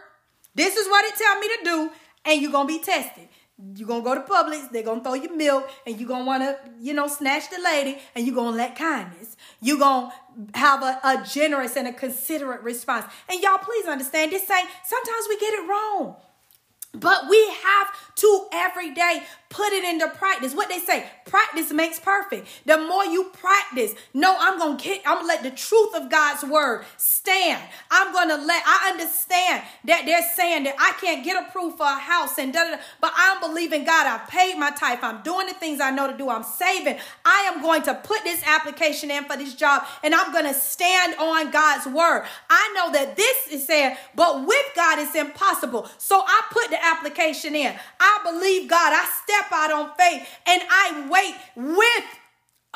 This 0.54 0.76
is 0.76 0.88
what 0.88 1.06
it 1.06 1.16
tell 1.16 1.40
me 1.40 1.48
to 1.48 1.64
do 1.64 1.92
and 2.28 2.42
you're 2.42 2.52
gonna 2.52 2.68
be 2.68 2.80
tested. 2.80 3.28
You're 3.76 3.88
gonna 3.88 4.04
go 4.04 4.14
to 4.14 4.22
Publix, 4.22 4.72
they're 4.72 4.84
gonna 4.84 5.02
throw 5.02 5.16
you 5.16 5.36
milk, 5.36 5.68
and 5.88 6.00
you're 6.00 6.08
gonna 6.08 6.26
wanna, 6.26 6.58
you 6.80 6.94
know, 6.94 7.08
snatch 7.08 7.50
the 7.50 7.60
lady, 7.60 7.98
and 8.14 8.28
you're 8.28 8.36
gonna 8.36 8.56
let 8.56 8.76
kindness. 8.76 9.36
You're 9.62 9.80
gonna 9.80 10.14
have 10.54 10.84
a, 10.84 11.00
a 11.04 11.26
generous 11.28 11.76
and 11.76 11.88
a 11.88 11.94
considerate 11.94 12.62
response. 12.62 13.06
And 13.28 13.42
y'all, 13.42 13.58
please 13.58 13.88
understand 13.88 14.32
this 14.32 14.46
saying 14.48 14.68
sometimes 14.86 15.26
we 15.28 15.40
get 15.40 15.54
it 15.56 15.68
wrong. 15.68 16.18
But 16.94 17.30
we 17.30 17.38
have 17.64 18.16
to 18.16 18.48
every 18.54 18.94
day 18.94 19.24
put 19.50 19.72
it 19.74 19.84
into 19.84 20.08
practice. 20.10 20.54
What 20.54 20.70
they 20.70 20.80
say, 20.80 21.06
practice 21.26 21.72
makes 21.72 22.00
perfect. 22.00 22.48
The 22.66 22.78
more 22.78 23.06
you 23.06 23.26
practice, 23.34 23.94
no, 24.14 24.36
I'm 24.40 24.58
gonna 24.58 24.78
get, 24.78 25.02
I'm 25.06 25.18
gonna 25.18 25.28
let 25.28 25.44
the 25.44 25.52
truth 25.52 25.96
of 25.96 26.10
God's 26.10 26.44
word 26.44 26.86
stand. 26.98 27.62
I'm 27.92 28.14
gonna 28.14 28.38
let 28.38 28.64
I 28.66 28.92
understand 28.92 29.64
that 29.86 30.06
they're 30.06 30.28
saying 30.36 30.64
that 30.64 30.76
I 30.80 30.94
can't 31.00 31.24
get 31.24 31.48
approved 31.48 31.78
for 31.78 31.86
a 31.86 31.98
house 31.98 32.38
and 32.38 32.54
da 32.54 32.72
da, 32.72 32.78
but 33.02 33.14
I'm 33.16 33.40
believing 33.40 33.84
God. 33.84 34.08
I've 34.08 34.28
paid 34.30 34.58
my 34.58 34.72
tithe. 34.72 35.00
I'm 35.02 35.22
doing 35.24 35.48
the 35.48 35.54
things 35.54 35.80
I 35.80 35.92
know 35.92 36.12
to 36.12 36.18
do. 36.18 36.30
I'm 36.30 36.44
saving. 36.44 36.98
I 37.26 37.52
am 37.54 37.62
going 37.62 37.84
to 37.84 37.94
put 37.96 38.24
this 38.24 38.42
application 38.46 39.12
in 39.12 39.26
for 39.26 39.38
this 39.38 39.54
job 39.56 39.86
and 40.04 40.14
I'm 40.14 40.34
gonna 40.34 40.54
stand 40.54 41.16
on 41.20 41.52
God's 41.52 41.86
word. 41.88 42.26
I 42.50 42.74
know 42.76 42.92
that 42.94 43.16
this 43.16 43.48
is 43.52 43.66
saying, 43.66 43.96
but 44.16 44.46
with 44.46 44.66
God 44.76 45.00
it's 45.00 45.16
impossible. 45.16 45.90
So 45.98 46.22
I 46.26 46.42
put 46.52 46.70
the 46.70 46.84
application 46.84 47.56
in. 47.56 47.74
I 48.00 48.20
believe 48.24 48.70
God. 48.70 48.94
I 48.94 49.06
step 49.24 49.37
out 49.52 49.72
on 49.72 49.92
faith 49.98 50.28
and 50.46 50.62
I 50.70 51.08
wait 51.10 51.36
with 51.56 52.04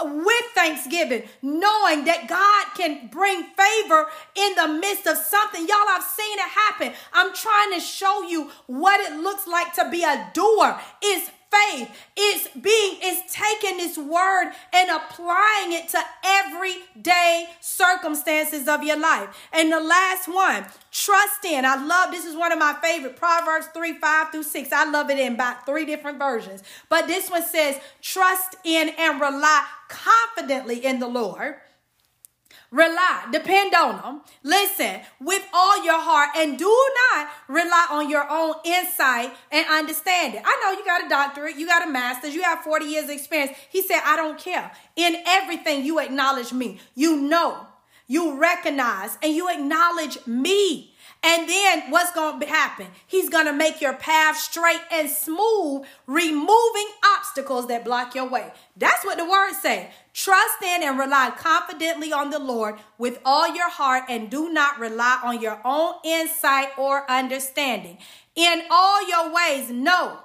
with 0.03 0.43
thanksgiving, 0.55 1.23
knowing 1.41 2.05
that 2.05 2.25
God 2.27 2.65
can 2.75 3.07
bring 3.11 3.43
favor 3.43 4.07
in 4.35 4.55
the 4.55 4.79
midst 4.79 5.05
of 5.05 5.17
something. 5.17 5.67
Y'all, 5.67 5.77
I've 5.89 6.03
seen 6.03 6.39
it 6.39 6.49
happen. 6.49 6.93
I'm 7.13 7.33
trying 7.33 7.73
to 7.73 7.79
show 7.79 8.23
you 8.23 8.49
what 8.67 8.99
it 9.01 9.19
looks 9.19 9.47
like 9.47 9.73
to 9.75 9.89
be 9.91 10.03
a 10.03 10.31
doer. 10.33 10.79
Is 11.03 11.29
faith 11.51 11.89
is 12.17 12.47
being 12.59 12.97
is 13.03 13.21
taking 13.29 13.77
this 13.77 13.97
word 13.97 14.51
and 14.73 14.89
applying 14.89 15.73
it 15.73 15.89
to 15.89 15.99
everyday 16.23 17.47
circumstances 17.59 18.67
of 18.67 18.83
your 18.83 18.97
life. 18.97 19.35
And 19.51 19.71
the 19.71 19.79
last 19.79 20.27
one, 20.27 20.65
trust 20.91 21.45
in. 21.45 21.65
I 21.65 21.83
love 21.83 22.11
this 22.11 22.25
is 22.25 22.35
one 22.35 22.51
of 22.51 22.59
my 22.59 22.75
favorite 22.81 23.15
Proverbs 23.15 23.67
3 23.73 23.93
5 23.93 24.31
through 24.31 24.43
6. 24.43 24.71
I 24.71 24.89
love 24.89 25.09
it 25.09 25.19
in 25.19 25.33
about 25.33 25.65
three 25.65 25.85
different 25.85 26.17
versions. 26.17 26.63
But 26.89 27.07
this 27.07 27.29
one 27.29 27.43
says, 27.43 27.79
trust 28.01 28.55
in 28.63 28.89
and 28.97 29.19
rely 29.19 29.65
confidently 29.87 30.85
in 30.85 30.99
the 30.99 31.07
Lord 31.07 31.55
Rely, 32.71 33.27
depend 33.33 33.75
on 33.75 33.97
them. 33.97 34.21
Listen 34.43 35.01
with 35.19 35.45
all 35.53 35.83
your 35.83 35.99
heart 35.99 36.29
and 36.37 36.57
do 36.57 36.89
not 37.13 37.27
rely 37.49 37.87
on 37.91 38.09
your 38.09 38.25
own 38.29 38.53
insight 38.63 39.33
and 39.51 39.65
understanding. 39.69 40.41
I 40.45 40.57
know 40.63 40.79
you 40.79 40.85
got 40.85 41.05
a 41.05 41.09
doctorate, 41.09 41.57
you 41.57 41.67
got 41.67 41.85
a 41.85 41.91
master's, 41.91 42.33
you 42.33 42.43
have 42.43 42.59
40 42.59 42.85
years 42.85 43.09
experience. 43.09 43.57
He 43.69 43.81
said, 43.81 43.99
I 44.05 44.15
don't 44.15 44.39
care. 44.39 44.71
In 44.95 45.17
everything, 45.27 45.83
you 45.83 45.99
acknowledge 45.99 46.53
me. 46.53 46.79
You 46.95 47.17
know, 47.17 47.67
you 48.07 48.39
recognize, 48.39 49.17
and 49.21 49.33
you 49.33 49.49
acknowledge 49.49 50.25
me. 50.25 50.90
And 51.23 51.47
then 51.47 51.91
what's 51.91 52.11
going 52.13 52.39
to 52.39 52.47
happen? 52.47 52.87
He's 53.05 53.29
going 53.29 53.45
to 53.45 53.53
make 53.53 53.79
your 53.79 53.93
path 53.93 54.37
straight 54.37 54.81
and 54.91 55.07
smooth, 55.07 55.85
removing 56.07 56.87
obstacles 57.15 57.67
that 57.67 57.85
block 57.85 58.15
your 58.15 58.27
way. 58.27 58.51
That's 58.75 59.05
what 59.05 59.19
the 59.19 59.29
word 59.29 59.53
say. 59.53 59.91
Trust 60.13 60.63
in 60.63 60.81
and 60.81 60.97
rely 60.97 61.31
confidently 61.37 62.11
on 62.11 62.31
the 62.31 62.39
Lord 62.39 62.79
with 62.97 63.19
all 63.23 63.53
your 63.53 63.69
heart 63.69 64.05
and 64.09 64.31
do 64.31 64.51
not 64.51 64.79
rely 64.79 65.19
on 65.23 65.39
your 65.39 65.61
own 65.63 65.93
insight 66.03 66.69
or 66.75 67.09
understanding. 67.09 67.99
In 68.35 68.63
all 68.71 69.07
your 69.07 69.31
ways, 69.31 69.69
know, 69.69 70.19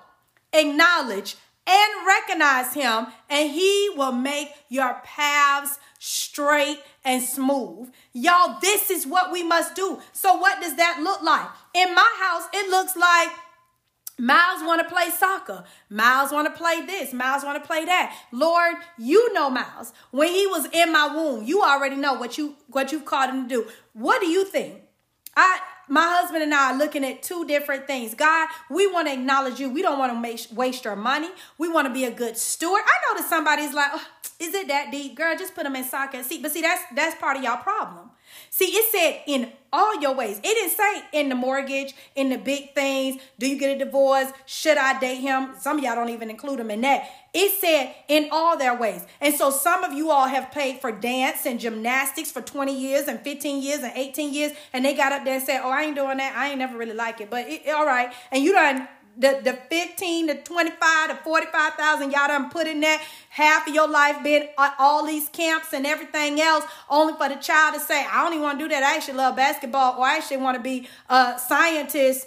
acknowledge, 0.52 1.36
and 1.66 2.06
recognize 2.06 2.74
him, 2.74 3.08
and 3.28 3.50
he 3.50 3.90
will 3.96 4.12
make 4.12 4.50
your 4.68 5.00
paths 5.04 5.78
straight 5.98 6.78
and 7.04 7.22
smooth. 7.22 7.90
Y'all, 8.12 8.58
this 8.60 8.90
is 8.90 9.06
what 9.06 9.32
we 9.32 9.42
must 9.42 9.74
do. 9.74 10.00
So, 10.12 10.36
what 10.36 10.60
does 10.60 10.76
that 10.76 11.00
look 11.02 11.22
like? 11.22 11.48
In 11.74 11.94
my 11.94 12.10
house, 12.20 12.48
it 12.52 12.70
looks 12.70 12.96
like 12.96 13.28
Miles 14.18 14.62
want 14.62 14.80
to 14.80 14.94
play 14.94 15.10
soccer. 15.10 15.64
Miles 15.90 16.32
want 16.32 16.46
to 16.46 16.58
play 16.58 16.80
this. 16.86 17.12
Miles 17.12 17.44
want 17.44 17.62
to 17.62 17.66
play 17.66 17.84
that. 17.84 18.16
Lord, 18.32 18.76
you 18.98 19.32
know 19.34 19.50
Miles. 19.50 19.92
When 20.10 20.28
he 20.28 20.46
was 20.46 20.66
in 20.72 20.90
my 20.90 21.14
womb, 21.14 21.44
you 21.44 21.62
already 21.62 21.96
know 21.96 22.14
what 22.14 22.38
you 22.38 22.56
what 22.68 22.92
you've 22.92 23.04
called 23.04 23.30
him 23.30 23.48
to 23.48 23.48
do. 23.48 23.68
What 23.92 24.20
do 24.20 24.26
you 24.26 24.44
think? 24.46 24.82
I 25.36 25.60
my 25.88 26.02
husband 26.20 26.42
and 26.42 26.52
I 26.54 26.72
are 26.72 26.78
looking 26.78 27.04
at 27.04 27.22
two 27.22 27.46
different 27.46 27.86
things. 27.86 28.14
God, 28.14 28.48
we 28.70 28.86
want 28.86 29.08
to 29.08 29.14
acknowledge 29.14 29.60
you. 29.60 29.70
We 29.70 29.82
don't 29.82 29.98
want 29.98 30.12
to 30.12 30.20
make, 30.20 30.46
waste 30.52 30.84
your 30.84 30.96
money. 30.96 31.28
We 31.58 31.68
want 31.68 31.86
to 31.86 31.94
be 31.94 32.04
a 32.04 32.10
good 32.10 32.36
steward. 32.36 32.82
I 32.84 33.14
know 33.14 33.20
that 33.20 33.28
somebody's 33.28 33.72
like, 33.74 33.90
oh, 33.92 34.04
is 34.40 34.54
it 34.54 34.68
that 34.68 34.90
deep? 34.90 35.16
Girl, 35.16 35.36
just 35.36 35.54
put 35.54 35.64
them 35.64 35.76
in 35.76 35.84
soccer 35.84 36.18
and 36.18 36.26
see. 36.26 36.42
But 36.42 36.52
see, 36.52 36.62
that's 36.62 36.82
that's 36.94 37.18
part 37.20 37.36
of 37.36 37.42
y'all 37.42 37.56
problem. 37.58 38.10
See, 38.56 38.64
it 38.68 38.90
said 38.90 39.22
in 39.26 39.52
all 39.70 40.00
your 40.00 40.14
ways. 40.14 40.38
It 40.38 40.42
didn't 40.42 40.70
say 40.70 41.02
in 41.12 41.28
the 41.28 41.34
mortgage, 41.34 41.92
in 42.14 42.30
the 42.30 42.38
big 42.38 42.74
things. 42.74 43.20
Do 43.38 43.46
you 43.46 43.58
get 43.58 43.76
a 43.76 43.84
divorce? 43.84 44.28
Should 44.46 44.78
I 44.78 44.98
date 44.98 45.16
him? 45.16 45.50
Some 45.60 45.76
of 45.76 45.84
y'all 45.84 45.94
don't 45.94 46.08
even 46.08 46.30
include 46.30 46.60
him 46.60 46.70
in 46.70 46.80
that. 46.80 47.06
It 47.34 47.60
said 47.60 47.94
in 48.08 48.30
all 48.32 48.56
their 48.56 48.74
ways. 48.74 49.04
And 49.20 49.34
so 49.34 49.50
some 49.50 49.84
of 49.84 49.92
you 49.92 50.10
all 50.10 50.26
have 50.26 50.52
paid 50.52 50.80
for 50.80 50.90
dance 50.90 51.44
and 51.44 51.60
gymnastics 51.60 52.32
for 52.32 52.40
20 52.40 52.74
years 52.74 53.08
and 53.08 53.20
15 53.20 53.62
years 53.62 53.80
and 53.80 53.92
18 53.94 54.32
years. 54.32 54.52
And 54.72 54.82
they 54.86 54.94
got 54.94 55.12
up 55.12 55.26
there 55.26 55.34
and 55.34 55.44
said, 55.44 55.60
Oh, 55.62 55.68
I 55.68 55.82
ain't 55.82 55.94
doing 55.94 56.16
that. 56.16 56.34
I 56.34 56.48
ain't 56.48 56.58
never 56.58 56.78
really 56.78 56.94
like 56.94 57.20
it. 57.20 57.28
But 57.28 57.46
it, 57.46 57.68
all 57.68 57.84
right. 57.84 58.10
And 58.32 58.42
you 58.42 58.54
done 58.54 58.88
the, 59.18 59.40
the 59.42 59.54
15 59.70 60.28
to 60.28 60.42
25 60.42 61.08
to 61.10 61.16
45,000 61.16 62.10
y'all 62.10 62.28
done 62.28 62.50
put 62.50 62.66
in 62.66 62.80
that 62.80 63.02
half 63.30 63.66
of 63.66 63.74
your 63.74 63.88
life 63.88 64.22
been 64.22 64.48
all 64.78 65.06
these 65.06 65.28
camps 65.30 65.72
and 65.72 65.86
everything 65.86 66.40
else 66.40 66.64
only 66.90 67.14
for 67.14 67.28
the 67.28 67.36
child 67.36 67.74
to 67.74 67.80
say, 67.80 68.04
I 68.04 68.22
don't 68.22 68.32
even 68.32 68.42
want 68.42 68.58
to 68.58 68.64
do 68.64 68.68
that. 68.68 68.82
I 68.82 68.96
actually 68.96 69.14
love 69.14 69.36
basketball 69.36 69.98
or 69.98 70.04
I 70.06 70.16
actually 70.16 70.38
want 70.38 70.56
to 70.56 70.62
be 70.62 70.88
a 71.08 71.38
scientist. 71.38 72.26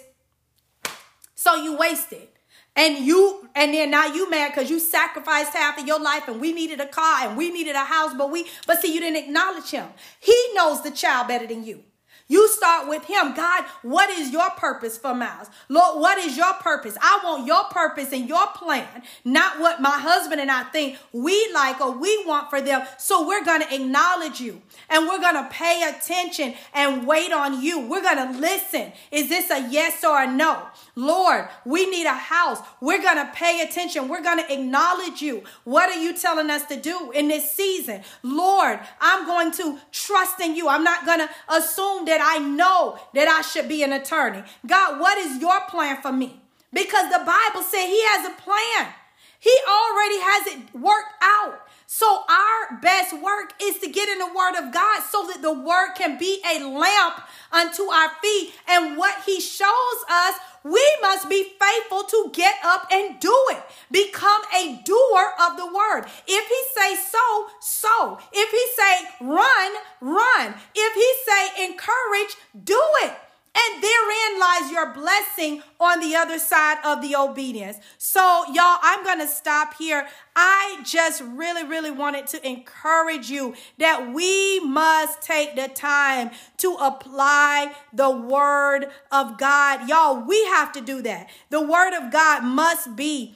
So 1.34 1.54
you 1.54 1.76
wasted. 1.76 2.28
And 2.76 3.04
you, 3.04 3.48
and 3.54 3.74
then 3.74 3.90
now 3.90 4.06
you 4.06 4.30
mad 4.30 4.52
because 4.54 4.70
you 4.70 4.78
sacrificed 4.78 5.52
half 5.54 5.78
of 5.78 5.86
your 5.86 6.00
life 6.00 6.28
and 6.28 6.40
we 6.40 6.52
needed 6.52 6.80
a 6.80 6.86
car 6.86 7.28
and 7.28 7.36
we 7.36 7.50
needed 7.50 7.74
a 7.74 7.84
house, 7.84 8.14
but 8.16 8.30
we, 8.30 8.46
but 8.66 8.80
see, 8.80 8.94
you 8.94 9.00
didn't 9.00 9.24
acknowledge 9.24 9.70
him. 9.70 9.88
He 10.20 10.36
knows 10.54 10.82
the 10.82 10.90
child 10.90 11.28
better 11.28 11.46
than 11.46 11.64
you. 11.64 11.82
You 12.30 12.46
start 12.48 12.88
with 12.88 13.06
Him. 13.06 13.34
God, 13.34 13.64
what 13.82 14.08
is 14.08 14.30
your 14.30 14.50
purpose 14.50 14.96
for 14.96 15.12
Miles? 15.12 15.48
Lord, 15.68 16.00
what 16.00 16.16
is 16.16 16.36
your 16.36 16.54
purpose? 16.54 16.96
I 17.02 17.18
want 17.24 17.44
your 17.44 17.64
purpose 17.64 18.12
and 18.12 18.28
your 18.28 18.46
plan, 18.54 19.02
not 19.24 19.58
what 19.58 19.82
my 19.82 19.98
husband 19.98 20.40
and 20.40 20.48
I 20.48 20.62
think 20.62 20.96
we 21.12 21.50
like 21.52 21.80
or 21.80 21.90
we 21.90 22.24
want 22.24 22.48
for 22.48 22.60
them. 22.60 22.86
So 22.98 23.26
we're 23.26 23.44
going 23.44 23.62
to 23.62 23.74
acknowledge 23.74 24.40
you 24.40 24.62
and 24.88 25.08
we're 25.08 25.20
going 25.20 25.42
to 25.42 25.50
pay 25.50 25.92
attention 25.92 26.54
and 26.72 27.04
wait 27.04 27.32
on 27.32 27.60
you. 27.60 27.80
We're 27.80 28.00
going 28.00 28.32
to 28.32 28.38
listen. 28.38 28.92
Is 29.10 29.28
this 29.28 29.50
a 29.50 29.68
yes 29.68 30.04
or 30.04 30.22
a 30.22 30.32
no? 30.32 30.68
Lord, 30.94 31.48
we 31.64 31.90
need 31.90 32.06
a 32.06 32.14
house. 32.14 32.60
We're 32.80 33.02
going 33.02 33.26
to 33.26 33.32
pay 33.34 33.62
attention. 33.62 34.06
We're 34.06 34.22
going 34.22 34.38
to 34.38 34.52
acknowledge 34.52 35.20
you. 35.20 35.42
What 35.64 35.90
are 35.90 36.00
you 36.00 36.16
telling 36.16 36.48
us 36.48 36.64
to 36.66 36.76
do 36.76 37.10
in 37.10 37.26
this 37.26 37.50
season? 37.50 38.02
Lord, 38.22 38.78
I'm 39.00 39.26
going 39.26 39.50
to 39.52 39.80
trust 39.90 40.40
in 40.40 40.54
you. 40.54 40.68
I'm 40.68 40.84
not 40.84 41.04
going 41.06 41.18
to 41.18 41.30
assume 41.48 42.04
that 42.04 42.19
I 42.22 42.38
know 42.38 42.98
that 43.14 43.28
I 43.28 43.42
should 43.42 43.68
be 43.68 43.82
an 43.82 43.92
attorney. 43.92 44.42
God, 44.66 45.00
what 45.00 45.18
is 45.18 45.40
your 45.40 45.60
plan 45.62 46.00
for 46.00 46.12
me? 46.12 46.40
Because 46.72 47.10
the 47.10 47.24
Bible 47.24 47.62
said 47.62 47.86
he 47.86 48.00
has 48.04 48.26
a 48.26 48.40
plan. 48.40 48.92
He 49.38 49.54
already 49.66 50.20
has 50.20 50.46
it 50.54 50.74
worked 50.74 51.14
out. 51.22 51.60
So 51.86 52.22
our 52.28 52.78
best 52.80 53.12
work 53.20 53.52
is 53.60 53.78
to 53.78 53.88
get 53.88 54.08
in 54.08 54.18
the 54.18 54.26
word 54.26 54.54
of 54.54 54.72
God 54.72 55.02
so 55.10 55.26
that 55.26 55.42
the 55.42 55.52
word 55.52 55.94
can 55.96 56.18
be 56.18 56.40
a 56.46 56.62
lamp 56.62 57.20
unto 57.50 57.82
our 57.84 58.10
feet. 58.22 58.52
And 58.68 58.96
what 58.96 59.24
he 59.24 59.40
shows 59.40 60.04
us, 60.08 60.34
we 60.64 60.84
must 61.00 61.28
be 61.28 61.44
faithful 61.58 62.04
to 62.04 62.30
get 62.32 62.54
up 62.64 62.86
and 62.92 63.18
do 63.20 63.34
it. 63.50 63.62
Become 63.90 64.42
a 64.54 64.80
doer 64.84 65.32
of 65.40 65.56
the 65.56 65.66
word. 65.66 66.04
If 66.26 66.48
he 66.48 66.80
say 66.80 66.96
so, 66.96 67.46
so. 67.60 68.18
If 68.32 68.50
he 68.50 68.64
say 68.76 69.08
run, 69.20 69.72
run. 70.00 70.54
If 70.74 70.94
he 70.94 71.12
say 71.26 71.64
encourage, 71.66 72.36
do 72.64 72.80
it. 73.04 73.12
And 73.52 73.82
therein 73.82 74.38
lies 74.38 74.70
your 74.70 74.92
blessing 74.94 75.62
on 75.80 75.98
the 75.98 76.14
other 76.14 76.38
side 76.38 76.78
of 76.84 77.02
the 77.02 77.16
obedience. 77.16 77.78
So, 77.98 78.44
y'all, 78.52 78.78
I'm 78.80 79.02
going 79.02 79.18
to 79.18 79.26
stop 79.26 79.74
here. 79.74 80.06
I 80.36 80.80
just 80.84 81.20
really, 81.20 81.64
really 81.64 81.90
wanted 81.90 82.28
to 82.28 82.48
encourage 82.48 83.28
you 83.28 83.54
that 83.78 84.12
we 84.14 84.60
must 84.60 85.20
take 85.22 85.56
the 85.56 85.66
time 85.66 86.30
to 86.58 86.74
apply 86.74 87.74
the 87.92 88.10
word 88.10 88.86
of 89.10 89.36
God. 89.36 89.88
Y'all, 89.88 90.24
we 90.24 90.44
have 90.46 90.70
to 90.72 90.80
do 90.80 91.02
that. 91.02 91.28
The 91.50 91.60
word 91.60 91.92
of 91.92 92.12
God 92.12 92.44
must 92.44 92.94
be 92.94 93.34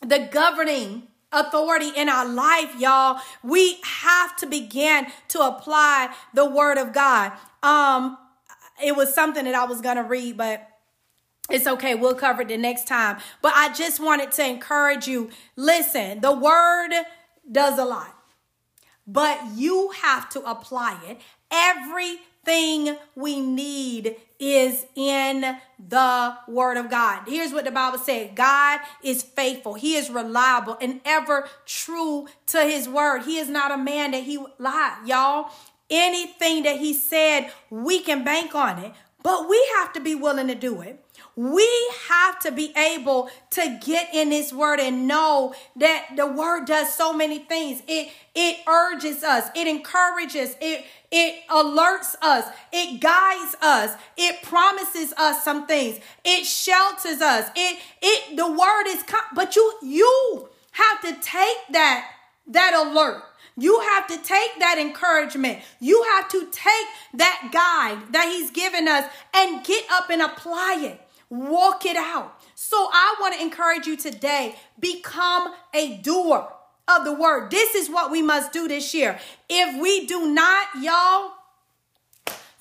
the 0.00 0.28
governing 0.30 1.08
authority 1.32 1.90
in 1.96 2.08
our 2.08 2.28
life, 2.28 2.74
y'all. 2.78 3.20
We 3.42 3.78
have 3.82 4.36
to 4.36 4.46
begin 4.46 5.06
to 5.28 5.40
apply 5.40 6.14
the 6.32 6.48
word 6.48 6.78
of 6.78 6.92
God. 6.92 7.32
Um, 7.62 8.18
it 8.82 8.96
was 8.96 9.14
something 9.14 9.44
that 9.44 9.54
I 9.54 9.64
was 9.64 9.80
going 9.80 9.96
to 9.96 10.02
read, 10.02 10.36
but 10.36 10.68
it's 11.50 11.66
okay. 11.66 11.94
We'll 11.94 12.14
cover 12.14 12.42
it 12.42 12.48
the 12.48 12.56
next 12.56 12.86
time. 12.86 13.18
But 13.40 13.54
I 13.54 13.72
just 13.72 14.00
wanted 14.00 14.32
to 14.32 14.46
encourage 14.46 15.06
you. 15.06 15.30
Listen, 15.56 16.20
the 16.20 16.32
word 16.32 16.90
does 17.50 17.78
a 17.78 17.84
lot, 17.84 18.14
but 19.06 19.38
you 19.54 19.90
have 20.02 20.28
to 20.30 20.40
apply 20.42 20.98
it. 21.08 21.20
Everything 21.50 22.96
we 23.14 23.40
need 23.40 24.16
is 24.38 24.86
in 24.96 25.56
the 25.78 26.36
word 26.48 26.76
of 26.76 26.90
God. 26.90 27.22
Here's 27.26 27.52
what 27.52 27.64
the 27.64 27.70
Bible 27.70 27.98
said 27.98 28.34
God 28.34 28.80
is 29.02 29.22
faithful, 29.22 29.74
He 29.74 29.96
is 29.96 30.10
reliable 30.10 30.76
and 30.80 31.00
ever 31.04 31.48
true 31.66 32.28
to 32.46 32.62
His 32.62 32.88
word. 32.88 33.22
He 33.22 33.38
is 33.38 33.48
not 33.48 33.70
a 33.72 33.76
man 33.76 34.12
that 34.12 34.24
He 34.24 34.38
lie, 34.58 35.02
y'all. 35.04 35.50
Anything 35.92 36.62
that 36.62 36.78
he 36.78 36.94
said, 36.94 37.52
we 37.68 38.00
can 38.00 38.24
bank 38.24 38.54
on 38.54 38.78
it, 38.78 38.92
but 39.22 39.48
we 39.48 39.62
have 39.76 39.92
to 39.92 40.00
be 40.00 40.14
willing 40.14 40.48
to 40.48 40.54
do 40.54 40.80
it. 40.80 41.04
We 41.36 41.68
have 42.08 42.38
to 42.40 42.50
be 42.50 42.72
able 42.76 43.30
to 43.50 43.78
get 43.84 44.08
in 44.14 44.30
this 44.30 44.52
word 44.52 44.80
and 44.80 45.06
know 45.06 45.54
that 45.76 46.08
the 46.16 46.26
word 46.26 46.66
does 46.66 46.92
so 46.92 47.12
many 47.12 47.38
things. 47.38 47.82
It 47.86 48.10
it 48.34 48.58
urges 48.66 49.22
us, 49.22 49.48
it 49.54 49.66
encourages, 49.66 50.56
it 50.60 50.84
it 51.10 51.46
alerts 51.48 52.16
us, 52.22 52.46
it 52.72 53.00
guides 53.00 53.54
us, 53.62 53.96
it 54.16 54.42
promises 54.42 55.12
us 55.18 55.44
some 55.44 55.66
things, 55.66 56.00
it 56.24 56.44
shelters 56.44 57.20
us. 57.20 57.50
It 57.54 57.78
it 58.00 58.36
the 58.36 58.50
word 58.50 58.86
is 58.88 59.04
but 59.34 59.56
you 59.56 59.72
you 59.82 60.48
have 60.72 61.00
to 61.02 61.12
take 61.20 61.56
that 61.70 62.10
that 62.48 62.74
alert 62.74 63.22
you 63.56 63.80
have 63.80 64.06
to 64.08 64.16
take 64.16 64.58
that 64.58 64.78
encouragement. 64.78 65.60
You 65.80 66.02
have 66.14 66.28
to 66.30 66.46
take 66.50 66.86
that 67.14 67.50
guide 67.52 68.12
that 68.12 68.28
He's 68.28 68.50
given 68.50 68.88
us 68.88 69.10
and 69.34 69.64
get 69.64 69.84
up 69.90 70.10
and 70.10 70.22
apply 70.22 70.78
it. 70.80 71.00
Walk 71.28 71.86
it 71.86 71.96
out. 71.96 72.38
So 72.54 72.76
I 72.92 73.16
want 73.20 73.34
to 73.34 73.42
encourage 73.42 73.86
you 73.86 73.96
today 73.96 74.54
become 74.78 75.52
a 75.74 75.96
doer 75.98 76.48
of 76.88 77.04
the 77.04 77.14
word. 77.14 77.50
This 77.50 77.74
is 77.74 77.88
what 77.88 78.10
we 78.10 78.22
must 78.22 78.52
do 78.52 78.68
this 78.68 78.94
year. 78.94 79.18
If 79.48 79.80
we 79.80 80.06
do 80.06 80.32
not, 80.32 80.66
y'all, 80.80 81.32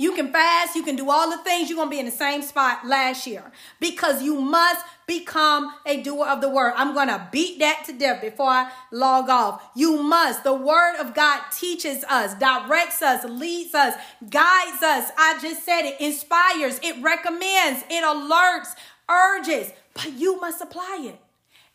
you 0.01 0.13
can 0.13 0.31
fast, 0.31 0.75
you 0.75 0.81
can 0.81 0.95
do 0.95 1.11
all 1.11 1.29
the 1.29 1.37
things, 1.43 1.69
you're 1.69 1.75
going 1.75 1.87
to 1.87 1.91
be 1.91 1.99
in 1.99 2.05
the 2.05 2.11
same 2.11 2.41
spot 2.41 2.87
last 2.87 3.27
year 3.27 3.51
because 3.79 4.23
you 4.23 4.41
must 4.41 4.83
become 5.05 5.71
a 5.85 6.01
doer 6.01 6.25
of 6.25 6.41
the 6.41 6.49
word. 6.49 6.73
I'm 6.75 6.95
going 6.95 7.07
to 7.07 7.27
beat 7.31 7.59
that 7.59 7.83
to 7.85 7.93
death 7.93 8.19
before 8.19 8.49
I 8.49 8.71
log 8.91 9.29
off. 9.29 9.61
You 9.75 10.01
must. 10.01 10.43
The 10.43 10.55
word 10.55 10.95
of 10.99 11.13
God 11.13 11.41
teaches 11.51 12.03
us, 12.05 12.33
directs 12.33 13.03
us, 13.03 13.23
leads 13.25 13.75
us, 13.75 13.93
guides 14.27 14.81
us. 14.81 15.11
I 15.19 15.37
just 15.39 15.63
said 15.63 15.81
it 15.83 16.01
inspires, 16.01 16.79
it 16.81 16.99
recommends, 17.03 17.83
it 17.87 18.03
alerts, 18.03 18.73
urges, 19.07 19.71
but 19.93 20.13
you 20.13 20.41
must 20.41 20.61
apply 20.61 21.11
it. 21.13 21.19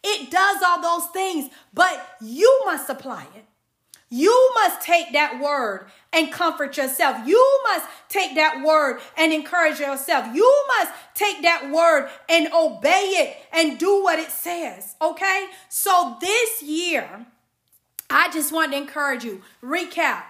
It 0.03 0.33
does 0.33 0.63
all 0.65 0.83
those 0.83 1.09
things, 1.11 1.49
but 1.73 2.17
you 2.21 2.63
must 2.65 2.91
apply 2.91 3.29
it. 3.37 3.45
You 4.09 4.53
must 4.55 4.83
take 4.83 5.13
that 5.13 5.41
word 5.41 5.89
and 6.13 6.33
comfort 6.33 6.77
yourself. 6.77 7.27
You 7.27 7.61
must 7.65 7.87
take 8.09 8.37
that 8.37 8.63
word 8.65 9.01
and 9.17 9.33
encourage 9.33 9.81
yourself. 9.81 10.33
You 10.35 10.65
must 10.79 10.93
take 11.15 11.43
that 11.43 11.71
word 11.71 12.09
and 12.29 12.53
obey 12.53 13.15
it 13.17 13.37
and 13.53 13.79
do 13.79 14.03
what 14.03 14.19
it 14.19 14.31
says. 14.31 14.95
Okay? 15.03 15.47
So 15.69 16.17
this 16.21 16.63
year, 16.63 17.27
I 18.09 18.31
just 18.31 18.53
want 18.53 18.73
to 18.73 18.79
encourage 18.79 19.25
you. 19.25 19.43
Recap. 19.63 20.23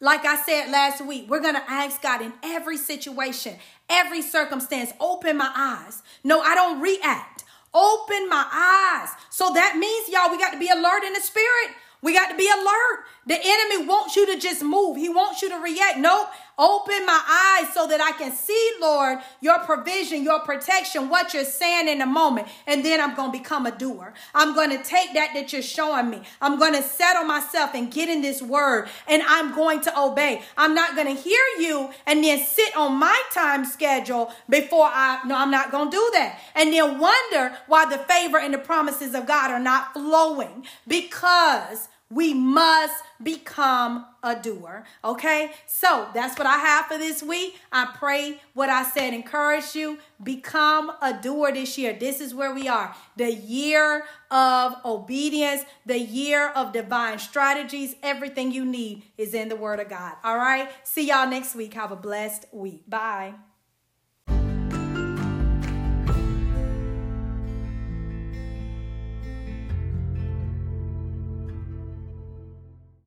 Like 0.00 0.24
I 0.24 0.36
said 0.36 0.70
last 0.70 1.04
week, 1.04 1.28
we're 1.28 1.40
going 1.40 1.54
to 1.54 1.70
ask 1.70 2.02
God 2.02 2.20
in 2.20 2.32
every 2.42 2.76
situation, 2.76 3.56
every 3.88 4.22
circumstance, 4.22 4.92
open 5.00 5.36
my 5.36 5.50
eyes. 5.56 6.02
No, 6.22 6.40
I 6.40 6.54
don't 6.54 6.80
react. 6.80 7.44
Open 7.72 8.28
my 8.28 8.46
eyes. 8.52 9.08
So 9.30 9.52
that 9.54 9.76
means, 9.76 10.08
y'all, 10.08 10.30
we 10.30 10.38
got 10.38 10.52
to 10.52 10.58
be 10.58 10.68
alert 10.68 11.02
in 11.04 11.12
the 11.12 11.20
spirit. 11.20 11.74
We 12.04 12.12
got 12.12 12.28
to 12.28 12.36
be 12.36 12.46
alert. 12.46 13.06
The 13.26 13.38
enemy 13.42 13.86
wants 13.86 14.14
you 14.14 14.26
to 14.26 14.38
just 14.38 14.62
move. 14.62 14.98
He 14.98 15.08
wants 15.08 15.40
you 15.40 15.48
to 15.48 15.56
react. 15.56 15.96
Nope. 15.98 16.28
Open 16.58 17.04
my 17.04 17.58
eyes 17.58 17.72
so 17.72 17.88
that 17.88 18.00
I 18.00 18.12
can 18.12 18.30
see, 18.30 18.72
Lord, 18.80 19.18
your 19.40 19.58
provision, 19.60 20.22
your 20.22 20.40
protection, 20.40 21.08
what 21.08 21.34
you're 21.34 21.44
saying 21.44 21.88
in 21.88 21.98
the 21.98 22.06
moment. 22.06 22.46
And 22.66 22.84
then 22.84 23.00
I'm 23.00 23.16
going 23.16 23.32
to 23.32 23.38
become 23.38 23.66
a 23.66 23.76
doer. 23.76 24.12
I'm 24.34 24.54
going 24.54 24.70
to 24.70 24.82
take 24.84 25.14
that 25.14 25.30
that 25.34 25.52
you're 25.52 25.62
showing 25.62 26.10
me. 26.10 26.22
I'm 26.42 26.58
going 26.58 26.74
to 26.74 26.82
settle 26.82 27.24
myself 27.24 27.74
and 27.74 27.90
get 27.90 28.10
in 28.10 28.20
this 28.20 28.40
word 28.42 28.88
and 29.08 29.22
I'm 29.26 29.54
going 29.54 29.80
to 29.80 29.98
obey. 29.98 30.42
I'm 30.56 30.74
not 30.74 30.94
going 30.94 31.08
to 31.08 31.20
hear 31.20 31.42
you 31.58 31.90
and 32.06 32.22
then 32.22 32.38
sit 32.44 32.76
on 32.76 33.00
my 33.00 33.20
time 33.32 33.64
schedule 33.64 34.30
before 34.48 34.86
I, 34.86 35.20
no, 35.26 35.36
I'm 35.36 35.50
not 35.50 35.72
going 35.72 35.90
to 35.90 35.96
do 35.96 36.10
that. 36.12 36.38
And 36.54 36.72
then 36.72 36.98
wonder 36.98 37.56
why 37.66 37.86
the 37.86 37.98
favor 37.98 38.38
and 38.38 38.52
the 38.52 38.58
promises 38.58 39.14
of 39.14 39.26
God 39.26 39.50
are 39.50 39.58
not 39.58 39.94
flowing 39.94 40.66
because 40.86 41.88
we 42.14 42.32
must 42.32 43.02
become 43.22 44.06
a 44.22 44.36
doer. 44.36 44.84
Okay? 45.04 45.50
So 45.66 46.08
that's 46.14 46.38
what 46.38 46.46
I 46.46 46.58
have 46.58 46.86
for 46.86 46.96
this 46.96 47.22
week. 47.22 47.58
I 47.72 47.86
pray 47.94 48.40
what 48.54 48.68
I 48.68 48.84
said 48.84 49.12
encourage 49.12 49.74
you. 49.74 49.98
Become 50.22 50.92
a 51.02 51.18
doer 51.20 51.52
this 51.52 51.76
year. 51.76 51.92
This 51.92 52.20
is 52.20 52.34
where 52.34 52.54
we 52.54 52.68
are. 52.68 52.94
The 53.16 53.32
year 53.32 54.04
of 54.30 54.76
obedience, 54.84 55.62
the 55.84 55.98
year 55.98 56.50
of 56.50 56.72
divine 56.72 57.18
strategies. 57.18 57.96
Everything 58.02 58.52
you 58.52 58.64
need 58.64 59.02
is 59.18 59.34
in 59.34 59.48
the 59.48 59.56
Word 59.56 59.80
of 59.80 59.88
God. 59.88 60.14
All 60.22 60.36
right? 60.36 60.68
See 60.84 61.08
y'all 61.08 61.28
next 61.28 61.54
week. 61.54 61.74
Have 61.74 61.90
a 61.90 61.96
blessed 61.96 62.46
week. 62.52 62.88
Bye. 62.88 63.34